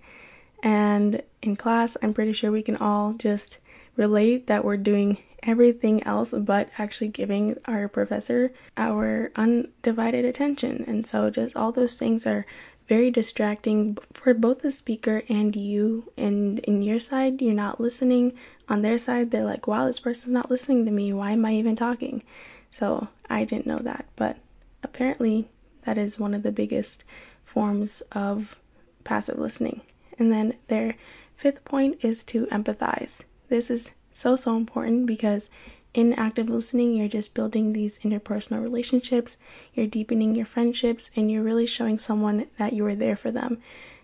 And 0.64 1.22
in 1.42 1.56
class, 1.56 1.98
I'm 2.02 2.14
pretty 2.14 2.34
sure 2.34 2.52
we 2.52 2.64
can 2.64 2.78
all 2.78 3.14
just 3.14 3.58
relate 4.00 4.48
that 4.48 4.64
we're 4.64 4.78
doing 4.78 5.18
everything 5.44 6.02
else 6.04 6.34
but 6.38 6.70
actually 6.78 7.10
giving 7.10 7.58
our 7.66 7.88
professor 7.90 8.52
our 8.78 9.30
undivided 9.36 10.24
attention. 10.24 10.86
And 10.88 11.06
so, 11.06 11.30
just 11.30 11.56
all 11.56 11.74
those 11.74 12.00
things 12.00 12.26
are 12.26 12.46
very 12.88 13.12
distracting 13.12 13.98
for 14.14 14.34
both 14.34 14.60
the 14.60 14.72
speaker 14.72 15.24
and 15.28 15.54
you. 15.56 16.12
And 16.18 16.60
in 16.60 16.82
your 16.82 17.00
side, 17.00 17.42
you're 17.42 17.54
not 17.54 17.82
listening. 17.82 18.34
On 18.70 18.82
their 18.82 18.98
side, 18.98 19.32
they're 19.32 19.44
like, 19.44 19.68
wow, 19.68 19.86
this 19.86 20.00
person's 20.00 20.34
not 20.34 20.50
listening 20.50 20.86
to 20.86 20.92
me. 20.92 21.12
Why 21.12 21.32
am 21.32 21.46
I 21.46 21.54
even 21.56 21.76
talking? 21.76 22.24
So, 22.72 23.10
I 23.30 23.44
didn't 23.44 23.68
know 23.68 23.80
that. 23.80 24.06
But 24.16 24.38
apparently, 24.82 25.50
that 25.84 25.98
is 25.98 26.18
one 26.18 26.34
of 26.34 26.44
the 26.44 26.54
biggest 26.54 27.04
forms 27.44 28.02
of 28.14 28.60
passive 29.04 29.38
listening. 29.38 29.82
And 30.18 30.32
then 30.32 30.56
their 30.68 30.96
fifth 31.34 31.66
point 31.66 32.00
is 32.02 32.24
to 32.26 32.46
empathize. 32.48 33.24
This 33.50 33.70
is 33.70 33.94
so, 34.14 34.36
so 34.36 34.56
important 34.56 35.06
because 35.06 35.50
in 35.94 36.14
active 36.14 36.50
listening, 36.50 36.94
you're 36.94 37.08
just 37.08 37.34
building 37.34 37.74
these 37.74 37.98
interpersonal 38.00 38.62
relationships, 38.62 39.38
you're 39.74 39.88
deepening 39.88 40.36
your 40.36 40.46
friendships, 40.46 41.10
and 41.16 41.32
you're 41.32 41.44
really 41.44 41.66
showing 41.66 41.98
someone 41.98 42.46
that 42.58 42.74
you 42.74 42.86
are 42.86 42.96
there 42.96 43.16
for 43.16 43.32
them. 43.32 43.58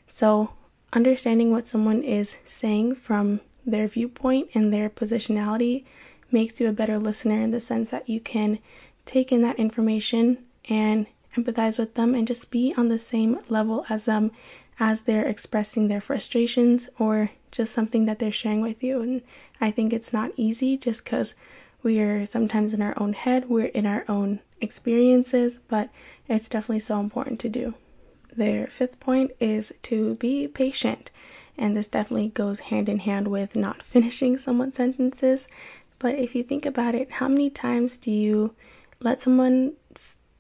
So, 0.07 0.53
understanding 0.93 1.51
what 1.51 1.67
someone 1.67 2.03
is 2.03 2.37
saying 2.45 2.95
from 2.95 3.41
their 3.65 3.87
viewpoint 3.87 4.49
and 4.53 4.73
their 4.73 4.89
positionality 4.89 5.83
makes 6.31 6.59
you 6.59 6.67
a 6.67 6.73
better 6.73 6.97
listener 6.97 7.39
in 7.41 7.51
the 7.51 7.59
sense 7.59 7.91
that 7.91 8.09
you 8.09 8.19
can 8.19 8.59
take 9.05 9.31
in 9.31 9.41
that 9.43 9.59
information 9.59 10.43
and 10.67 11.05
empathize 11.37 11.77
with 11.77 11.93
them 11.95 12.15
and 12.15 12.27
just 12.27 12.49
be 12.49 12.73
on 12.77 12.87
the 12.87 12.99
same 12.99 13.39
level 13.49 13.85
as 13.89 14.05
them 14.05 14.31
as 14.79 15.03
they're 15.03 15.25
expressing 15.25 15.87
their 15.87 16.01
frustrations 16.01 16.89
or 16.99 17.31
just 17.51 17.73
something 17.73 18.05
that 18.05 18.19
they're 18.19 18.31
sharing 18.31 18.61
with 18.61 18.83
you. 18.83 19.01
And 19.01 19.21
I 19.61 19.71
think 19.71 19.93
it's 19.93 20.13
not 20.13 20.31
easy 20.35 20.77
just 20.77 21.03
because 21.03 21.35
we 21.81 21.99
are 21.99 22.25
sometimes 22.25 22.73
in 22.73 22.81
our 22.81 22.93
own 22.97 23.13
head, 23.13 23.47
we're 23.47 23.67
in 23.67 23.85
our 23.85 24.03
own 24.09 24.39
experiences, 24.59 25.59
but 25.67 25.89
it's 26.27 26.49
definitely 26.49 26.79
so 26.79 26.99
important 26.99 27.39
to 27.41 27.49
do. 27.49 27.75
Their 28.35 28.67
fifth 28.67 28.99
point 28.99 29.31
is 29.39 29.71
to 29.83 30.15
be 30.15 30.47
patient. 30.47 31.11
And 31.57 31.77
this 31.77 31.87
definitely 31.87 32.29
goes 32.29 32.59
hand 32.59 32.89
in 32.89 32.99
hand 32.99 33.29
with 33.29 33.55
not 33.55 33.83
finishing 33.83 34.37
someone's 34.37 34.75
sentences. 34.75 35.47
But 35.99 36.15
if 36.15 36.35
you 36.35 36.43
think 36.43 36.65
about 36.65 36.95
it, 36.95 37.11
how 37.11 37.27
many 37.27 37.49
times 37.49 37.97
do 37.97 38.11
you 38.11 38.53
let 38.99 39.21
someone 39.21 39.73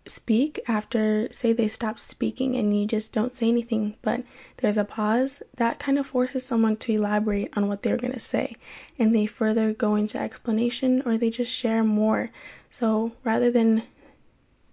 speak 0.07 0.59
after, 0.67 1.27
say, 1.31 1.53
they 1.53 1.67
stop 1.67 1.99
speaking 1.99 2.55
and 2.55 2.77
you 2.77 2.85
just 2.85 3.11
don't 3.11 3.33
say 3.33 3.47
anything, 3.47 3.95
but 4.01 4.23
there's 4.57 4.77
a 4.77 4.85
pause, 4.85 5.41
that 5.55 5.79
kind 5.79 5.97
of 5.97 6.07
forces 6.07 6.45
someone 6.45 6.77
to 6.77 6.93
elaborate 6.93 7.55
on 7.57 7.67
what 7.67 7.81
they're 7.81 7.97
going 7.97 8.13
to 8.13 8.19
say. 8.19 8.55
And 8.99 9.15
they 9.15 9.25
further 9.25 9.73
go 9.73 9.95
into 9.95 10.19
explanation 10.19 11.01
or 11.05 11.17
they 11.17 11.29
just 11.29 11.51
share 11.51 11.83
more. 11.83 12.29
So 12.69 13.13
rather 13.23 13.49
than 13.49 13.83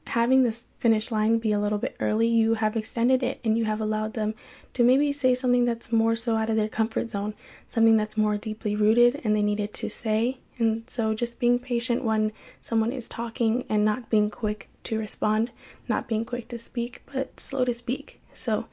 having 0.09 0.43
this 0.43 0.67
finish 0.79 1.11
line 1.11 1.39
be 1.39 1.53
a 1.53 1.59
little 1.59 1.79
bit 1.79 1.97
early, 2.01 2.27
you 2.27 2.55
have 2.55 2.77
extended 2.77 3.23
it 3.23 3.41
and 3.45 3.57
you 3.57 3.65
have 3.65 3.81
allowed 3.81 4.15
them 4.15 4.35
to 4.75 4.83
maybe 4.83 5.13
say 5.13 5.35
something 5.35 5.65
that's 5.65 5.93
more 5.93 6.17
so 6.17 6.37
out 6.37 6.51
of 6.51 6.57
their 6.57 6.69
comfort 6.69 7.11
zone, 7.11 7.35
something 7.69 7.97
that's 7.97 8.17
more 8.17 8.37
deeply 8.37 8.77
rooted 8.77 9.21
and 9.25 9.35
they 9.35 9.43
needed 9.43 9.73
to 9.75 9.89
say. 9.89 10.39
And 10.59 10.89
so 10.89 11.15
just 11.15 11.41
being 11.41 11.59
patient 11.59 12.05
when 12.05 12.33
someone 12.61 12.93
is 12.93 13.09
talking 13.09 13.65
and 13.69 13.85
not 13.85 14.11
being 14.11 14.31
quick 14.31 14.69
to 14.85 14.99
respond, 14.99 15.51
not 15.89 16.09
being 16.09 16.25
quick 16.25 16.49
to 16.49 16.59
speak, 16.59 17.03
but 17.13 17.41
slow 17.41 17.65
to 17.65 17.75
speak. 17.75 18.21
So 18.35 18.67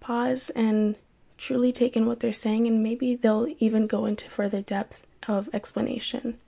pause 0.00 0.50
and 0.50 0.96
truly 1.36 1.72
take 1.72 1.96
in 1.96 2.06
what 2.06 2.20
they're 2.20 2.32
saying, 2.32 2.66
and 2.66 2.82
maybe 2.82 3.14
they'll 3.14 3.54
even 3.58 3.86
go 3.86 4.06
into 4.06 4.28
further 4.30 4.60
depth 4.60 5.06
of 5.28 5.48
explanation. 5.52 6.38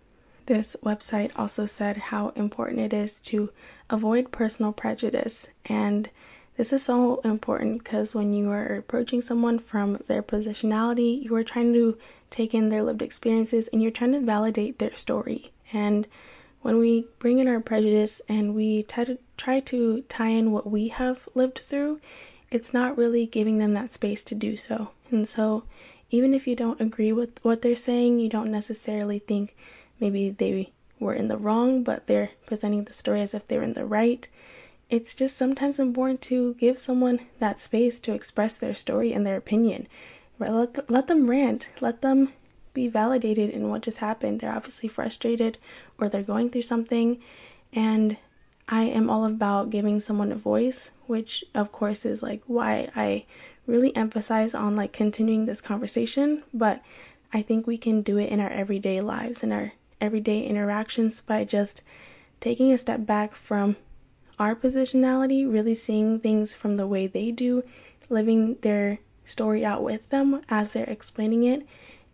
This 0.46 0.76
website 0.82 1.30
also 1.36 1.66
said 1.66 1.96
how 1.96 2.30
important 2.30 2.80
it 2.80 2.92
is 2.92 3.20
to 3.22 3.50
avoid 3.88 4.32
personal 4.32 4.72
prejudice. 4.72 5.46
And 5.66 6.10
this 6.60 6.74
is 6.74 6.82
so 6.82 7.22
important 7.24 7.82
because 7.82 8.14
when 8.14 8.34
you 8.34 8.50
are 8.50 8.76
approaching 8.76 9.22
someone 9.22 9.58
from 9.58 9.98
their 10.08 10.22
positionality, 10.22 11.24
you 11.24 11.34
are 11.34 11.42
trying 11.42 11.72
to 11.72 11.96
take 12.28 12.52
in 12.52 12.68
their 12.68 12.82
lived 12.82 13.00
experiences 13.00 13.66
and 13.68 13.80
you're 13.80 13.90
trying 13.90 14.12
to 14.12 14.20
validate 14.20 14.78
their 14.78 14.94
story. 14.94 15.52
And 15.72 16.06
when 16.60 16.76
we 16.76 17.06
bring 17.18 17.38
in 17.38 17.48
our 17.48 17.60
prejudice 17.60 18.20
and 18.28 18.54
we 18.54 18.82
try 18.82 19.04
to, 19.04 19.16
try 19.38 19.60
to 19.60 20.02
tie 20.10 20.28
in 20.28 20.52
what 20.52 20.70
we 20.70 20.88
have 20.88 21.30
lived 21.34 21.62
through, 21.66 21.98
it's 22.50 22.74
not 22.74 22.98
really 22.98 23.24
giving 23.24 23.56
them 23.56 23.72
that 23.72 23.94
space 23.94 24.22
to 24.24 24.34
do 24.34 24.54
so. 24.54 24.90
And 25.10 25.26
so, 25.26 25.64
even 26.10 26.34
if 26.34 26.46
you 26.46 26.54
don't 26.54 26.78
agree 26.78 27.10
with 27.10 27.42
what 27.42 27.62
they're 27.62 27.74
saying, 27.74 28.18
you 28.18 28.28
don't 28.28 28.50
necessarily 28.50 29.18
think 29.18 29.56
maybe 29.98 30.28
they 30.28 30.72
were 30.98 31.14
in 31.14 31.28
the 31.28 31.38
wrong, 31.38 31.82
but 31.82 32.06
they're 32.06 32.32
presenting 32.44 32.84
the 32.84 32.92
story 32.92 33.22
as 33.22 33.32
if 33.32 33.48
they're 33.48 33.62
in 33.62 33.72
the 33.72 33.86
right. 33.86 34.28
It's 34.90 35.14
just 35.14 35.36
sometimes 35.36 35.78
important 35.78 36.20
to 36.22 36.54
give 36.54 36.78
someone 36.78 37.20
that 37.38 37.60
space 37.60 38.00
to 38.00 38.12
express 38.12 38.58
their 38.58 38.74
story 38.74 39.12
and 39.12 39.24
their 39.24 39.36
opinion. 39.36 39.86
Let, 40.40 40.90
let 40.90 41.06
them 41.06 41.30
rant, 41.30 41.68
let 41.80 42.02
them 42.02 42.32
be 42.74 42.88
validated 42.88 43.50
in 43.50 43.68
what 43.68 43.82
just 43.82 43.98
happened. 43.98 44.40
They're 44.40 44.52
obviously 44.52 44.88
frustrated 44.88 45.58
or 45.98 46.08
they're 46.08 46.22
going 46.22 46.50
through 46.50 46.62
something. 46.62 47.22
And 47.72 48.16
I 48.68 48.82
am 48.84 49.08
all 49.08 49.24
about 49.24 49.70
giving 49.70 50.00
someone 50.00 50.32
a 50.32 50.36
voice, 50.36 50.90
which 51.06 51.44
of 51.54 51.70
course 51.70 52.04
is 52.04 52.20
like 52.22 52.42
why 52.46 52.88
I 52.96 53.26
really 53.66 53.94
emphasize 53.94 54.54
on 54.54 54.74
like 54.74 54.92
continuing 54.92 55.46
this 55.46 55.60
conversation. 55.60 56.42
But 56.52 56.82
I 57.32 57.42
think 57.42 57.66
we 57.66 57.78
can 57.78 58.02
do 58.02 58.18
it 58.18 58.30
in 58.30 58.40
our 58.40 58.50
everyday 58.50 59.00
lives, 59.00 59.44
and 59.44 59.52
our 59.52 59.72
everyday 60.00 60.42
interactions 60.42 61.20
by 61.20 61.44
just 61.44 61.82
taking 62.40 62.72
a 62.72 62.78
step 62.78 63.06
back 63.06 63.36
from 63.36 63.76
our 64.40 64.56
positionality, 64.56 65.50
really 65.50 65.74
seeing 65.74 66.18
things 66.18 66.54
from 66.54 66.76
the 66.76 66.86
way 66.86 67.06
they 67.06 67.30
do, 67.30 67.62
living 68.08 68.56
their 68.62 68.98
story 69.26 69.64
out 69.64 69.82
with 69.82 70.08
them 70.08 70.40
as 70.48 70.72
they're 70.72 70.84
explaining 70.84 71.44
it, 71.44 71.64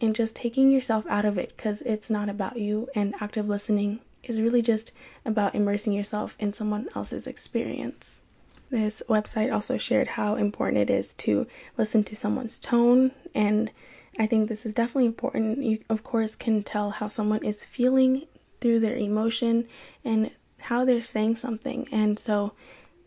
and 0.01 0.15
just 0.15 0.35
taking 0.35 0.71
yourself 0.71 1.07
out 1.09 1.25
of 1.25 1.39
it 1.39 1.55
because 1.57 1.81
it's 1.83 2.11
not 2.11 2.29
about 2.29 2.59
you 2.59 2.89
and 2.95 3.15
active 3.21 3.49
listening 3.49 4.01
is 4.25 4.41
really 4.41 4.61
just 4.61 4.91
about 5.25 5.55
immersing 5.55 5.93
yourself 5.93 6.37
in 6.41 6.53
someone 6.53 6.89
else's 6.97 7.29
experience. 7.29 8.19
This 8.71 9.03
website 9.09 9.53
also 9.53 9.79
shared 9.79 10.09
how 10.09 10.35
important 10.35 10.79
it 10.79 10.91
is 10.91 11.15
to 11.15 11.47
listen 11.79 12.03
to 12.05 12.17
someone's 12.17 12.59
tone, 12.59 13.13
and 13.37 13.71
I 14.19 14.27
think 14.27 14.49
this 14.49 14.67
is 14.67 14.73
definitely 14.73 15.07
important. 15.07 15.63
You, 15.63 15.79
of 15.89 16.03
course, 16.03 16.35
can 16.35 16.65
tell 16.65 16.91
how 16.91 17.07
someone 17.07 17.45
is 17.45 17.65
feeling 17.65 18.27
through 18.61 18.81
their 18.81 18.97
emotion 18.97 19.69
and 20.05 20.33
how 20.67 20.85
they're 20.85 21.03
saying 21.03 21.37
something, 21.37 21.89
and 21.91 22.19
so 22.19 22.53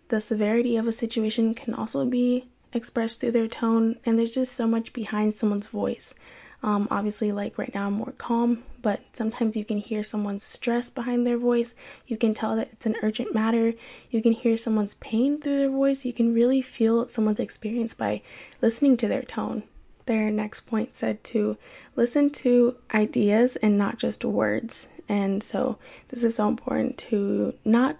the 0.10 0.20
severity 0.20 0.76
of 0.76 0.88
a 0.88 0.91
situation 0.91 1.53
can 1.53 1.74
also 1.74 2.05
be 2.05 2.47
expressed 2.74 3.20
through 3.20 3.32
their 3.32 3.47
tone, 3.47 3.97
and 4.05 4.18
there's 4.18 4.34
just 4.34 4.53
so 4.53 4.68
much 4.68 4.93
behind 4.93 5.34
someone's 5.34 5.68
voice. 5.68 6.14
Um, 6.62 6.88
obviously, 6.91 7.32
like 7.32 7.57
right 7.57 7.74
now, 7.74 7.88
I'm 7.88 7.93
more 7.93 8.14
calm, 8.18 8.64
but 8.82 9.01
sometimes 9.14 9.55
you 9.55 9.64
can 9.64 9.78
hear 9.78 10.03
someone's 10.03 10.43
stress 10.43 10.89
behind 10.89 11.26
their 11.26 11.38
voice. 11.38 11.74
You 12.05 12.18
can 12.18 12.34
tell 12.34 12.55
that 12.57 12.70
it's 12.74 12.86
an 12.86 12.97
urgent 13.01 13.34
matter. 13.34 13.74
You 14.12 14.22
can 14.22 14.34
hear 14.34 14.57
someone's 14.57 14.95
pain 14.95 15.39
through 15.39 15.57
their 15.57 15.70
voice. 15.70 16.03
You 16.03 16.12
can 16.12 16.34
really 16.34 16.62
feel 16.62 17.07
someone's 17.07 17.39
experience 17.39 17.93
by 17.93 18.22
listening 18.62 18.97
to 18.97 19.07
their 19.07 19.22
tone. 19.22 19.64
Their 20.05 20.30
next 20.30 20.62
point 20.62 20.95
said 20.95 21.24
to 21.26 21.57
listen 21.95 22.30
to 22.32 22.76
ideas 22.93 23.55
and 23.57 23.78
not 23.78 23.97
just 23.97 24.26
words. 24.26 24.88
And 25.10 25.43
so, 25.43 25.78
this 26.07 26.24
is 26.24 26.36
so 26.36 26.47
important 26.47 26.97
to 27.10 27.55
not 27.66 27.97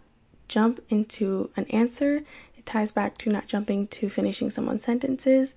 jump 0.48 0.80
into 0.90 1.50
an 1.58 1.66
answer. 1.66 2.24
It 2.58 2.66
ties 2.66 2.92
back 2.92 3.18
to 3.20 3.30
not 3.30 3.48
jumping 3.48 3.88
to 3.88 4.10
finishing 4.10 4.50
someone's 4.50 4.84
sentences 4.84 5.56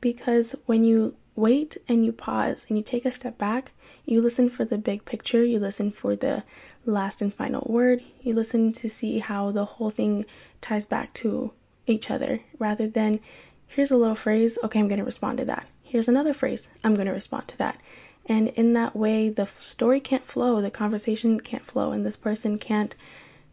because 0.00 0.54
when 0.66 0.84
you 0.84 1.16
wait 1.34 1.76
and 1.88 2.04
you 2.04 2.12
pause 2.12 2.66
and 2.68 2.78
you 2.78 2.84
take 2.84 3.04
a 3.04 3.10
step 3.10 3.38
back, 3.38 3.72
you 4.04 4.20
listen 4.20 4.48
for 4.48 4.64
the 4.64 4.78
big 4.78 5.04
picture, 5.04 5.44
you 5.44 5.58
listen 5.58 5.90
for 5.90 6.14
the 6.14 6.42
last 6.84 7.22
and 7.22 7.32
final 7.32 7.66
word, 7.68 8.02
you 8.20 8.34
listen 8.34 8.72
to 8.72 8.90
see 8.90 9.20
how 9.20 9.50
the 9.50 9.64
whole 9.64 9.90
thing 9.90 10.24
ties 10.60 10.86
back 10.86 11.14
to 11.14 11.52
each 11.86 12.10
other 12.10 12.40
rather 12.58 12.86
than 12.86 13.20
here's 13.68 13.90
a 13.90 13.96
little 13.96 14.14
phrase, 14.14 14.58
okay, 14.62 14.78
I'm 14.78 14.88
going 14.88 14.98
to 14.98 15.04
respond 15.04 15.38
to 15.38 15.44
that. 15.46 15.66
Here's 15.82 16.08
another 16.08 16.34
phrase, 16.34 16.68
I'm 16.84 16.94
going 16.94 17.06
to 17.06 17.12
respond 17.12 17.48
to 17.48 17.58
that. 17.58 17.80
And 18.26 18.48
in 18.48 18.72
that 18.74 18.94
way, 18.94 19.28
the 19.28 19.46
story 19.46 20.00
can't 20.00 20.24
flow, 20.24 20.60
the 20.60 20.70
conversation 20.70 21.40
can't 21.40 21.64
flow, 21.64 21.92
and 21.92 22.06
this 22.06 22.16
person 22.16 22.58
can't 22.58 22.94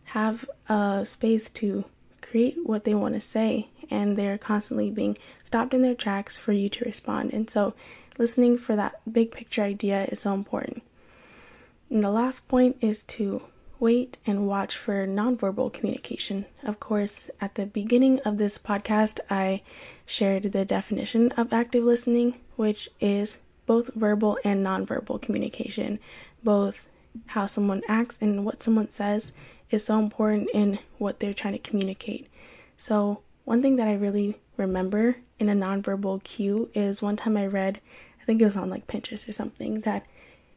have 0.06 0.50
a 0.68 1.06
space 1.06 1.50
to 1.52 1.86
create 2.22 2.58
what 2.64 2.84
they 2.84 2.94
want 2.94 3.16
to 3.16 3.22
say 3.22 3.70
and 3.90 4.18
they're 4.18 4.38
constantly 4.38 4.90
being 4.90 5.18
stopped 5.44 5.74
in 5.74 5.82
their 5.82 5.96
tracks 5.96 6.38
for 6.38 6.52
you 6.52 6.70
to 6.70 6.86
respond. 6.86 7.34
And 7.34 7.50
so, 7.50 7.74
listening 8.18 8.58
for 8.58 8.76
that 8.76 9.02
big 9.12 9.32
picture 9.32 9.64
idea 9.64 10.06
is 10.06 10.20
so 10.22 10.34
important. 10.34 10.84
And 11.90 12.04
the 12.04 12.12
last 12.12 12.48
point 12.48 12.78
is 12.82 13.04
to 13.04 13.42
wait 13.80 14.18
and 14.26 14.48
watch 14.48 14.76
for 14.76 15.08
nonverbal 15.08 15.72
communication. 15.74 16.46
Of 16.64 16.80
course, 16.80 17.30
at 17.40 17.56
the 17.56 17.66
beginning 17.66 18.20
of 18.20 18.38
this 18.38 18.58
podcast, 18.58 19.20
I 19.30 19.62
shared 20.06 20.44
the 20.44 20.66
definition 20.66 21.32
of 21.32 21.54
active 21.54 21.84
listening, 21.84 22.38
which 22.58 22.90
is 23.00 23.38
both 23.70 23.94
verbal 23.94 24.40
and 24.44 24.66
nonverbal 24.66 25.22
communication, 25.22 26.00
both 26.44 26.88
how 27.28 27.46
someone 27.46 27.84
acts 27.88 28.18
and 28.20 28.44
what 28.44 28.64
someone 28.64 28.90
says 28.90 29.32
is 29.70 29.86
so 29.86 30.00
important 30.00 30.50
in 30.56 30.80
what 30.98 31.20
they're 31.20 31.36
trying 31.36 31.54
to 31.54 31.60
communicate. 31.60 32.28
So, 32.78 33.22
one 33.46 33.62
thing 33.62 33.76
that 33.76 33.88
I 33.88 33.94
really 33.94 34.40
remember 34.58 35.18
in 35.38 35.50
a 35.50 35.54
nonverbal 35.54 36.24
cue 36.24 36.72
is 36.74 37.04
one 37.04 37.16
time 37.16 37.38
I 37.38 37.46
read, 37.46 37.80
I 38.20 38.26
think 38.26 38.42
it 38.42 38.46
was 38.46 38.58
on 38.58 38.72
like 38.72 38.88
Pinterest 38.88 39.30
or 39.30 39.34
something, 39.34 39.82
that 39.82 40.04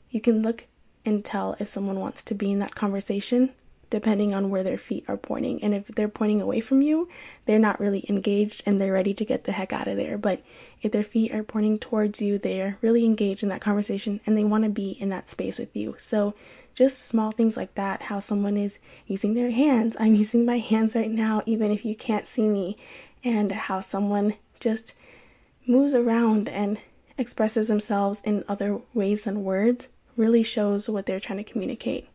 you 0.09 0.19
can 0.19 0.41
look 0.41 0.65
and 1.05 1.23
tell 1.23 1.55
if 1.61 1.69
someone 1.69 2.01
wants 2.01 2.23
to 2.23 2.35
be 2.35 2.51
in 2.51 2.61
that 2.61 2.75
conversation 2.75 3.53
depending 3.93 4.33
on 4.33 4.49
where 4.49 4.63
their 4.63 4.79
feet 4.79 5.05
are 5.07 5.19
pointing. 5.19 5.63
And 5.63 5.75
if 5.75 5.87
they're 5.89 6.09
pointing 6.09 6.41
away 6.41 6.61
from 6.61 6.81
you, 6.81 7.11
they're 7.45 7.59
not 7.59 7.79
really 7.79 8.07
engaged 8.09 8.63
and 8.65 8.81
they're 8.81 8.95
ready 8.95 9.13
to 9.13 9.25
get 9.25 9.45
the 9.45 9.53
heck 9.53 9.71
out 9.71 9.87
of 9.87 9.99
there. 9.99 10.17
But 10.17 10.43
if 10.81 10.93
their 10.93 11.05
feet 11.05 11.35
are 11.35 11.43
pointing 11.43 11.79
towards 11.79 12.23
you, 12.23 12.39
they're 12.39 12.79
really 12.81 13.05
engaged 13.05 13.43
in 13.43 13.51
that 13.51 13.61
conversation 13.61 14.21
and 14.25 14.35
they 14.35 14.45
want 14.45 14.65
to 14.65 14.71
be 14.71 14.93
in 14.93 15.11
that 15.11 15.29
space 15.29 15.59
with 15.59 15.77
you. 15.77 15.95
So 15.99 16.35
just 16.73 17.05
small 17.05 17.33
things 17.33 17.55
like 17.55 17.75
that, 17.75 18.05
how 18.05 18.19
someone 18.19 18.57
is 18.57 18.79
using 19.07 19.35
their 19.35 19.51
hands. 19.51 19.95
I'm 20.01 20.15
using 20.25 20.47
my 20.47 20.59
hands 20.59 20.97
right 20.97 21.11
now, 21.11 21.43
even 21.45 21.71
if 21.71 21.85
you 21.85 21.95
can't 21.95 22.27
see 22.27 22.49
me, 22.49 22.79
and 23.23 23.53
how 23.53 23.81
someone 23.81 24.37
just 24.59 24.95
moves 25.67 25.93
around 25.93 26.49
and 26.49 26.81
expresses 27.19 27.69
themselves 27.69 28.23
in 28.25 28.43
other 28.49 28.81
ways 28.95 29.25
than 29.25 29.45
words 29.45 29.89
really 30.17 30.43
shows 30.43 30.89
what 30.89 31.05
they're 31.05 31.21
trying 31.21 31.45
to 31.45 31.53
communicate. 31.53 32.09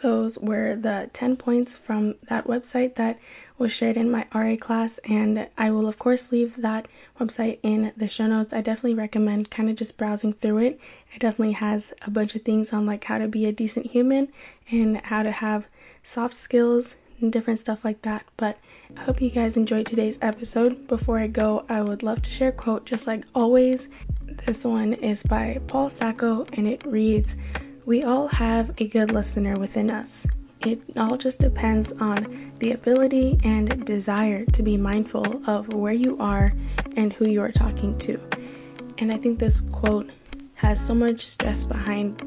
Those 0.00 0.38
were 0.38 0.76
the 0.76 1.10
10 1.12 1.36
points 1.36 1.76
from 1.76 2.14
that 2.28 2.46
website 2.46 2.94
that 2.94 3.18
was 3.58 3.72
shared 3.72 3.96
in 3.96 4.10
my 4.10 4.26
RA 4.32 4.54
class, 4.56 4.98
and 4.98 5.48
I 5.58 5.72
will, 5.72 5.88
of 5.88 5.98
course, 5.98 6.30
leave 6.30 6.62
that 6.62 6.86
website 7.18 7.58
in 7.64 7.92
the 7.96 8.08
show 8.08 8.28
notes. 8.28 8.52
I 8.52 8.60
definitely 8.60 8.94
recommend 8.94 9.50
kind 9.50 9.68
of 9.68 9.74
just 9.74 9.98
browsing 9.98 10.34
through 10.34 10.58
it. 10.58 10.80
It 11.12 11.18
definitely 11.18 11.54
has 11.54 11.92
a 12.02 12.10
bunch 12.10 12.36
of 12.36 12.42
things 12.42 12.72
on 12.72 12.86
like 12.86 13.04
how 13.04 13.18
to 13.18 13.26
be 13.26 13.44
a 13.44 13.52
decent 13.52 13.86
human 13.86 14.28
and 14.70 14.98
how 14.98 15.24
to 15.24 15.32
have 15.32 15.66
soft 16.04 16.34
skills 16.34 16.94
and 17.20 17.32
different 17.32 17.58
stuff 17.58 17.84
like 17.84 18.02
that. 18.02 18.24
But 18.36 18.58
I 18.96 19.00
hope 19.00 19.20
you 19.20 19.30
guys 19.30 19.56
enjoyed 19.56 19.86
today's 19.86 20.18
episode. 20.22 20.86
Before 20.86 21.18
I 21.18 21.26
go, 21.26 21.64
I 21.68 21.82
would 21.82 22.04
love 22.04 22.22
to 22.22 22.30
share 22.30 22.50
a 22.50 22.52
quote 22.52 22.86
just 22.86 23.08
like 23.08 23.24
always. 23.34 23.88
This 24.46 24.64
one 24.64 24.92
is 24.94 25.24
by 25.24 25.60
Paul 25.66 25.90
Sacco 25.90 26.46
and 26.52 26.68
it 26.68 26.86
reads, 26.86 27.34
we 27.88 28.04
all 28.04 28.28
have 28.28 28.78
a 28.82 28.86
good 28.86 29.10
listener 29.12 29.58
within 29.58 29.90
us. 29.90 30.26
It 30.60 30.78
all 30.98 31.16
just 31.16 31.38
depends 31.38 31.90
on 31.92 32.52
the 32.58 32.72
ability 32.72 33.40
and 33.44 33.82
desire 33.86 34.44
to 34.44 34.62
be 34.62 34.76
mindful 34.76 35.42
of 35.48 35.72
where 35.72 35.94
you 35.94 36.18
are 36.20 36.52
and 36.96 37.14
who 37.14 37.26
you 37.26 37.40
are 37.40 37.50
talking 37.50 37.96
to. 38.00 38.20
And 38.98 39.10
I 39.10 39.16
think 39.16 39.38
this 39.38 39.62
quote 39.62 40.10
has 40.56 40.86
so 40.86 40.94
much 40.94 41.22
stress 41.22 41.64
behind 41.64 42.22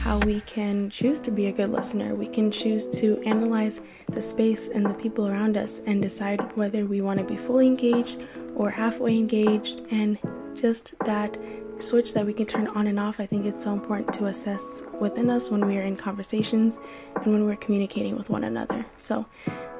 how 0.00 0.18
we 0.18 0.42
can 0.42 0.90
choose 0.90 1.22
to 1.22 1.30
be 1.30 1.46
a 1.46 1.52
good 1.52 1.72
listener. 1.72 2.14
We 2.14 2.26
can 2.26 2.50
choose 2.50 2.86
to 3.00 3.18
analyze 3.22 3.80
the 4.08 4.20
space 4.20 4.68
and 4.68 4.84
the 4.84 4.92
people 4.92 5.28
around 5.28 5.56
us 5.56 5.80
and 5.86 6.02
decide 6.02 6.42
whether 6.58 6.84
we 6.84 7.00
want 7.00 7.20
to 7.20 7.24
be 7.24 7.38
fully 7.38 7.68
engaged 7.68 8.22
or 8.54 8.68
halfway 8.68 9.16
engaged, 9.16 9.80
and 9.90 10.18
just 10.54 10.98
that 11.06 11.38
switch 11.78 12.14
that 12.14 12.26
we 12.26 12.32
can 12.32 12.46
turn 12.46 12.68
on 12.68 12.86
and 12.86 12.98
off, 12.98 13.20
I 13.20 13.26
think 13.26 13.46
it's 13.46 13.64
so 13.64 13.72
important 13.72 14.12
to 14.14 14.26
assess 14.26 14.82
within 15.00 15.30
us 15.30 15.50
when 15.50 15.66
we 15.66 15.78
are 15.78 15.82
in 15.82 15.96
conversations 15.96 16.78
and 17.22 17.32
when 17.32 17.46
we're 17.46 17.56
communicating 17.56 18.16
with 18.16 18.30
one 18.30 18.44
another. 18.44 18.84
So, 18.98 19.26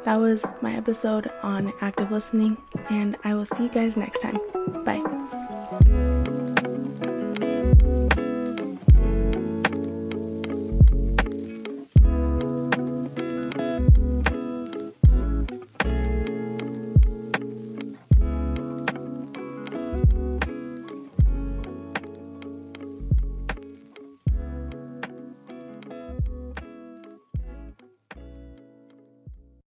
that 0.04 0.16
was 0.16 0.46
my 0.62 0.76
episode 0.76 1.30
on 1.42 1.72
active 1.80 2.12
listening, 2.12 2.56
and 2.90 3.16
I 3.24 3.34
will 3.34 3.44
see 3.44 3.64
you 3.64 3.68
guys 3.68 3.96
next 3.96 4.20
time. 4.20 4.38
Bye. 4.84 5.02